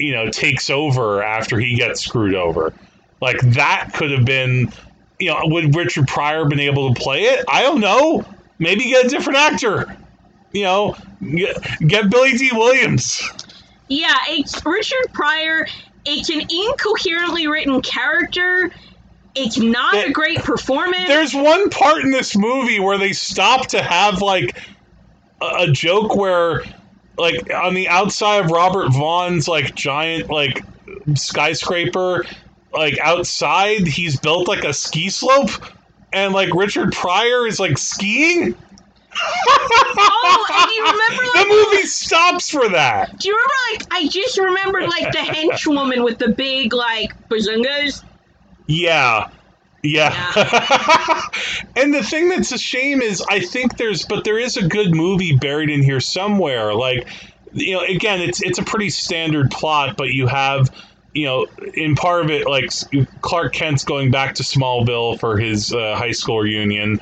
[0.00, 2.72] you know takes over after he gets screwed over
[3.20, 4.72] like that could have been
[5.20, 8.24] you know would richard pryor been able to play it i don't know
[8.58, 9.96] maybe get a different actor
[10.54, 10.96] you know
[11.34, 11.56] get,
[11.86, 13.22] get billy dee williams
[13.88, 15.66] Yeah, it's Richard Pryor.
[16.06, 18.70] It's an incoherently written character.
[19.34, 21.06] It's not There- a great performance.
[21.06, 24.56] there's one part in this movie where they stop to have like
[25.42, 26.62] a, a joke where
[27.18, 30.62] like on the outside of robert vaughn's like giant like
[31.14, 32.24] skyscraper
[32.72, 35.50] like outside he's built like a ski slope
[36.12, 38.54] and like richard pryor is like skiing
[39.16, 43.18] oh, and you remember the movie stops for that.
[43.18, 48.02] Do you remember like I just remembered like the henchwoman with the big like bazungas?
[48.66, 49.28] Yeah.
[49.82, 50.12] Yeah.
[51.76, 54.94] and the thing that's a shame is I think there's but there is a good
[54.94, 56.74] movie buried in here somewhere.
[56.74, 57.06] Like
[57.52, 60.70] you know, again, it's it's a pretty standard plot, but you have
[61.14, 62.70] you know, in part of it, like
[63.20, 66.98] Clark Kent's going back to Smallville for his uh, high school reunion,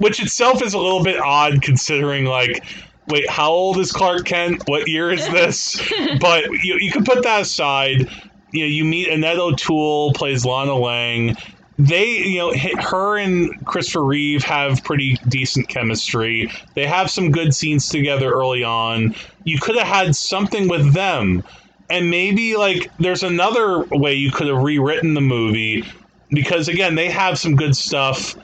[0.00, 2.64] which itself is a little bit odd considering, like,
[3.06, 4.62] wait, how old is Clark Kent?
[4.66, 5.78] What year is this?
[6.20, 8.08] but you, you can put that aside.
[8.50, 11.36] You know, you meet Annette O'Toole plays Lana Lang.
[11.78, 16.50] They, you know, her and Christopher Reeve have pretty decent chemistry.
[16.74, 19.14] They have some good scenes together early on.
[19.44, 21.44] You could have had something with them.
[21.90, 25.84] And maybe, like, there's another way you could have rewritten the movie
[26.30, 28.34] because, again, they have some good stuff.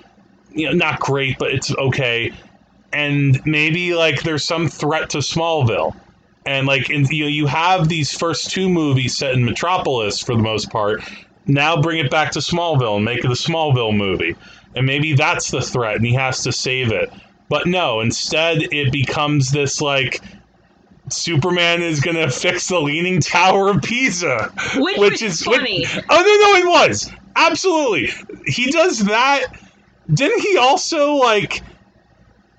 [0.57, 2.33] You know, not great, but it's okay.
[2.93, 5.95] And maybe, like, there's some threat to Smallville
[6.47, 10.35] and like in, you know, you have these first two movies set in Metropolis for
[10.37, 11.03] the most part.
[11.47, 14.35] Now bring it back to Smallville and make it a Smallville movie,
[14.75, 17.13] and maybe that's the threat, and he has to save it.
[17.49, 20.21] But no, instead it becomes this like
[21.09, 25.81] Superman is going to fix the Leaning Tower of Pisa, Which, which is funny.
[25.81, 28.11] which- oh no, no, it was absolutely.
[28.47, 29.47] He does that.
[30.13, 31.63] Didn't he also like?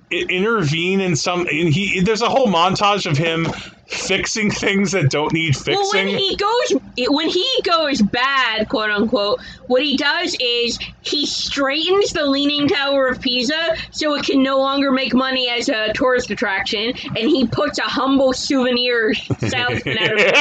[0.10, 3.46] intervene in some and he there's a whole montage of him
[3.88, 5.74] fixing things that don't need fixing.
[5.76, 11.26] Well, when he goes when he goes bad, quote unquote, what he does is he
[11.26, 15.94] straightens the Leaning Tower of Pisa so it can no longer make money as a
[15.94, 20.38] tourist attraction, and he puts a humble souvenir salesman out of business.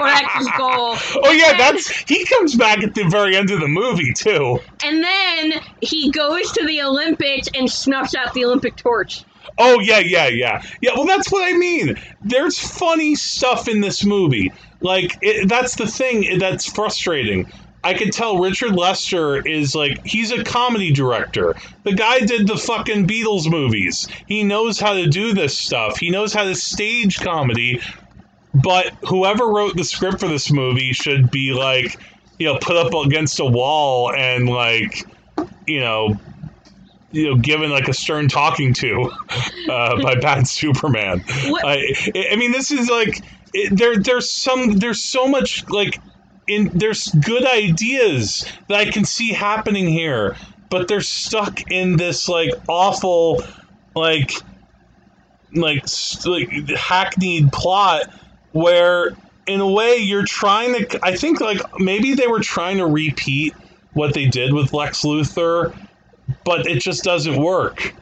[0.00, 0.96] Or that's his goal.
[1.24, 4.58] oh yeah then- that's he comes back at the very end of the movie too
[4.84, 9.24] And then he goes to the Olympics and snuffs out the Olympic torch.
[9.58, 14.04] Oh yeah yeah yeah yeah well that's what i mean there's funny stuff in this
[14.04, 17.46] movie like it, that's the thing that's frustrating
[17.84, 21.54] I could tell Richard Lester is like he's a comedy director.
[21.84, 24.06] The guy did the fucking Beatles movies.
[24.26, 25.98] He knows how to do this stuff.
[25.98, 27.80] He knows how to stage comedy.
[28.54, 32.00] but whoever wrote the script for this movie should be like,
[32.38, 35.04] you know, put up against a wall and like,
[35.66, 36.18] you know,
[37.10, 39.10] you know, given like a stern talking to
[39.68, 41.22] uh, by bad Superman.
[41.28, 41.92] I,
[42.30, 43.22] I mean, this is like
[43.54, 43.96] it, there.
[43.96, 44.78] There's some.
[44.78, 45.98] There's so much like
[46.46, 46.70] in.
[46.74, 50.36] There's good ideas that I can see happening here,
[50.70, 53.42] but they're stuck in this like awful,
[53.94, 54.32] like,
[55.54, 55.84] like
[56.26, 58.12] like hackneyed plot
[58.52, 59.16] where,
[59.46, 61.00] in a way, you're trying to.
[61.02, 63.54] I think like maybe they were trying to repeat
[63.94, 65.74] what they did with Lex Luthor
[66.44, 67.94] but it just doesn't work.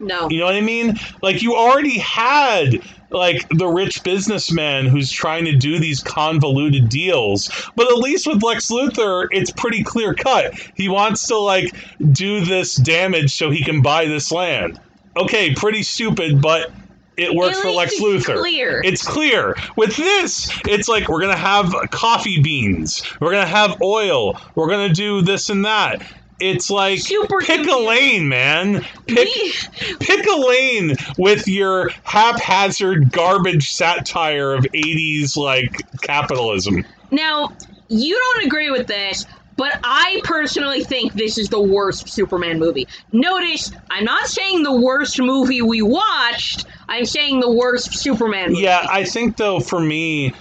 [0.00, 0.28] No.
[0.30, 0.96] You know what I mean?
[1.22, 2.80] Like you already had
[3.10, 8.42] like the rich businessman who's trying to do these convoluted deals, but at least with
[8.42, 10.54] Lex Luthor, it's pretty clear cut.
[10.74, 11.74] He wants to like
[12.12, 14.78] do this damage so he can buy this land.
[15.16, 16.70] Okay, pretty stupid, but
[17.16, 18.38] it works for Lex Luthor.
[18.38, 18.80] clear.
[18.84, 19.56] It's clear.
[19.76, 24.94] With this, it's like we're gonna have coffee beans, we're gonna have oil, we're gonna
[24.94, 26.02] do this and that.
[26.40, 28.84] It's like Super pick a lane, man.
[29.06, 29.52] Pick We-
[29.98, 36.84] pick a lane with your haphazard garbage satire of 80s like capitalism.
[37.10, 37.52] Now,
[37.88, 42.86] you don't agree with this, but I personally think this is the worst Superman movie.
[43.12, 48.62] Notice, I'm not saying the worst movie we watched, I'm saying the worst Superman movie.
[48.62, 50.32] Yeah, I think though for me,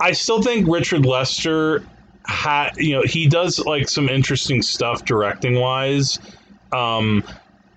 [0.00, 1.84] I still think Richard Lester
[2.26, 6.18] had you know he does like some interesting stuff directing wise.
[6.72, 7.24] Um,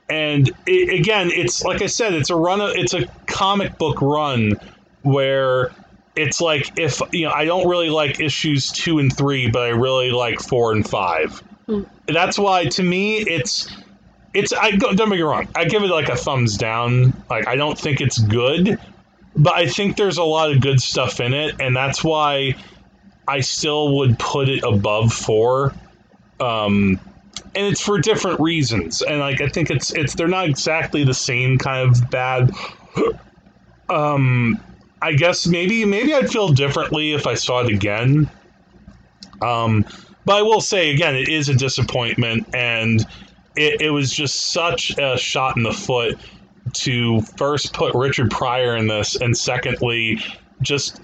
[0.10, 2.62] and it, again, it's like I said, it's a run.
[2.62, 4.54] Of, it's a comic book run
[5.04, 5.72] where
[6.16, 9.70] it's like if you know I don't really like issues two and three, but I
[9.70, 11.40] really like four and five.
[11.68, 11.84] Hmm.
[12.08, 13.70] That's why to me it's
[14.34, 15.48] it's I don't get me wrong.
[15.56, 17.14] I give it like a thumbs down.
[17.30, 18.80] Like I don't think it's good,
[19.36, 22.56] but I think there's a lot of good stuff in it, and that's why
[23.30, 25.76] I still would put it above four.
[26.40, 27.00] Um,
[27.56, 31.14] and it's for different reasons, and like I think it's it's they're not exactly the
[31.14, 32.52] same kind of bad.
[33.92, 34.60] Um,
[35.02, 38.30] I guess maybe maybe I'd feel differently if I saw it again.
[39.42, 39.84] Um,
[40.26, 43.02] but I will say again, it is a disappointment, and
[43.56, 46.20] it, it was just such a shot in the foot
[46.74, 50.24] to first put Richard Pryor in this, and secondly,
[50.62, 51.02] just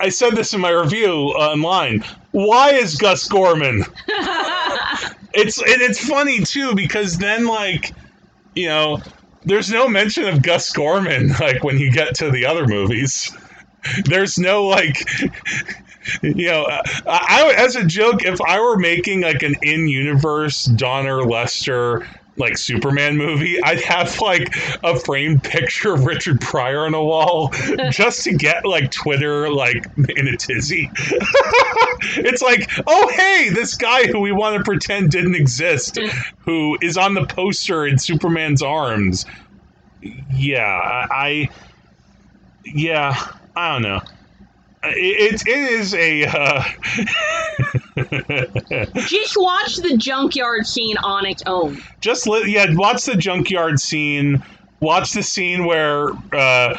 [0.00, 2.04] I said this in my review online.
[2.32, 3.84] Why is Gus Gorman?
[5.34, 7.92] it's and it's funny too because then like
[8.54, 9.00] you know
[9.44, 13.34] there's no mention of Gus Gorman like when you get to the other movies.
[14.04, 14.98] There's no like
[16.22, 21.22] you know I, I as a joke if I were making like an in-universe Donner
[21.22, 22.06] Lester
[22.36, 27.52] like Superman movie, I'd have like a framed picture of Richard Pryor on a wall
[27.90, 30.90] just to get like Twitter like in a tizzy.
[32.16, 35.98] it's like, oh hey, this guy who we want to pretend didn't exist,
[36.38, 39.26] who is on the poster in Superman's arms.
[40.34, 41.48] Yeah, I, I
[42.64, 43.14] yeah,
[43.54, 44.00] I don't know.
[44.84, 46.24] It, it, it is a.
[46.26, 46.64] Uh,
[49.06, 51.78] Just watch the junkyard scene on its own.
[52.00, 54.42] just li- yeah, watch the junkyard scene.
[54.80, 56.76] Watch the scene where uh,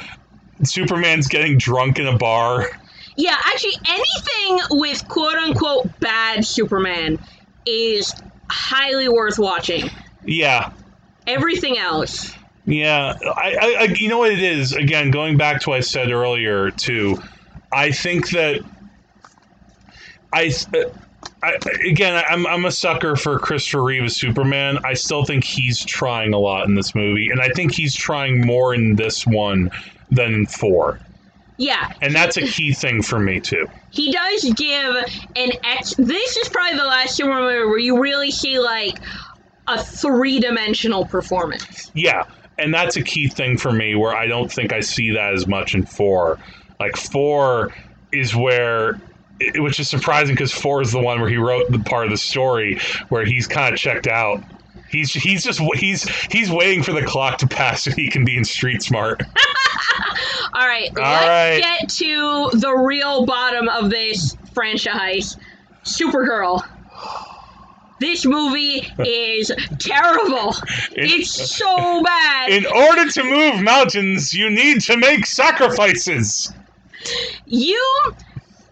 [0.63, 2.67] Superman's getting drunk in a bar.
[3.15, 7.17] Yeah, actually, anything with quote unquote bad Superman
[7.65, 8.13] is
[8.49, 9.89] highly worth watching.
[10.23, 10.71] Yeah,
[11.27, 12.33] Everything else.
[12.65, 14.73] Yeah, I, I, I, you know what it is.
[14.73, 17.21] Again, going back to what I said earlier, too.
[17.71, 18.61] I think that
[20.33, 20.83] I, uh,
[21.43, 24.79] I again, I'm I'm a sucker for Christopher Reeve as Superman.
[24.83, 28.45] I still think he's trying a lot in this movie, and I think he's trying
[28.45, 29.69] more in this one
[30.11, 30.99] than in four,
[31.57, 33.67] Yeah, and that's a key thing for me too.
[33.91, 34.95] he does give
[35.35, 35.93] an ex.
[35.97, 38.97] This is probably the last Superman movie where you really see like
[39.67, 41.91] a three dimensional performance.
[41.93, 42.23] Yeah,
[42.57, 45.45] and that's a key thing for me where I don't think I see that as
[45.47, 46.39] much in four.
[46.79, 47.73] Like four
[48.13, 49.01] is where,
[49.39, 52.11] it- which is surprising because four is the one where he wrote the part of
[52.11, 54.43] the story where he's kind of checked out.
[54.89, 58.37] He's he's just he's he's waiting for the clock to pass so he can be
[58.37, 59.21] in Street Smart.
[60.53, 61.59] All right, All let's right.
[61.61, 65.35] get to the real bottom of this franchise
[65.83, 66.61] Supergirl.
[67.99, 70.55] This movie is terrible.
[70.99, 72.49] It's so bad.
[72.49, 76.51] In order to move mountains, you need to make sacrifices.
[77.45, 77.83] You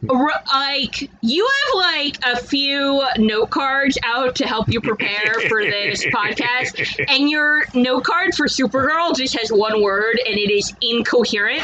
[0.07, 6.05] like you have like a few note cards out to help you prepare for this
[6.13, 11.63] podcast, and your note card for Supergirl just has one word, and it is incoherent.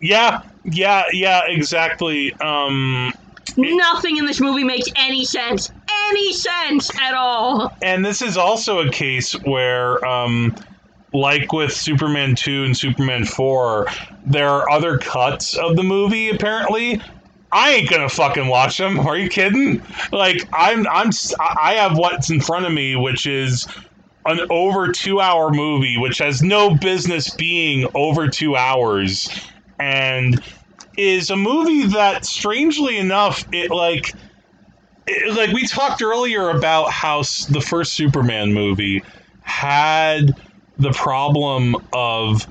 [0.00, 2.32] Yeah, yeah, yeah, exactly.
[2.34, 3.12] Um,
[3.56, 5.72] Nothing in this movie makes any sense.
[6.10, 7.72] Any sense at all.
[7.82, 10.54] and this is also a case where, um,
[11.12, 13.86] like with Superman 2 and Superman 4,
[14.26, 17.00] there are other cuts of the movie, apparently.
[17.50, 18.98] I ain't gonna fucking watch them.
[19.06, 19.82] Are you kidding?
[20.12, 21.10] Like, I'm, I'm,
[21.40, 23.66] I have what's in front of me, which is
[24.26, 29.30] an over two hour movie, which has no business being over two hours,
[29.78, 30.42] and
[30.96, 34.12] is a movie that, strangely enough, it like,
[35.06, 39.02] it, like we talked earlier about how the first Superman movie
[39.42, 40.38] had
[40.76, 42.46] the problem of.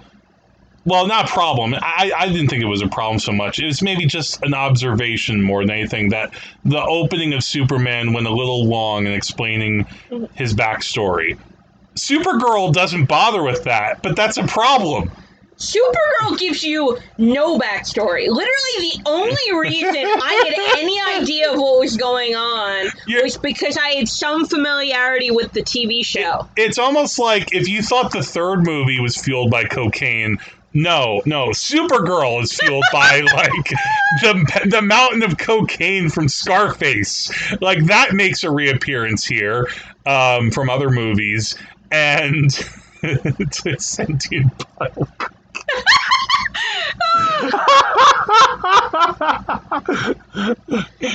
[0.88, 1.74] Well, not problem.
[1.74, 3.60] I, I didn't think it was a problem so much.
[3.60, 6.34] It was maybe just an observation more than anything that
[6.64, 9.86] the opening of Superman went a little long in explaining
[10.36, 11.38] his backstory.
[11.96, 15.12] Supergirl doesn't bother with that, but that's a problem.
[15.58, 18.28] Supergirl gives you no backstory.
[18.28, 23.76] Literally, the only reason I had any idea of what was going on was because
[23.76, 26.48] I had some familiarity with the TV show.
[26.56, 30.38] It's almost like if you thought the third movie was fueled by cocaine.
[30.80, 33.70] No, no, Supergirl is fueled by like
[34.22, 37.32] the the mountain of cocaine from Scarface.
[37.62, 39.68] Like that makes a reappearance here
[40.06, 41.58] um, from other movies,
[41.90, 42.52] and
[43.02, 45.10] it's a sentient pile.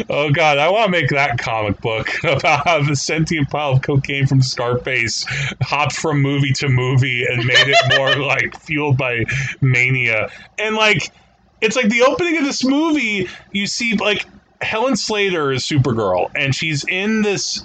[0.08, 3.82] Oh god, I want to make that comic book about how the sentient pile of
[3.82, 5.24] cocaine from Scarface
[5.62, 9.24] hopped from movie to movie and made it more like fueled by
[9.60, 10.30] mania.
[10.58, 11.10] And like
[11.60, 14.26] it's like the opening of this movie, you see like
[14.60, 17.64] Helen Slater is Supergirl and she's in this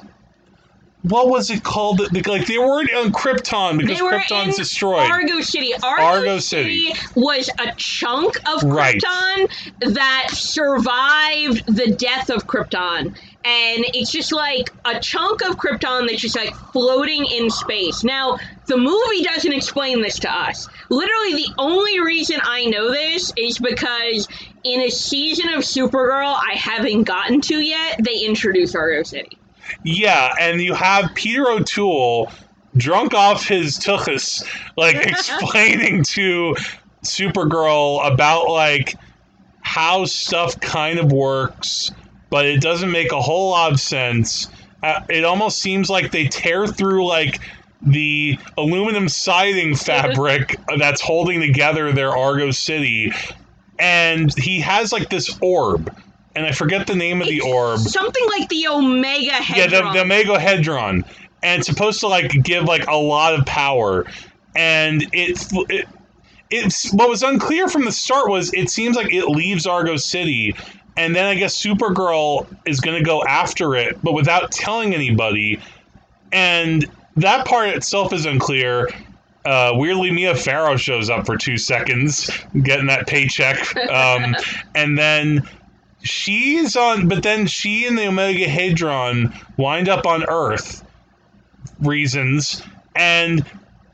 [1.10, 2.00] what was it called?
[2.14, 5.10] Like they weren't on Krypton because Krypton's destroyed.
[5.10, 5.74] Argo City.
[5.84, 7.00] Argo, Argo City, City.
[7.16, 9.02] was a chunk of Right.
[9.02, 13.16] Krypton that survived the death of Krypton.
[13.46, 18.04] And it's just like a chunk of Krypton that's just like floating in space.
[18.04, 20.68] Now, the movie doesn't explain this to us.
[20.90, 24.28] Literally, the only reason I know this is because
[24.66, 29.38] in a season of Supergirl I haven't gotten to yet, they introduce Argo City.
[29.84, 32.32] Yeah, and you have Peter O'Toole
[32.76, 34.44] drunk off his tuchus,
[34.76, 36.56] like explaining to
[37.04, 38.96] Supergirl about like
[39.62, 41.92] how stuff kind of works,
[42.30, 44.48] but it doesn't make a whole lot of sense.
[44.84, 47.40] Uh, it almost seems like they tear through like
[47.82, 53.12] the aluminum siding fabric that's holding together their Argo City,
[53.80, 55.96] and he has like this orb.
[56.38, 57.80] And I forget the name of the orb.
[57.80, 59.92] Something like the Omega Yeah, Hedron.
[59.94, 61.04] the, the Megohedron,
[61.42, 64.06] and it's supposed to like give like a lot of power,
[64.56, 65.88] and it, it
[66.52, 70.54] it's what was unclear from the start was it seems like it leaves Argo City,
[70.96, 75.60] and then I guess Supergirl is going to go after it, but without telling anybody,
[76.32, 76.86] and
[77.16, 78.90] that part itself is unclear.
[79.44, 82.30] Uh, weirdly, Mia Farrow shows up for two seconds,
[82.62, 84.36] getting that paycheck, um,
[84.76, 85.48] and then
[86.08, 90.84] she's on but then she and the omegahedron wind up on earth
[91.82, 92.64] reasons
[92.96, 93.46] and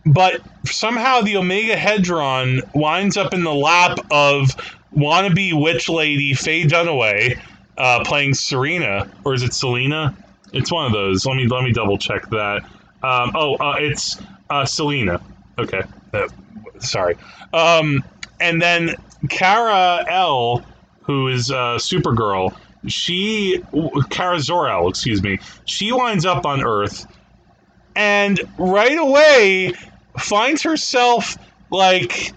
[0.05, 4.55] but somehow the omegahedron winds up in the lap of
[4.95, 7.39] wannabe witch lady faye dunaway
[7.77, 10.15] uh, playing serena or is it selena?
[10.51, 11.25] It's one of those.
[11.25, 12.63] Let me let me double check that.
[13.01, 15.21] Um, oh uh, it's uh, selena.
[15.57, 15.81] Okay.
[16.13, 16.27] Uh,
[16.79, 17.15] sorry.
[17.53, 18.03] Um,
[18.39, 18.95] and then
[19.29, 20.63] kara l
[21.03, 22.55] who is uh, Supergirl,
[22.87, 23.63] she,
[24.09, 27.05] Kara Zor-El, excuse me, she winds up on Earth
[27.95, 29.73] and right away
[30.19, 31.37] finds herself
[31.69, 32.33] like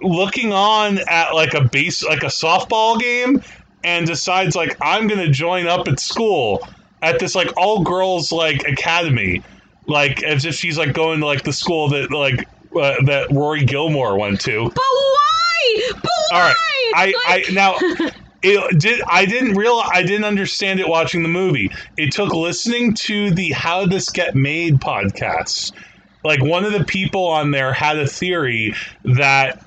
[0.00, 3.42] looking on at like a base, like a softball game
[3.84, 6.66] and decides like, I'm to join up at school
[7.02, 9.42] at this like all girls like academy.
[9.86, 12.46] Like as if she's like going to like the school that like
[12.76, 14.64] uh, that Rory Gilmore went to.
[14.64, 15.37] But why?
[15.92, 16.32] But why?
[16.32, 16.56] All right.
[16.94, 17.74] I, Like- I now
[18.42, 21.70] it did I didn't real I didn't understand it watching the movie.
[21.96, 25.72] It took listening to the How This Get Made podcast.
[26.24, 28.74] Like one of the people on there had a theory
[29.04, 29.64] that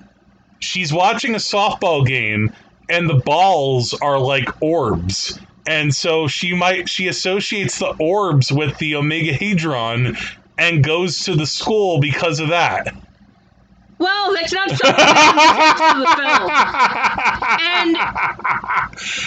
[0.59, 2.51] she's watching a softball game
[2.89, 5.39] and the balls are like orbs.
[5.67, 10.17] And so she might she associates the orbs with the Omega Hedron
[10.57, 12.93] and goes to the school because of that.
[14.01, 16.49] Well, that's not something that makes sense to the film.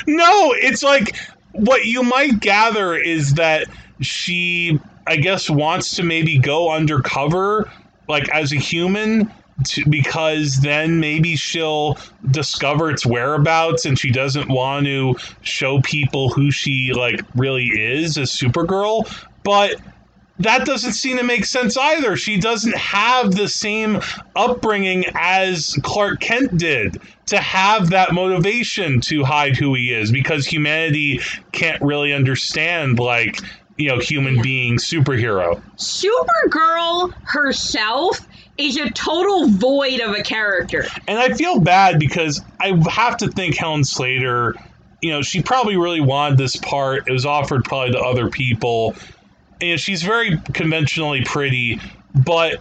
[0.06, 1.16] And no, it's like
[1.52, 3.68] what you might gather is that
[4.00, 7.70] she, I guess, wants to maybe go undercover,
[8.08, 9.32] like as a human,
[9.68, 11.96] to, because then maybe she'll
[12.30, 18.18] discover its whereabouts and she doesn't want to show people who she like really is
[18.18, 19.08] as Supergirl.
[19.44, 19.76] But
[20.40, 22.16] that doesn't seem to make sense either.
[22.16, 24.00] She doesn't have the same
[24.34, 30.46] upbringing as Clark Kent did to have that motivation to hide who he is because
[30.46, 31.20] humanity
[31.52, 33.38] can't really understand like
[33.76, 35.62] you know human being superhero.
[35.76, 38.26] Supergirl herself
[38.58, 40.86] is a total void of a character.
[41.08, 44.54] And I feel bad because I have to think Helen Slater,
[45.02, 47.08] you know, she probably really wanted this part.
[47.08, 48.94] It was offered probably to other people.
[49.60, 51.80] And she's very conventionally pretty,
[52.24, 52.60] but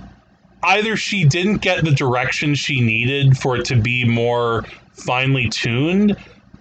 [0.64, 4.64] either she didn't get the direction she needed for it to be more
[4.94, 6.16] finely tuned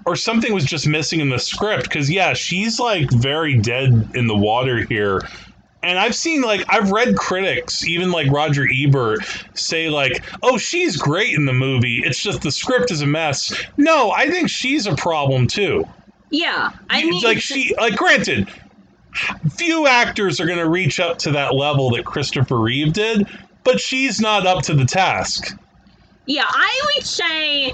[0.04, 4.26] or something was just missing in the script because yeah she's like very dead in
[4.26, 5.20] the water here
[5.82, 9.18] and I've seen like I've read critics, even like Roger Ebert,
[9.54, 12.02] say like, "Oh, she's great in the movie.
[12.04, 15.84] It's just the script is a mess." No, I think she's a problem too.
[16.30, 18.48] Yeah, I mean, like she like granted,
[19.50, 23.26] few actors are going to reach up to that level that Christopher Reeve did,
[23.64, 25.56] but she's not up to the task.
[26.26, 27.72] Yeah, I would say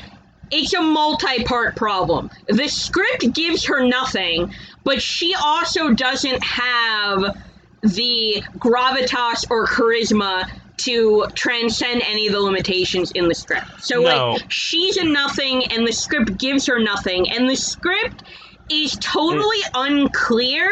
[0.51, 2.31] it's a multi-part problem.
[2.49, 4.55] The script gives her nothing,
[4.85, 7.37] but she also doesn't have
[7.83, 10.49] the gravitas or charisma
[10.79, 13.67] to transcend any of the limitations in the script.
[13.81, 14.33] So No.
[14.33, 18.23] like she's a nothing and the script gives her nothing and the script
[18.71, 20.71] is totally unclear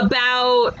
[0.00, 0.76] about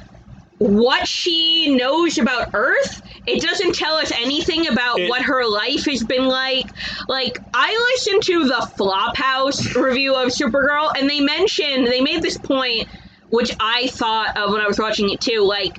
[0.58, 3.02] what she knows about Earth.
[3.26, 6.66] It doesn't tell us anything about It- what her life has been like.
[7.08, 12.38] Like, I listened to the Flophouse review of Supergirl, and they mentioned, they made this
[12.38, 12.88] point,
[13.30, 15.40] which I thought of when I was watching it too.
[15.40, 15.78] Like,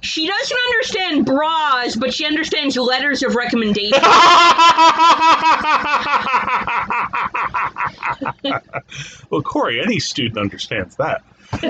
[0.00, 4.00] she doesn't understand bras, but she understands letters of recommendation.
[9.30, 11.22] well, Korey, any student understands that.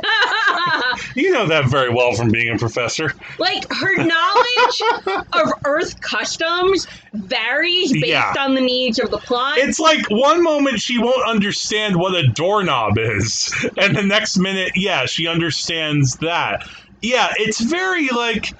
[1.14, 3.12] You know that very well from being a professor.
[3.38, 8.34] like, her knowledge of Earth customs varies based Yeah.
[8.38, 9.58] on the needs of the plot.
[9.58, 14.72] It's like one moment she won't understand what a doorknob is, and the next minute,
[14.76, 16.66] yeah, she understands that.
[17.02, 18.52] Yeah, it's very like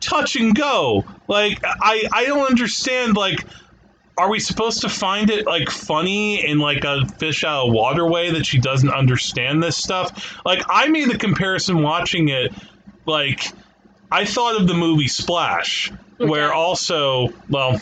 [0.00, 1.04] touch and go.
[1.28, 3.44] Like I I don't understand like
[4.20, 8.06] are we supposed to find it like funny in like a fish out of water
[8.06, 10.36] way that she doesn't understand this stuff?
[10.44, 12.52] Like I made the comparison watching it
[13.06, 13.50] like
[14.12, 17.78] I thought of the movie Splash, where also, well,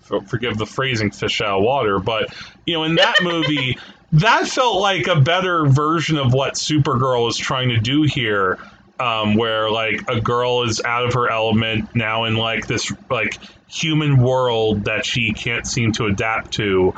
[0.00, 2.34] for- forgive the phrasing, fish out of water, but
[2.66, 3.78] you know, in that movie,
[4.10, 8.58] that felt like a better version of what Supergirl is trying to do here.
[8.98, 13.38] Um, where like a girl is out of her element now in like this like
[13.70, 16.92] human world that she can't seem to adapt to.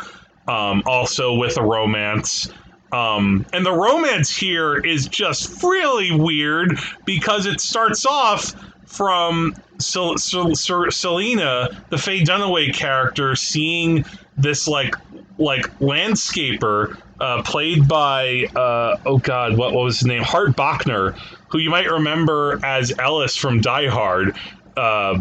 [0.49, 2.49] Um, also with a romance.
[2.90, 8.53] Um, and the romance here is just really weird because it starts off
[8.86, 14.05] from Sel- Sel- Sel- Selena, the Faye Dunaway character, seeing
[14.36, 14.94] this like
[15.39, 20.23] like landscaper uh, played by uh, oh god, what, what was his name?
[20.23, 21.16] Hart Bochner,
[21.49, 24.36] who you might remember as Ellis from Die Hard,
[24.77, 25.19] uh,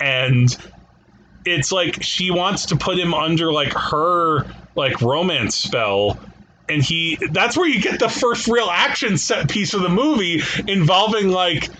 [0.00, 0.56] and
[1.50, 6.18] it's like she wants to put him under like her like romance spell.
[6.68, 10.42] And he that's where you get the first real action set piece of the movie
[10.66, 11.70] involving like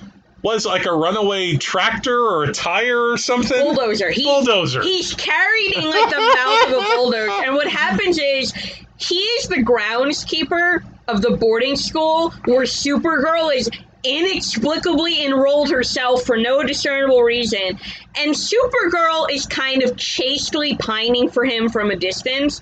[0.43, 3.59] was like a runaway tractor or a tire or something?
[3.59, 4.11] Bulldozer.
[4.11, 4.83] He, bulldozer.
[4.83, 8.53] He's carried in like the mouth of a bulldozer, and what happens is
[8.97, 13.71] he is the groundskeeper of the boarding school where Supergirl is
[14.05, 17.79] inexplicably enrolled herself for no discernible reason,
[18.17, 22.61] and Supergirl is kind of chastely pining for him from a distance.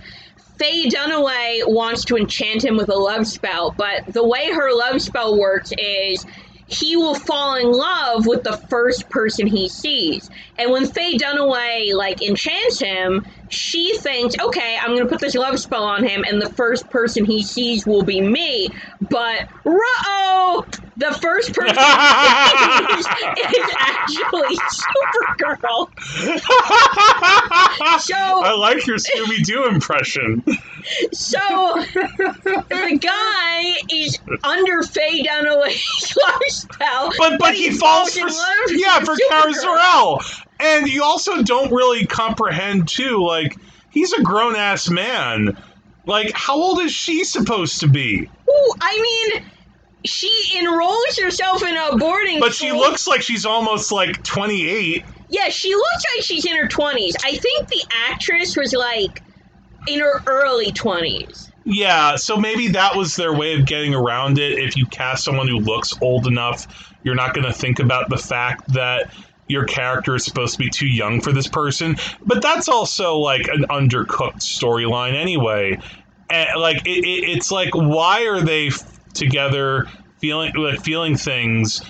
[0.59, 5.03] Faye Dunaway wants to enchant him with a love spell, but the way her love
[5.03, 6.25] spell works is
[6.69, 10.29] he will fall in love with the first person he sees.
[10.59, 15.61] And when Faye Dunaway like enchants him, she thinks, okay, I'm gonna put this love
[15.61, 18.69] spell on him, and the first person he sees will be me.
[19.01, 20.67] But ruh-oh,
[20.97, 21.77] the first person
[22.97, 23.07] is
[23.79, 25.91] actually Supergirl.
[28.01, 30.43] So I like your Scooby Doo impression.
[31.13, 38.33] So the guy is under Faye Dunaway's love spell, But but he falls for in
[38.33, 40.21] love yeah for Kara Zor-El,
[40.61, 43.25] and you also don't really comprehend too.
[43.25, 43.57] Like
[43.91, 45.57] he's a grown ass man.
[46.07, 48.29] Like how old is she supposed to be?
[48.49, 49.45] Ooh, I mean,
[50.07, 52.81] she enrolls herself in a boarding But she school.
[52.81, 55.05] looks like she's almost like 28.
[55.29, 57.13] Yeah, she looks like she's in her 20s.
[57.25, 59.23] I think the actress was like
[59.89, 61.51] in her early 20s.
[61.65, 64.59] Yeah, so maybe that was their way of getting around it.
[64.59, 68.17] If you cast someone who looks old enough, you're not going to think about the
[68.17, 69.13] fact that
[69.49, 71.97] your character is supposed to be too young for this person.
[72.25, 75.79] But that's also like an undercooked storyline anyway.
[76.31, 78.71] And like it, it, it's like why are they
[79.17, 79.87] together
[80.19, 81.83] feeling like feeling things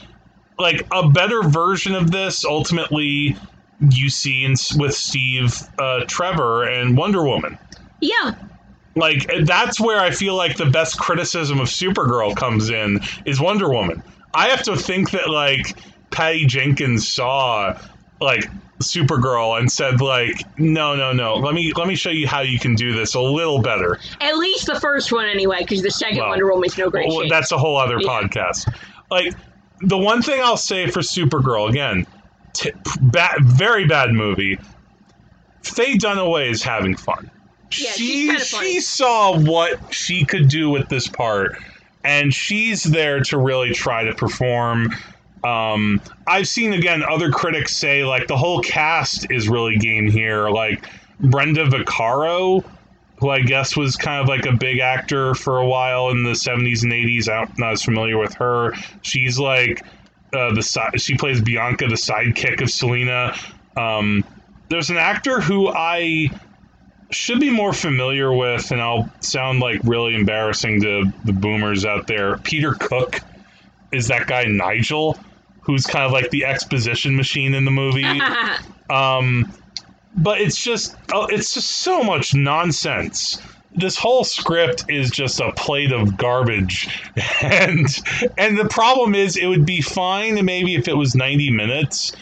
[0.59, 3.37] like a better version of this ultimately
[3.91, 7.59] you see in, with Steve uh, Trevor and Wonder Woman
[8.01, 8.35] Yeah.
[8.95, 13.69] like that's where I feel like the best criticism of Supergirl comes in is Wonder
[13.71, 14.03] Woman.
[14.33, 15.77] I have to think that like
[16.11, 17.79] Patty Jenkins saw
[18.21, 18.45] like
[18.81, 22.59] Supergirl and said like no no no let me let me show you how you
[22.59, 23.99] can do this a little better.
[24.21, 27.23] At least the first one, anyway, because the second Well, Wonder Woman's no great Well,
[27.23, 27.31] shape.
[27.31, 28.09] that's a whole other Yeah.
[28.09, 28.71] podcast.
[29.11, 29.33] Like
[29.81, 32.07] the one thing I'll say for Supergirl again,
[32.53, 34.59] t- bad, very bad movie.
[35.63, 37.31] Faye Dunaway is having fun.
[37.79, 41.57] Yeah, she she saw what she could do with this part,
[42.05, 44.95] and she's there to really try to perform.
[45.45, 50.49] Um, I've seen again other critics say like the whole cast is really game here.
[50.49, 50.89] Like
[51.21, 52.65] Brenda Vaccaro,
[53.19, 56.33] who I guess was kind of like a big actor for a while in the
[56.33, 57.29] 70s and 80s.
[57.29, 58.73] I'm not as familiar with her.
[59.03, 59.85] She's like
[60.33, 63.35] uh, the she plays Bianca, the sidekick of Selena.
[63.77, 64.25] Um,
[64.69, 66.29] there's an actor who I
[67.11, 72.07] should be more familiar with, and I'll sound like really embarrassing to the boomers out
[72.07, 72.39] there.
[72.39, 73.21] Peter Cook
[73.93, 75.19] is that guy Nigel,
[75.67, 78.07] who's kind of like the exposition machine in the movie.
[78.89, 79.53] Um,
[80.17, 83.43] but it's just oh, it's just so much nonsense.
[83.75, 86.89] This whole script is just a plate of garbage,
[87.43, 87.89] and
[88.39, 92.13] and the problem is it would be fine maybe if it was ninety minutes,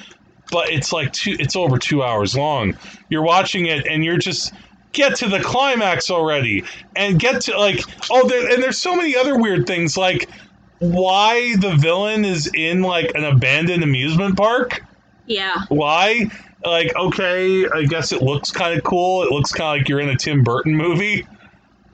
[0.51, 2.79] but it's like two it's over two hours long.
[3.11, 4.55] You're watching it and you're just
[4.93, 6.65] get to the climax already
[6.97, 7.81] and get to like
[8.11, 10.31] oh there, and there's so many other weird things like
[10.79, 14.83] why the villain is in like an abandoned amusement park
[15.27, 15.65] yeah.
[15.69, 16.27] why?
[16.65, 19.23] Like, okay, I guess it looks kind of cool.
[19.23, 21.27] It looks kind of like you're in a Tim Burton movie,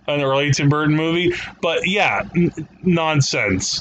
[0.06, 1.34] an early Tim Burton movie.
[1.60, 2.52] But yeah, n-
[2.82, 3.80] nonsense.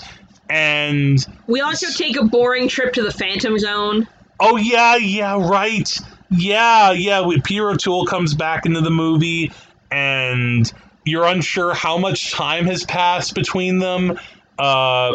[0.49, 4.07] And We also take a boring trip to the Phantom Zone.
[4.39, 5.88] oh yeah, yeah, right,
[6.31, 7.23] yeah, yeah.
[7.23, 9.51] We, Peter O'Toole comes back into the movie,
[9.91, 10.71] and
[11.05, 14.19] you're unsure how much time has passed between them.
[14.60, 15.14] Uh,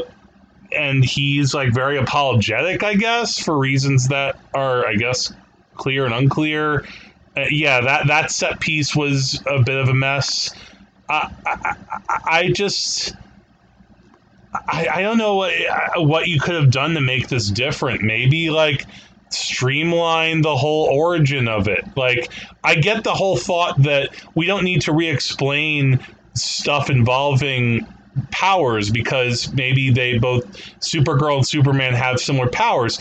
[0.73, 5.33] and he's like very apologetic, I guess, for reasons that are, I guess,
[5.77, 6.85] clear and unclear.
[7.37, 10.55] Uh, yeah, that that set piece was a bit of a mess.
[11.09, 11.77] I I,
[12.27, 13.15] I- just.
[14.69, 15.53] I, I don't know what
[15.97, 18.03] what you could have done to make this different.
[18.03, 18.87] Maybe like
[19.31, 21.85] streamline the whole origin of it.
[21.97, 22.31] Like
[22.63, 25.99] I get the whole thought that we don't need to re-explain
[26.35, 27.85] stuff involving
[28.31, 30.45] powers because maybe they both
[30.81, 32.99] Supergirl and Superman have similar powers.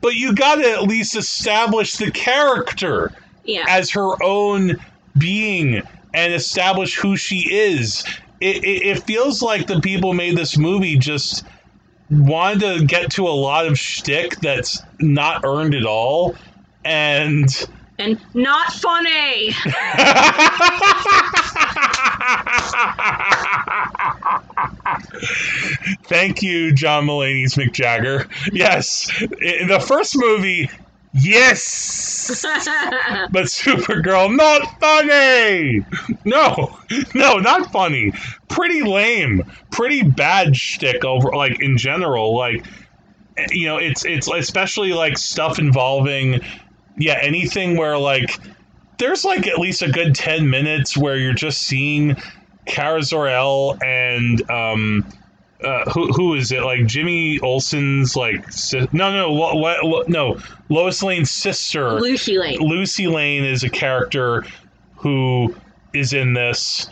[0.00, 3.12] But you got to at least establish the character
[3.44, 3.64] Yeah.
[3.68, 4.76] as her own
[5.18, 5.82] being
[6.14, 8.04] and establish who she is.
[8.40, 11.44] It, it, it feels like the people who made this movie just
[12.10, 16.36] wanted to get to a lot of shtick that's not earned at all.
[16.84, 17.48] And
[17.98, 19.50] and not funny.
[26.04, 28.26] Thank you, John Mulaney's Mick Jagger.
[28.52, 29.10] Yes,
[29.40, 30.68] in the first movie,
[31.12, 32.42] yes,
[33.30, 35.84] but Supergirl, not funny.
[36.24, 36.78] No,
[37.14, 38.12] no, not funny.
[38.48, 39.42] Pretty lame.
[39.70, 42.36] Pretty bad shtick over, like in general.
[42.36, 42.66] Like,
[43.36, 46.40] eh, you know, it's it's especially like stuff involving,
[46.96, 48.38] yeah, anything where like
[48.98, 52.16] there's like at least a good ten minutes where you're just seeing
[52.66, 55.06] Kara Zor-El and um
[55.64, 56.62] uh, who who is it?
[56.62, 62.38] Like Jimmy Olsen's like si- no no lo, lo, lo- no Lois Lane's sister Lucy
[62.38, 62.58] Lane.
[62.60, 64.44] Lucy Lane is a character
[64.96, 65.54] who
[65.94, 66.88] is in this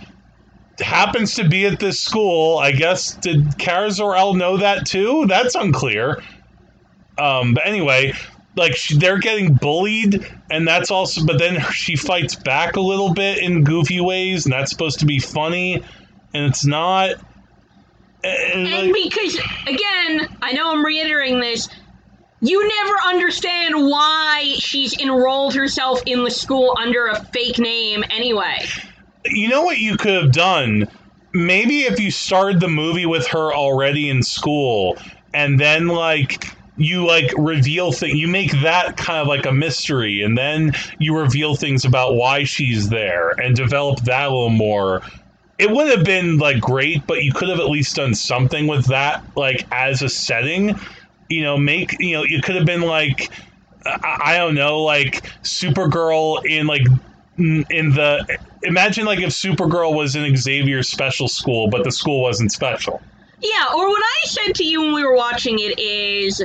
[0.80, 2.58] happens to be at this school.
[2.58, 5.26] I guess did Kara Zor-El know that too?
[5.26, 6.22] That's unclear.
[7.18, 8.12] Um, but anyway,
[8.56, 11.24] like she, they're getting bullied, and that's also.
[11.24, 15.06] But then she fights back a little bit in goofy ways, and that's supposed to
[15.06, 15.82] be funny,
[16.32, 17.10] and it's not.
[18.22, 19.34] And, And like, because,
[19.66, 21.68] again, I know I'm reiterating this,
[22.40, 28.64] you never understand why she's enrolled herself in the school under a fake name anyway.
[29.26, 30.86] you know what you could have done
[31.32, 34.96] maybe if you started the movie with her already in school
[35.32, 40.22] and then like you like reveal things you make that kind of like a mystery
[40.22, 45.02] and then you reveal things about why she's there and develop that a little more.
[45.58, 48.86] It would have been like great but you could have at least done something with
[48.86, 50.78] that like as a setting.
[51.30, 53.30] You know make you know it could have been like
[53.86, 56.82] I, I don't know like supergirl in like
[57.38, 62.50] in the imagine like if supergirl was in xavier's special school but the school wasn't
[62.50, 63.00] special.
[63.40, 66.42] Yeah, or what I said to you when we were watching it is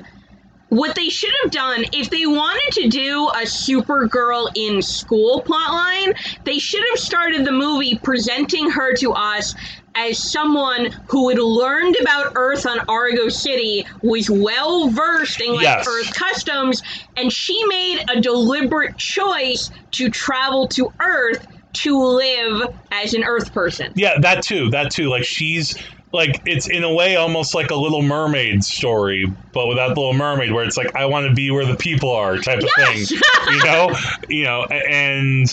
[0.70, 6.16] what they should have done if they wanted to do a Supergirl in school plotline,
[6.46, 9.56] they should have started the movie presenting her to us
[9.96, 15.64] as someone who had learned about Earth on Argo City, was well versed in like
[15.64, 15.88] Yes.
[15.88, 16.84] Earth customs,
[17.18, 23.54] and she made a deliberate choice to travel to Earth to live as an Earth
[23.54, 23.92] person.
[23.96, 24.70] Yeah, that too.
[24.70, 25.10] That too.
[25.10, 25.78] Like she's
[26.12, 30.14] like it's in a way almost like a Little Mermaid story, but without the Little
[30.14, 33.10] Mermaid, where it's like I want to be where the people are type of Yes!
[33.10, 33.20] thing.
[33.54, 33.92] You know,
[34.30, 35.48] you know, and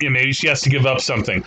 [0.00, 1.44] you know, maybe she has to give up something.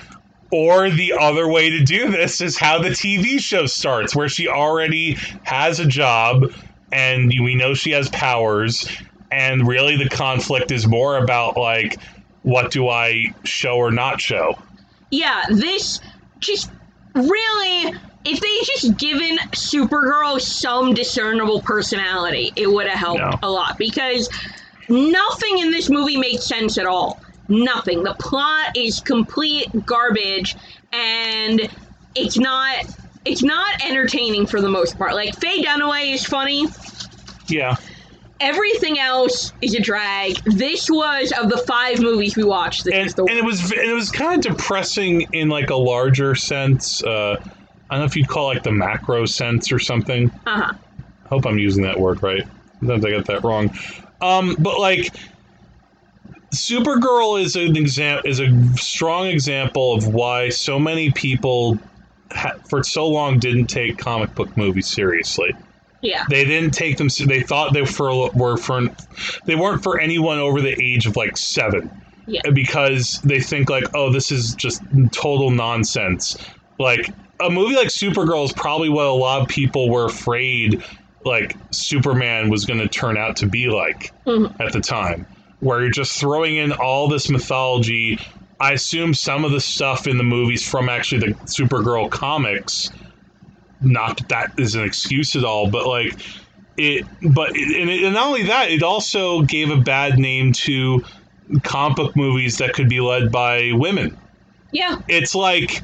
[0.52, 4.48] Or the other way to do this is how the TV show starts, where she
[4.48, 6.54] already has a job
[6.92, 8.88] and we know she has powers,
[9.32, 12.00] and really the conflict is more about like
[12.44, 14.54] what do I show or not show.
[15.10, 16.00] yeah, this
[16.40, 16.70] just
[17.16, 17.94] really,
[18.26, 23.40] if they just given Supergirl some discernible personality, it would have helped No.
[23.44, 24.30] a lot because
[24.90, 27.22] nothing in this movie makes sense at all.
[27.50, 28.04] Nothing.
[28.04, 30.56] The plot is complete garbage,
[30.94, 31.62] and
[32.16, 32.86] it's not.
[33.26, 35.14] It's not entertaining for the most part.
[35.14, 36.68] Like Faye Dunaway is funny.
[37.48, 37.76] Yeah.
[38.41, 40.36] Everything else is a drag.
[40.44, 42.84] This was of the five movies we watched.
[42.84, 45.76] This and, the and it was and it was kind of depressing in like a
[45.76, 47.02] larger sense.
[47.04, 47.38] Uh,
[47.89, 50.30] I don't know if you'd call it like the macro sense or something.
[50.45, 50.73] uh huh.
[51.26, 52.43] I hope I'm using that word right.
[52.80, 53.76] Sometimes I get that wrong.
[54.22, 55.14] Um, but like,
[56.53, 61.80] Supergirl is an example is a strong example of why so many people
[62.31, 65.51] ha- for so long didn't take comic book movies seriously.
[66.01, 66.26] Yeah.
[66.30, 67.07] They didn't take them.
[67.26, 68.81] They thought they for were for
[69.45, 71.89] they weren't for anyone over the age of like seven.
[72.27, 72.41] Yeah.
[72.53, 74.81] Because they think like, oh, this is just
[75.11, 76.38] total nonsense.
[76.77, 80.84] Like a movie like Supergirl is probably what a lot of people were afraid
[81.26, 84.60] like Superman was going to turn out to be like Mhm.
[84.60, 85.26] at the time,
[85.61, 88.19] where you're just throwing in all this mythology.
[88.60, 92.89] I assume some of the stuff in the movies from actually the Supergirl comics
[93.81, 96.14] not that that is an excuse at all, but like
[96.77, 100.53] it, but it, and, it, and not only that, it also gave a bad name
[100.53, 101.03] to
[101.64, 104.18] comic book movies that could be led by women.
[104.72, 104.99] Yeah.
[105.10, 105.81] It's like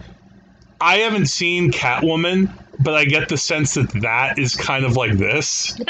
[0.82, 5.14] I haven't seen Catwoman, but I get the sense that that is kind of like
[5.18, 5.78] this.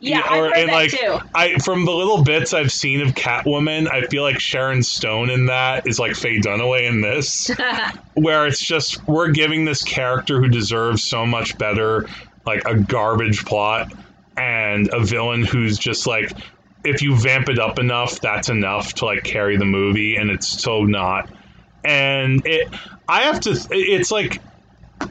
[0.00, 1.18] Yeah, Yeah, I or- and, that like, too.
[1.34, 5.46] I from the little bits I've seen of Catwoman, I feel like Sharon Stone in
[5.46, 7.50] that is like Faye Dunaway in this
[8.14, 12.06] where it's just we're giving this character who deserves so much better
[12.44, 13.94] like a garbage plot
[14.36, 16.32] and a villain who's just like
[16.84, 20.48] if you vamp it up enough that's enough to like carry the movie and it's
[20.62, 21.30] so not
[21.82, 22.68] and it
[23.08, 24.40] i have to it's like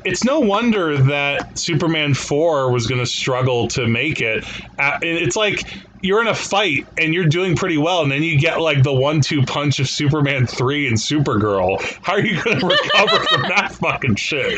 [0.05, 4.43] it's no wonder that Superman 4 was going to struggle to make it.
[4.79, 5.65] Uh, It's like
[6.01, 8.93] you're in a fight and you're doing pretty well, and then you get like the
[8.93, 11.79] one two punch of Superman 3 and Supergirl.
[12.01, 14.57] How are you going to recover from that fucking shit?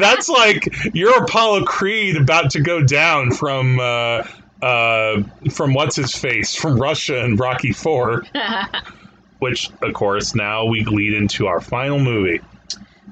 [0.00, 3.78] That's like you're Apollo Creed about to go down from.
[3.78, 4.26] Uh,
[4.62, 8.24] uh, from what's his face from Russia and Rocky Four,
[9.40, 12.40] which of course now we lead into our final movie.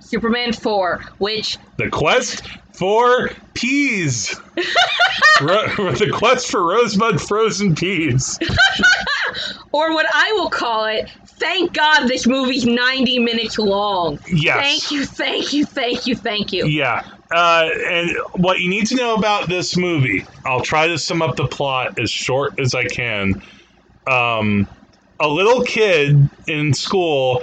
[0.00, 4.38] Superman 4, which The quest for peas.
[5.40, 8.38] Ro- the quest for rosebud frozen peas.
[9.72, 14.18] or what I will call it, thank God this movie's 90 minutes long.
[14.32, 14.64] Yes.
[14.64, 16.66] Thank you, thank you, thank you, thank you.
[16.66, 17.04] Yeah.
[17.30, 21.36] Uh, and what you need to know about this movie, I'll try to sum up
[21.36, 23.42] the plot as short as I can.
[24.06, 24.66] Um,
[25.20, 27.42] a little kid in school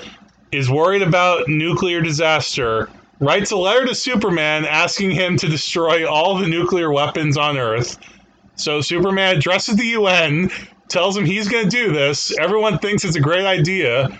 [0.52, 2.89] is worried about nuclear disaster,
[3.19, 7.97] writes a letter to Superman asking him to destroy all the nuclear weapons on Earth.
[8.56, 10.49] So Superman addresses the UN,
[10.88, 12.38] tells him he's going to do this.
[12.39, 14.18] Everyone thinks it's a great idea,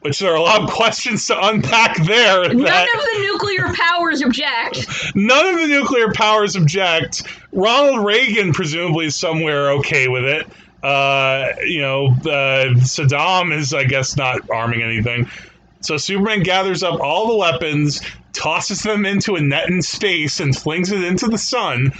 [0.00, 2.48] which there are a lot of questions to unpack there.
[2.48, 4.88] None that- of the nuclear powers object.
[5.14, 7.22] None of the nuclear powers object.
[7.52, 10.46] Ronald Reagan presumably is somewhere okay with it.
[10.82, 15.28] Uh, you know, uh, Saddam is, I guess, not arming anything.
[15.80, 18.00] So Superman gathers up all the weapons,
[18.32, 21.92] tosses them into a net in space, and flings it into the sun.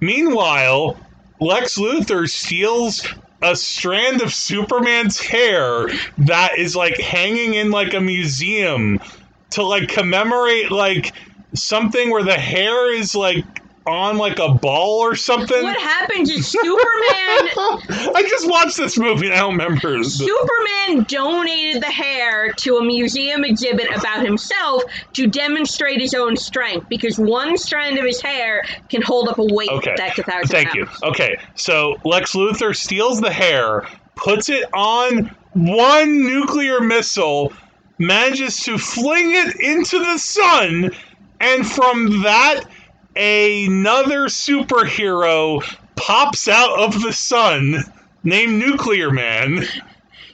[0.00, 0.98] Meanwhile,
[1.40, 3.06] Lex Luthor steals
[3.42, 5.88] a strand of Superman's hair
[6.18, 8.98] that is like hanging in like a museum
[9.50, 11.12] to like commemorate like
[11.54, 13.44] something where the hair is like
[13.86, 15.62] on like a ball or something.
[15.62, 16.76] What happened is Superman
[18.14, 20.02] I just watched this movie I don't remember.
[20.02, 24.82] Superman donated the hair to a museum exhibit about himself
[25.14, 29.44] to demonstrate his own strength because one strand of his hair can hold up a
[29.44, 29.94] weight Okay.
[29.96, 30.86] that's a thousand Thank you.
[31.02, 37.52] Okay, so Lex Luthor steals the hair, puts it on one nuclear missile,
[37.98, 40.90] manages to fling it into the sun,
[41.40, 42.62] and from that,
[43.16, 45.62] another superhero
[45.96, 47.76] pops out of the sun
[48.22, 49.64] named Nuclear Man.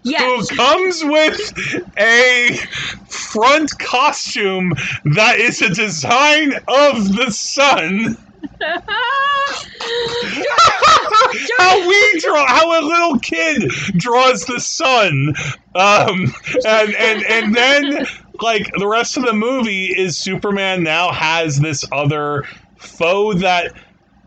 [0.04, 0.50] Yes.
[0.50, 2.56] who comes with a
[3.08, 4.72] front costume
[5.04, 8.16] that is a design of the sun.
[11.58, 15.34] how we draw, how a little kid draws the sun,
[15.74, 16.34] um,
[16.66, 18.06] and and and then
[18.40, 22.44] like the rest of the movie is Superman now has this other
[22.82, 23.72] foe that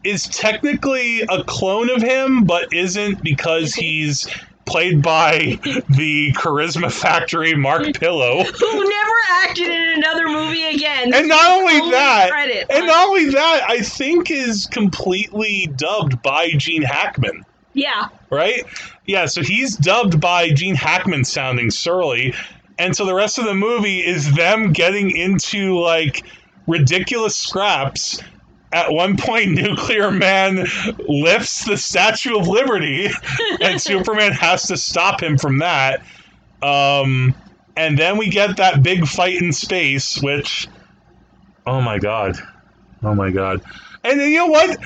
[0.03, 4.27] is technically a clone of him, but isn't because he's
[4.65, 5.59] played by
[5.89, 8.43] the Charisma Factory Mark Pillow.
[8.59, 9.11] Who never
[9.43, 11.13] acted in another movie again.
[11.13, 12.65] And not only Only that, credit.
[12.69, 18.09] and not only that, I think is completely dubbed by Gene Hackman, yeah.
[18.29, 18.63] right?
[19.05, 22.33] Yeah, so he's dubbed by Gene Hackman sounding surly.
[22.79, 26.23] And so the rest of the movie is them getting into like
[26.67, 28.19] ridiculous scraps.
[28.71, 30.65] At one point, Nuclear Man
[31.07, 33.09] lifts the Statue of Liberty,
[33.61, 36.03] and Superman has to stop him from that.
[36.61, 37.33] Um,
[37.77, 40.67] and then we get that big fight in space, which,
[41.65, 42.37] oh my god,
[43.03, 43.61] oh my god.
[44.03, 44.77] And then you know what?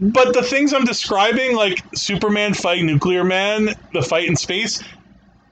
[0.00, 4.82] But the things I'm describing, like Superman fighting Nuclear Man, the fight in space,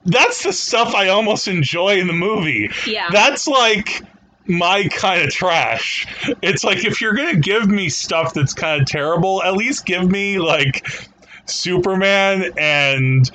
[0.05, 2.71] that's the stuff I almost enjoy in the movie.
[2.87, 3.09] Yeah.
[3.11, 4.03] That's like
[4.47, 6.07] my kind of trash.
[6.43, 10.11] It's like if you're gonna give me stuff that's kind of terrible, at least give
[10.11, 10.87] me like
[11.47, 13.31] Superman and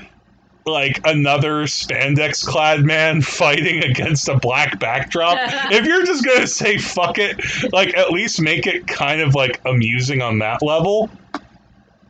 [0.66, 5.38] like another spandex clad man fighting against a black backdrop.
[5.72, 7.40] if you're just gonna say fuck it,
[7.72, 11.10] like at least make it kind of like amusing on that level.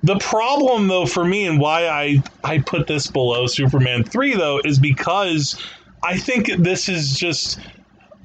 [0.04, 4.60] The problem though for me and why I I put this below Superman 3 though
[4.64, 5.62] is because
[6.04, 7.60] I think this is just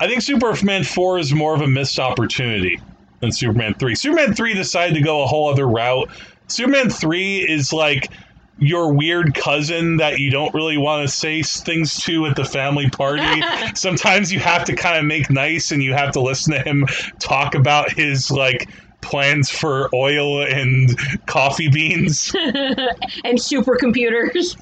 [0.02, 2.80] I think Superman 4 is more of a missed opportunity
[3.20, 3.94] than Superman 3.
[3.94, 6.10] Superman 3 decided to go a whole other route.
[6.48, 8.10] Superman 3 is like
[8.58, 12.90] your weird cousin that you don't really want to say things to at the family
[12.90, 13.42] party.
[13.76, 16.84] Sometimes you have to kind of make nice and you have to listen to him
[17.20, 18.68] talk about his like
[19.02, 24.60] plans for oil and coffee beans and supercomputers.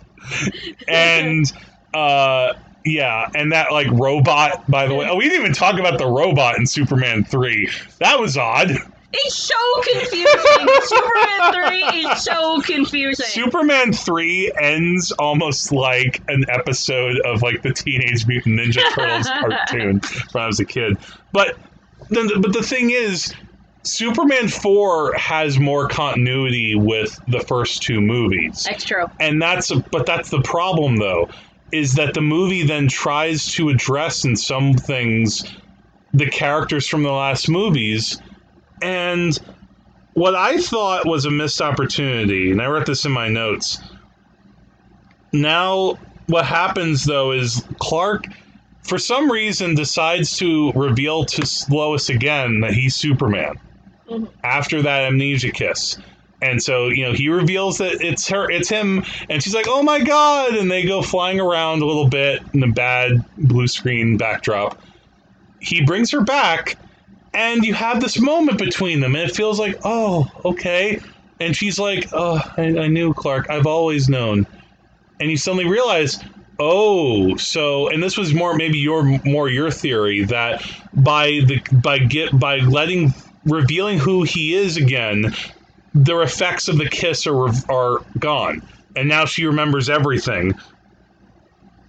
[0.87, 1.51] and
[1.95, 2.53] uh
[2.85, 5.07] yeah, and that like robot by the way.
[5.09, 7.69] Oh, we didn't even talk about the robot in Superman 3.
[7.99, 8.71] That was odd.
[9.13, 9.55] It's so
[9.93, 10.25] confusing.
[10.83, 13.27] Superman 3 is so confusing.
[13.27, 20.01] Superman 3 ends almost like an episode of like the Teenage Mutant Ninja Turtles cartoon
[20.33, 20.97] when I was a kid.
[21.33, 21.57] But
[22.09, 23.35] the, but the thing is
[23.83, 28.65] Superman 4 has more continuity with the first two movies.
[28.69, 29.07] That's true.
[29.19, 31.29] And that's a, but that's the problem though
[31.73, 35.45] is that the movie then tries to address in some things
[36.13, 38.21] the characters from the last movies
[38.83, 39.39] and
[40.15, 43.79] what I thought was a missed opportunity, and I wrote this in my notes.
[45.33, 48.25] Now, what happens though is Clark,
[48.83, 53.55] for some reason, decides to reveal to Lois again that he's Superman
[54.11, 54.29] Mhm.
[54.43, 55.97] after that amnesia kiss.
[56.43, 59.83] And so, you know, he reveals that it's her, it's him, and she's like, "Oh
[59.83, 64.17] my god!" And they go flying around a little bit in a bad blue screen
[64.17, 64.81] backdrop.
[65.61, 66.79] He brings her back,
[67.35, 71.01] and you have this moment between them, and it feels like, oh, okay.
[71.41, 73.49] And she's like, oh, I, I knew Clark.
[73.51, 74.47] I've always known.
[75.21, 76.23] And you suddenly realize,
[76.59, 80.65] oh, so, and this was more maybe your more your theory that
[80.95, 83.13] by the by get by letting
[83.45, 85.35] revealing who he is again,
[85.95, 88.63] the effects of the kiss are are gone,
[88.97, 90.55] and now she remembers everything.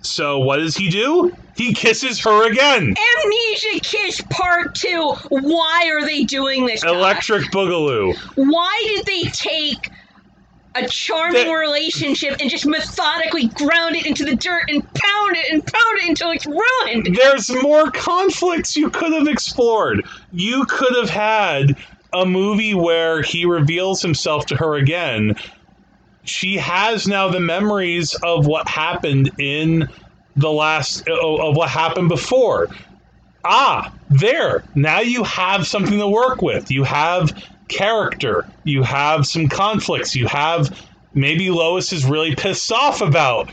[0.03, 1.31] So what does he do?
[1.55, 2.95] He kisses her again.
[3.23, 5.13] Amnesia Kiss Part 2.
[5.29, 6.83] Why are they doing this?
[6.83, 8.15] Electric Boogaloo.
[8.35, 9.89] Why did they take
[10.73, 15.51] a charming That- relationship and just methodically ground it into the dirt and pound it
[15.51, 17.15] and pound it until it's ruined.
[17.21, 20.03] there's more conflicts you could have explored.
[20.31, 21.75] You could have had
[22.13, 25.35] a movie where he reveals himself to her again.
[26.23, 29.89] She has now the memories of what happened in
[30.35, 32.67] the last of what happened before.
[33.43, 34.63] Ah, there.
[34.75, 36.69] Now you have something to work with.
[36.69, 37.33] You have
[37.69, 38.47] character.
[38.63, 40.15] You have some conflicts.
[40.15, 43.49] You have maybe Lois is really pissed off about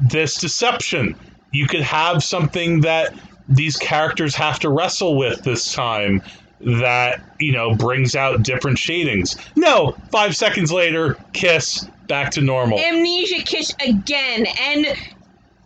[0.00, 1.16] this deception.
[1.52, 3.14] You could have something that
[3.48, 6.22] these characters have to wrestle with this time
[6.60, 9.36] that, you know, brings out different shadings.
[9.56, 12.78] No, five seconds later, kiss, back to normal.
[12.78, 14.86] Amnesia kiss again, and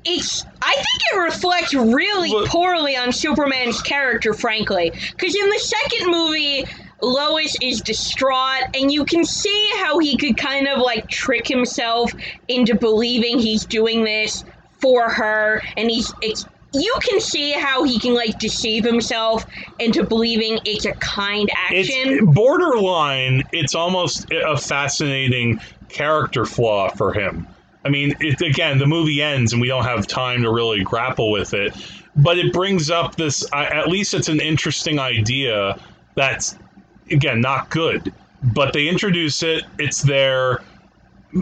[0.04, 0.44] it's.
[0.62, 4.92] I think it reflects really Well- poorly on Superman's character, frankly.
[5.10, 6.64] Because in the second movie,
[7.02, 12.12] Lois is distraught, and you can see how he could kind of like trick himself
[12.48, 14.44] into believing he's doing this
[14.80, 16.12] for her, and he's.
[16.22, 16.46] It's.
[16.74, 19.46] You can see how he can like deceive himself
[19.78, 21.84] into believing it's a kind action.
[21.94, 27.46] it's borderline it's almost a fascinating character flaw for him
[27.84, 31.30] i mean it, again the movie ends and we don't have time to really grapple
[31.30, 31.72] with it
[32.16, 35.78] but it brings up this I at least it's an interesting idea
[36.14, 36.56] that's
[37.10, 40.62] again not good but they introduce it it's there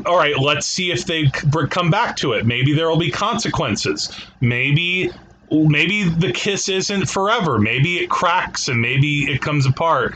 [0.06, 1.27] all right let's see if they
[1.70, 4.10] come back to it maybe there will be consequences
[4.40, 5.10] maybe
[5.51, 10.14] maybe the kiss isn't forever maybe it cracks and maybe it comes apart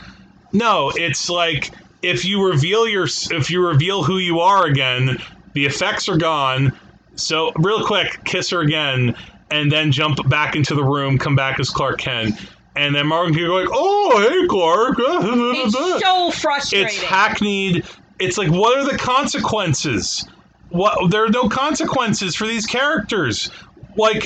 [0.53, 1.71] no, it's like
[2.01, 5.17] if you reveal your if you reveal who you are again,
[5.53, 6.77] the effects are gone.
[7.15, 9.15] So real quick, kiss her again,
[9.49, 12.35] and then jump back into the room, come back as Clark Kent,
[12.75, 16.87] and then Martin can go like, "Oh, hey, Clark." It's so frustrating.
[16.87, 17.85] It's hackneyed.
[18.19, 20.25] It's like, what are the consequences?
[20.69, 23.49] What there are no consequences for these characters.
[23.95, 24.25] Like,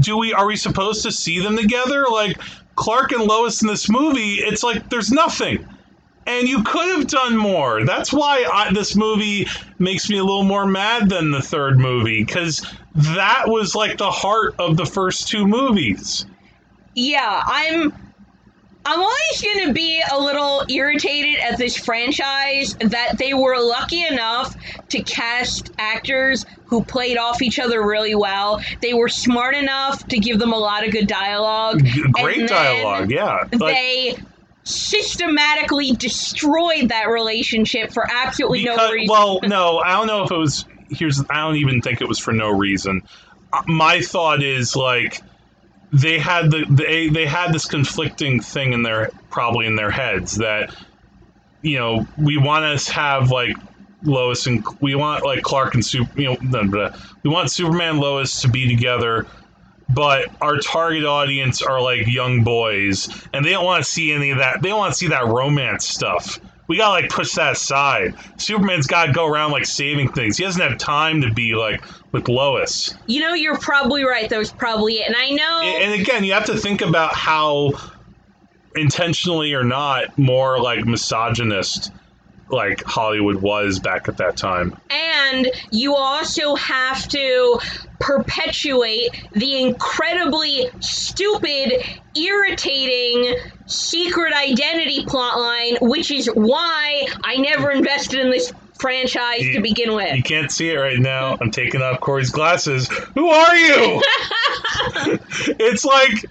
[0.00, 2.06] do we are we supposed to see them together?
[2.10, 2.38] Like
[2.76, 5.66] Clark and Lois in this movie, it's like there's nothing.
[6.26, 7.86] And you could have done more.
[7.86, 9.46] That's why I, this movie
[9.78, 14.10] makes me a little more mad than the third movie because that was like the
[14.10, 16.26] heart of the first two movies.
[16.94, 17.92] yeah, I'm
[18.88, 24.02] I'm always going to be a little irritated at this franchise that they were lucky
[24.06, 24.56] enough
[24.88, 28.62] to cast actors who played off each other really well.
[28.80, 31.82] They were smart enough to give them a lot of good dialogue.
[32.12, 33.44] Great dialogue, yeah.
[33.52, 34.16] Like- they
[34.64, 39.12] systematically destroyed that relationship for absolutely no reason.
[39.12, 40.64] Well, no, I don't know if it was.
[40.88, 43.02] Here's, I don't even think it was for no reason.
[43.52, 45.20] Uh, My thought is like
[45.92, 50.36] they had the they they had this conflicting thing in their probably in their heads
[50.36, 50.74] that
[51.62, 53.56] you know we want to have like
[54.02, 56.96] Lois and we want like Clark and Super you know blah, blah.
[57.22, 59.26] we want Superman Lois to be together
[59.88, 64.30] but our target audience are like young boys and they don't want to see any
[64.30, 66.38] of that they don't want to see that romance stuff
[66.68, 70.62] we gotta like push that aside superman's gotta go around like saving things he doesn't
[70.62, 71.82] have time to be like
[72.12, 74.28] with lois you know, you're probably right.
[74.28, 75.08] That was probably it.
[75.08, 75.60] And I know.
[75.62, 77.72] and and again you have to think about how
[78.76, 81.90] intentionally or not more like misogynist
[82.50, 87.60] like hollywood was back at that time And you also have to
[88.00, 91.82] perpetuate the incredibly stupid,
[92.16, 93.34] irritating
[93.66, 100.14] secret identity plotline, which is why I never invested in this franchise to begin with.
[100.14, 101.36] You can't see it right now.
[101.40, 102.88] I'm taking off Korey's glasses.
[102.88, 104.02] Who are you?
[105.58, 106.24] it's like,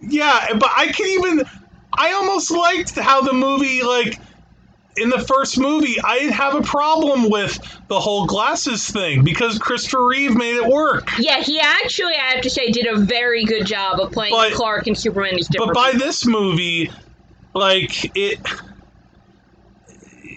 [0.00, 1.44] yeah, but I can even.
[1.92, 4.20] I almost liked how the movie, like,
[4.96, 7.58] in the first movie, I have a problem with
[7.88, 11.08] the whole glasses thing because Christopher Reeve made it work.
[11.18, 14.52] Yeah, he actually, I have to say, did a very good job of playing But-
[14.52, 15.74] Clark and Superman as different.
[15.74, 16.06] But by people.
[16.06, 16.90] this movie,
[17.54, 18.38] like it,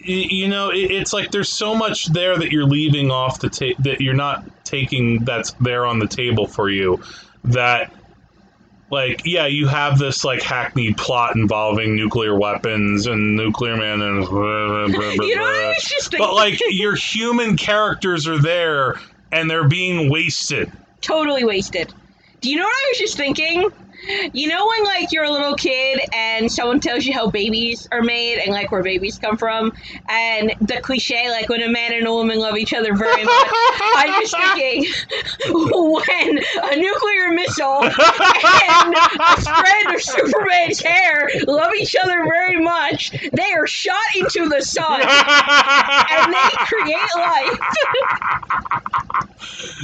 [0.06, 3.82] you know, it, it's like there's so much there that you're leaving off the ta-
[3.84, 7.02] that you're not taking that's there on the table for you.
[7.46, 7.92] That,
[8.90, 14.26] like, yeah, you have this like hackneyed plot involving nuclear weapons and nuclear man and
[14.26, 15.68] blah, blah, blah, you know, I blah.
[15.70, 19.00] was just thinking, but like your human characters are there
[19.32, 20.72] and they're being wasted.
[21.02, 21.94] totally wasted.
[22.42, 23.72] Do you know what I was just thinking?
[24.34, 28.02] You know when like you're a little kid and someone tells you how babies are
[28.02, 29.72] made and like where babies come from,
[30.10, 33.48] and the cliche like when a man and a woman love each other very much.
[33.96, 34.92] I'm just thinking
[35.54, 43.12] when a nuclear missile and a strand of Superman's hair love each other very much,
[43.12, 47.60] they are shot into the sun and they create life.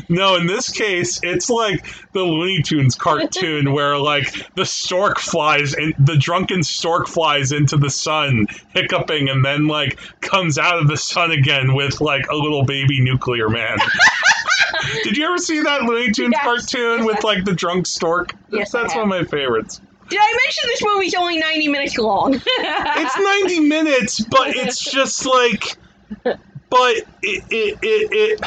[0.10, 4.09] No, in this case, it's like the Looney Tunes cartoon where like
[4.56, 10.00] the stork flies and the drunken stork flies into the sun, hiccuping, and then like
[10.22, 13.78] comes out of the sun again with like a little baby nuclear man.
[15.04, 16.44] Did you ever see that Looney Tunes Yes.
[16.44, 18.34] cartoon with like the drunk stork?
[18.52, 19.82] Yes, That's one of my favorites.
[20.10, 22.34] Did I mention this movie's only 90 minutes long?
[22.62, 23.18] It's
[23.48, 25.78] 90 minutes, but it's just like
[26.24, 28.40] but it it it, it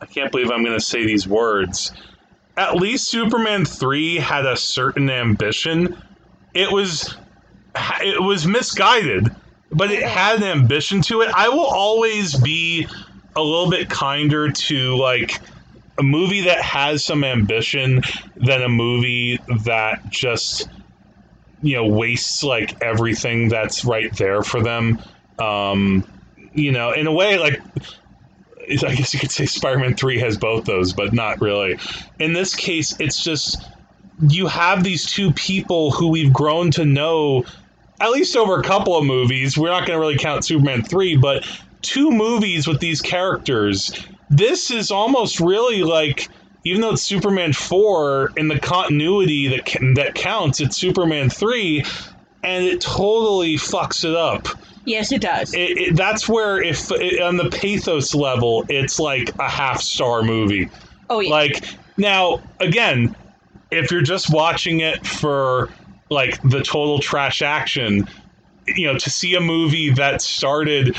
[0.00, 1.92] I can't believe I'm going to say these words.
[2.56, 5.96] At least Superman 3 had a certain ambition.
[6.54, 7.16] It was
[8.00, 9.34] it was misguided,
[9.70, 11.30] but it had an ambition to it.
[11.34, 12.88] I will always be
[13.34, 15.38] a little bit kinder to like
[15.98, 18.02] a movie that has some ambition
[18.36, 20.68] than a movie that just
[21.62, 24.98] you know wastes like everything that's right there for them
[25.38, 26.04] um
[26.52, 27.60] you know in a way like
[28.68, 31.78] i guess you could say spider-man 3 has both those but not really.
[32.18, 33.62] In this case it's just
[34.28, 37.44] you have these two people who we've grown to know
[38.00, 39.56] at least over a couple of movies.
[39.56, 41.46] We're not going to really count superman 3 but
[41.82, 43.92] two movies with these characters.
[44.30, 46.28] This is almost really like
[46.64, 51.84] even though it's Superman 4 in the continuity that that counts, it's Superman 3
[52.42, 54.48] and it totally fucks it up.
[54.86, 55.52] Yes, it does.
[55.54, 56.90] It, it, that's where if
[57.20, 60.70] on the pathos level, it's like a half star movie.
[61.10, 61.30] oh, yeah.
[61.30, 61.64] Like
[61.96, 63.14] now again,
[63.70, 65.70] if you're just watching it for
[66.10, 68.08] like the total trash action,
[68.66, 70.96] you know, to see a movie that started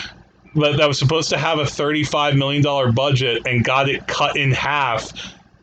[0.56, 4.52] that, that was supposed to have a $35 million budget and got it cut in
[4.52, 5.12] half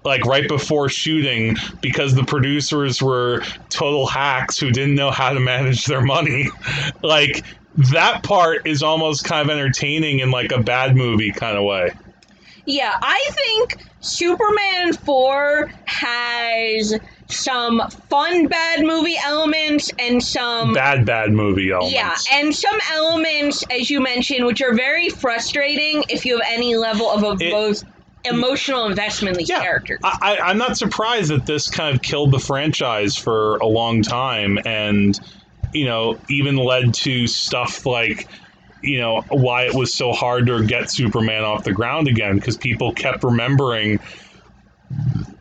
[0.05, 5.41] like right before shooting because the producers were total hacks who didn't know how to
[5.41, 6.49] manage their money
[7.03, 7.45] like
[7.93, 11.91] that part is almost kind of entertaining in like a bad movie kind of way
[12.67, 16.95] Yeah, I think Superman 4 has
[17.29, 21.95] some fun bad movie elements and some bad bad movie elements.
[21.95, 26.77] yeah, and some elements as you mentioned which are very frustrating if you have any
[26.77, 27.83] level of a both
[28.25, 29.99] emotional investment in these Yeah, characters.
[30.03, 34.59] I, I'm not surprised that this kind of killed the franchise for a long time,
[34.65, 35.19] and
[35.75, 38.29] you know, even led to stuff like,
[38.83, 42.57] you know, why it was so hard to get Superman off the ground again because
[42.57, 43.99] people kept remembering,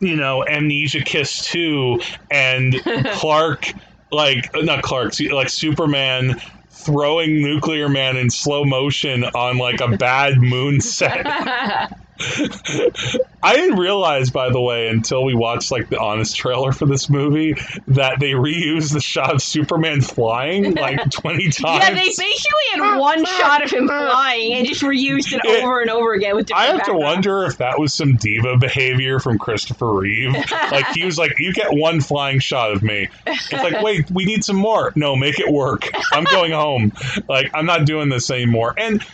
[0.00, 2.00] you know, Amnesia Kiss two
[2.30, 2.74] and
[3.12, 3.72] Clark,
[4.10, 6.40] like not Clark, like Superman.
[6.76, 11.24] Throwing Nuclear Man in slow motion on like a bad moon set.
[13.42, 17.10] I didn't realize, by the way, until we watched like the honest trailer for this
[17.10, 17.54] movie,
[17.88, 21.82] that they reused the shot of Superman flying like twenty times.
[21.82, 22.34] yeah, they basically
[22.72, 26.36] had one shot of him flying and just reused it It- over and over again
[26.36, 30.34] with I have to wonder if that was some diva behavior from Christopher Reeve.
[30.70, 34.24] like he was like, "You get one flying shot of me." It's like, wait, we
[34.24, 34.92] need some more.
[34.94, 35.88] No, make it work.
[36.12, 36.92] I'm going home.
[37.28, 38.74] Like I'm not doing this anymore.
[38.78, 39.04] And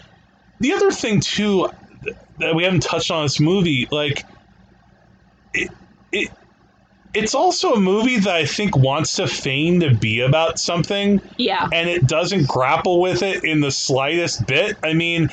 [0.60, 1.70] the other thing too
[2.38, 4.24] that we haven't touched on this movie, like
[5.54, 5.70] it,
[6.12, 6.30] it,
[7.12, 11.68] it's also a movie that I think wants to feign to be about something Yeah.
[11.72, 14.76] and it doesn't grapple with it in the slightest bit.
[14.82, 15.28] I mean,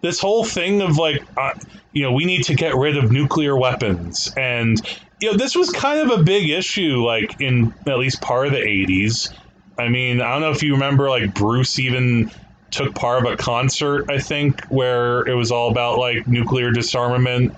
[0.00, 1.52] this whole thing of like, uh,
[1.92, 4.80] you know, we need to get rid of nuclear weapons, and
[5.20, 8.52] you know, this was kind of a big issue, like in at least part of
[8.52, 9.32] the '80s.
[9.76, 12.30] I mean, I don't know if you remember, like Bruce even
[12.70, 17.52] took part of a concert, I think, where it was all about like nuclear disarmament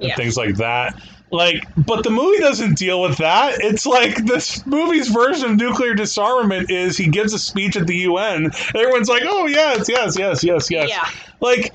[0.00, 0.16] and Yeah.
[0.16, 1.00] things like that.
[1.32, 3.58] Like, but the movie doesn't deal with that.
[3.60, 7.96] It's like this movie's version of nuclear disarmament is he gives a speech at the
[7.96, 8.50] UN.
[8.74, 11.08] Everyone's like, "Oh yes, yes, yes, yes, yes." Yeah.
[11.40, 11.72] Like,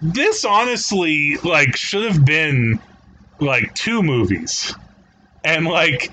[0.00, 2.78] this honestly, like, should have been
[3.40, 4.74] like two movies,
[5.44, 6.10] and like.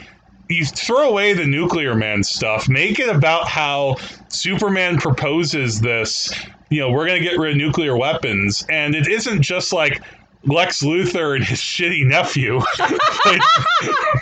[0.50, 3.96] You throw away the nuclear man stuff, make it about how
[4.28, 6.32] Superman proposes this,
[6.70, 8.66] you know, we're going to get rid of nuclear weapons.
[8.70, 10.02] And it isn't just like
[10.44, 13.42] Lex Luthor and his shitty nephew, played,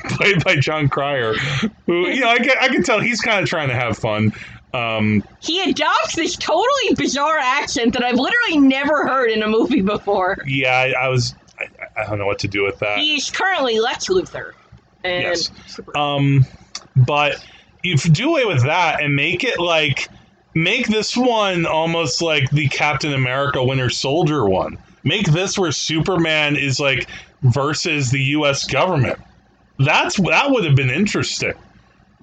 [0.10, 1.34] played by Jon Cryer,
[1.86, 4.32] who, you know, I can, I can tell he's kind of trying to have fun.
[4.74, 9.82] Um, He adopts this totally bizarre accent that I've literally never heard in a movie
[9.82, 10.38] before.
[10.48, 11.68] yeah, I, I was, I,
[12.02, 12.98] I don't know what to do with that.
[12.98, 14.54] He's currently Lex Luthor.
[15.04, 15.52] And Yes.
[15.96, 16.46] Um,
[16.96, 17.44] But
[17.84, 20.08] if you do away with that and make it like
[20.56, 24.78] make this one almost like the Captain America Winter Soldier one.
[25.04, 27.10] Make this where Superman is like
[27.42, 28.66] versus the U.S.
[28.66, 29.20] government.
[29.80, 31.54] That's that would have been interesting,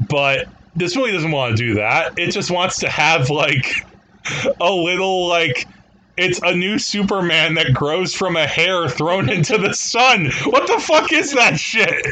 [0.08, 2.18] but this movie doesn't want to do that.
[2.18, 3.86] It just wants to have like
[4.60, 5.66] a little like
[6.16, 10.30] it's a new Superman that grows from a hair thrown into the sun.
[10.44, 12.06] What the fuck is that shit?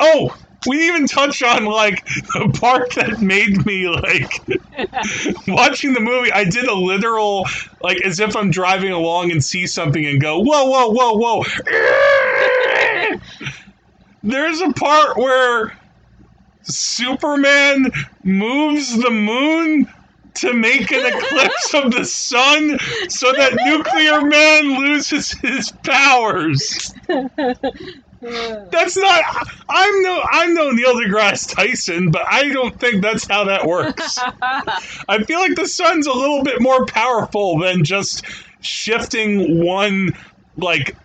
[0.00, 0.34] Oh,
[0.66, 4.42] we even touch on like the part that made me like
[5.48, 6.32] watching the movie.
[6.32, 7.46] I did a literal
[7.82, 11.44] like as if I'm driving along and see something and go whoa whoa whoa whoa.
[14.22, 15.72] There's a part where
[16.62, 17.90] Superman
[18.22, 19.90] moves the moon
[20.34, 22.78] to make an eclipse of the sun
[23.08, 26.92] so that nuclear man loses his powers.
[28.20, 29.24] That's not.
[29.68, 30.22] I'm no.
[30.30, 34.18] I'm no Neil deGrasse Tyson, but I don't think that's how that works.
[35.08, 38.24] I feel like the sun's a little bit more powerful than just
[38.60, 40.10] shifting one
[40.58, 40.96] like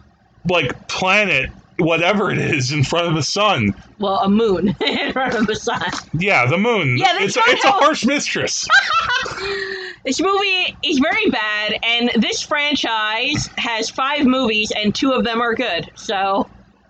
[0.50, 3.74] like planet whatever it is in front of the sun.
[4.00, 5.82] Well, a moon in front of the sun.
[6.14, 6.98] Yeah, the moon.
[6.98, 8.68] Yeah, it's a, it's a harsh mistress.
[10.06, 15.42] This movie is very bad, and this franchise has five movies, and two of them
[15.42, 15.90] are good.
[15.96, 16.48] So,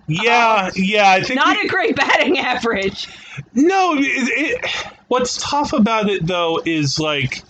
[0.07, 1.11] Yeah, yeah.
[1.11, 3.07] I think not we- a great batting average.
[3.53, 4.71] No, it, it,
[5.07, 7.41] what's tough about it though is like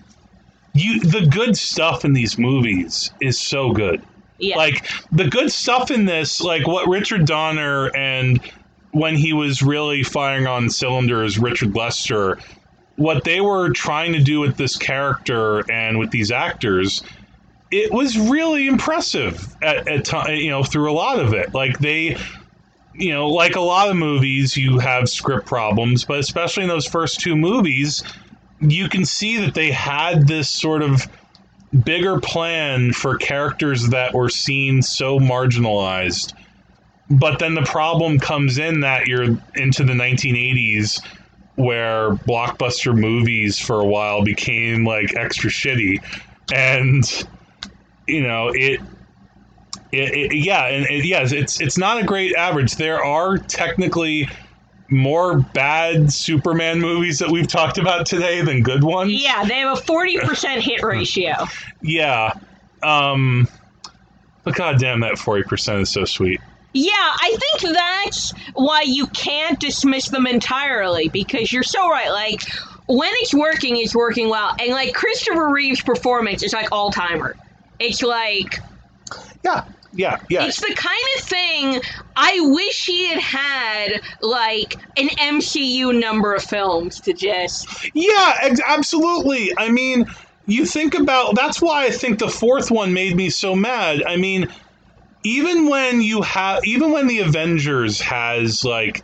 [0.75, 4.03] you the good stuff in these movies is so good.
[4.37, 4.57] Yeah.
[4.57, 8.39] Like the good stuff in this, like what Richard Donner and
[8.91, 12.37] when he was really firing on cylinders, Richard Lester,
[12.95, 17.03] what they were trying to do with this character and with these actors,
[17.71, 21.53] it was really impressive at, at you know, through a lot of it.
[21.53, 22.17] Like they,
[22.93, 26.85] you know, like a lot of movies, you have script problems, but especially in those
[26.85, 28.03] first two movies,
[28.61, 31.07] you can see that they had this sort of
[31.83, 36.33] bigger plan for characters that were seen so marginalized.
[37.09, 41.01] But then the problem comes in that you're into the 1980s
[41.55, 46.03] where blockbuster movies for a while became like extra shitty
[46.53, 47.23] and
[48.07, 48.81] you know it
[49.91, 54.27] it, it yeah and it, yes it's it's not a great average there are technically
[54.89, 59.77] more bad superman movies that we've talked about today than good ones yeah, they have
[59.77, 61.33] a 40% hit ratio.
[61.81, 62.31] yeah
[62.83, 63.47] um
[64.43, 66.39] but goddamn that 40% is so sweet
[66.73, 72.09] Yeah, I think that's why you can't dismiss them entirely because you're so right.
[72.11, 72.41] Like,
[72.87, 74.53] when it's working, it's working well.
[74.59, 77.37] And, like, Christopher Reeve's performance is like all timer.
[77.79, 78.59] It's like,
[79.43, 79.63] yeah
[79.95, 81.81] yeah yeah it's the kind of thing
[82.17, 87.67] I wish he had had, like, an MCU number of films to just.
[87.93, 89.51] Yeah, ex- absolutely.
[89.57, 90.05] I mean,
[90.45, 94.01] you think about that's why I think the fourth one made me so mad.
[94.07, 94.47] I mean,
[95.23, 99.03] even when you have even when the Avengers has like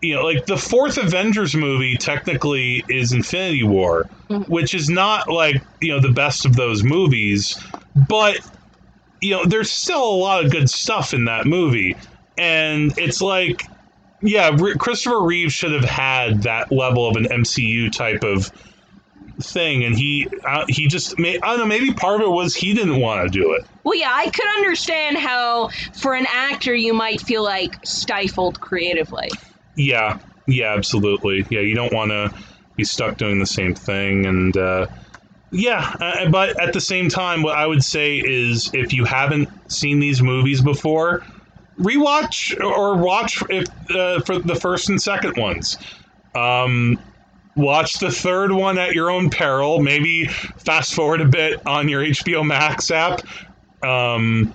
[0.00, 4.48] you know, like the fourth Avengers movie technically is Infinity War, Mhm.
[4.48, 7.56] which is not like, you know, the best of those movies,
[8.08, 8.36] but
[9.22, 11.96] you know, there's still a lot of good stuff in that movie.
[12.36, 13.62] And it's like
[14.22, 18.52] yeah, Christopher Reeve should have had that level of an MCU type of
[19.40, 21.66] thing, and he uh, he just may, I don't know.
[21.66, 23.66] Maybe part of it was he didn't want to do it.
[23.82, 29.30] Well, yeah, I could understand how, for an actor, you might feel like stifled creatively.
[29.74, 31.44] Yeah, yeah, absolutely.
[31.50, 32.32] Yeah, you don't want to
[32.76, 34.86] be stuck doing the same thing, and uh,
[35.52, 39.48] yeah, uh, but at the same time, what I would say is if you haven't
[39.70, 41.22] seen these movies before,
[41.78, 45.76] rewatch or watch if uh, for the first and second ones.
[46.34, 46.98] Um,
[47.54, 49.80] watch the third one at your own peril.
[49.82, 53.20] Maybe fast forward a bit on your HBO Max app.
[53.84, 54.54] Um,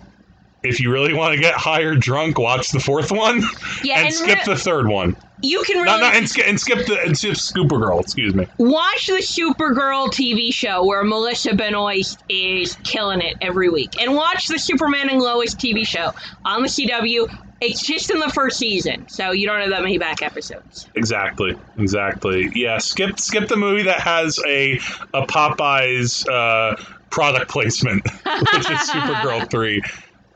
[0.67, 3.41] if you really want to get higher drunk, watch the fourth one
[3.83, 5.15] Yeah, and, and skip re- the third one.
[5.41, 8.01] You can really no, and, sk- and skip the and skip Supergirl.
[8.01, 8.47] Excuse me.
[8.57, 14.47] watch the Supergirl TV show where Melissa Benoist is killing it every week, and watch
[14.47, 16.11] the Superman and Lois TV show
[16.45, 17.27] on the CW.
[17.59, 20.87] It's just in the first season, so you don't have that many back episodes.
[20.95, 21.55] Exactly.
[21.77, 22.51] Exactly.
[22.53, 22.77] Yeah.
[22.77, 24.73] Skip skip the movie that has a
[25.13, 26.75] a Popeyes uh,
[27.09, 28.03] product placement,
[28.53, 29.81] which is Supergirl three.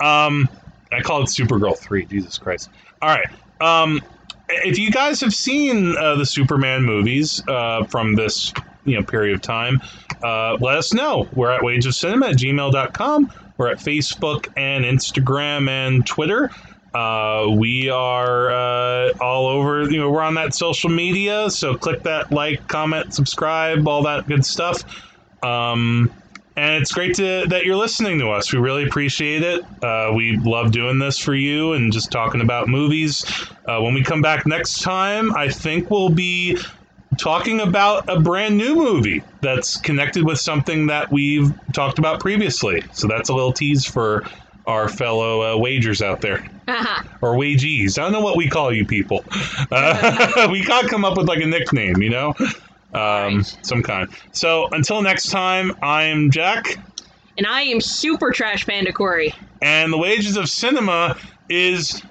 [0.02, 0.49] Um,
[0.91, 2.06] I call it Supergirl three.
[2.06, 2.69] Jesus Christ.
[3.02, 3.28] All right.
[3.61, 4.02] Um,
[4.49, 8.53] if you guys have seen uh, the Superman movies uh, from this
[8.84, 9.82] you know period of time,
[10.23, 11.30] uh, let us know.
[11.34, 13.32] We're at wageofcinema at gmail.com.
[13.57, 16.49] We're at Facebook and Instagram and Twitter.
[16.94, 19.84] Uh, we are uh, all over.
[19.90, 24.28] You know, we're on that social media, so click that like, comment, subscribe, all that
[24.28, 24.84] good stuff.
[25.44, 26.11] Um,
[26.62, 28.54] and it's great to, that you're listening to us.
[28.54, 29.66] We really appreciate it.
[29.84, 33.26] Uh, we love doing this for you and just talking about movies.
[33.66, 36.60] Uh, when we come back next time, I think we'll be
[37.18, 42.84] talking about a brand new movie that's connected with something that we've talked about previously.
[42.94, 44.28] So that's a little tease for
[44.68, 46.48] our fellow uh, wagers out there.
[46.68, 47.04] Uh-huh.
[47.24, 47.98] Or wagees.
[47.98, 49.26] I don't know what we call you people.
[49.72, 52.36] Uh, we gotta come up with like a nickname, you know?
[52.93, 53.43] Um.
[53.61, 54.09] Some kind.
[54.34, 56.77] So until next time, I'm Jack,
[57.38, 59.34] And I am super trash panda Korey.
[59.61, 61.18] and the wages of cinema
[61.49, 62.01] is.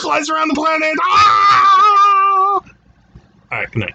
[0.00, 0.94] Flies around the planet!
[1.02, 2.60] Ah!
[2.60, 2.64] All
[3.50, 3.94] right, good night.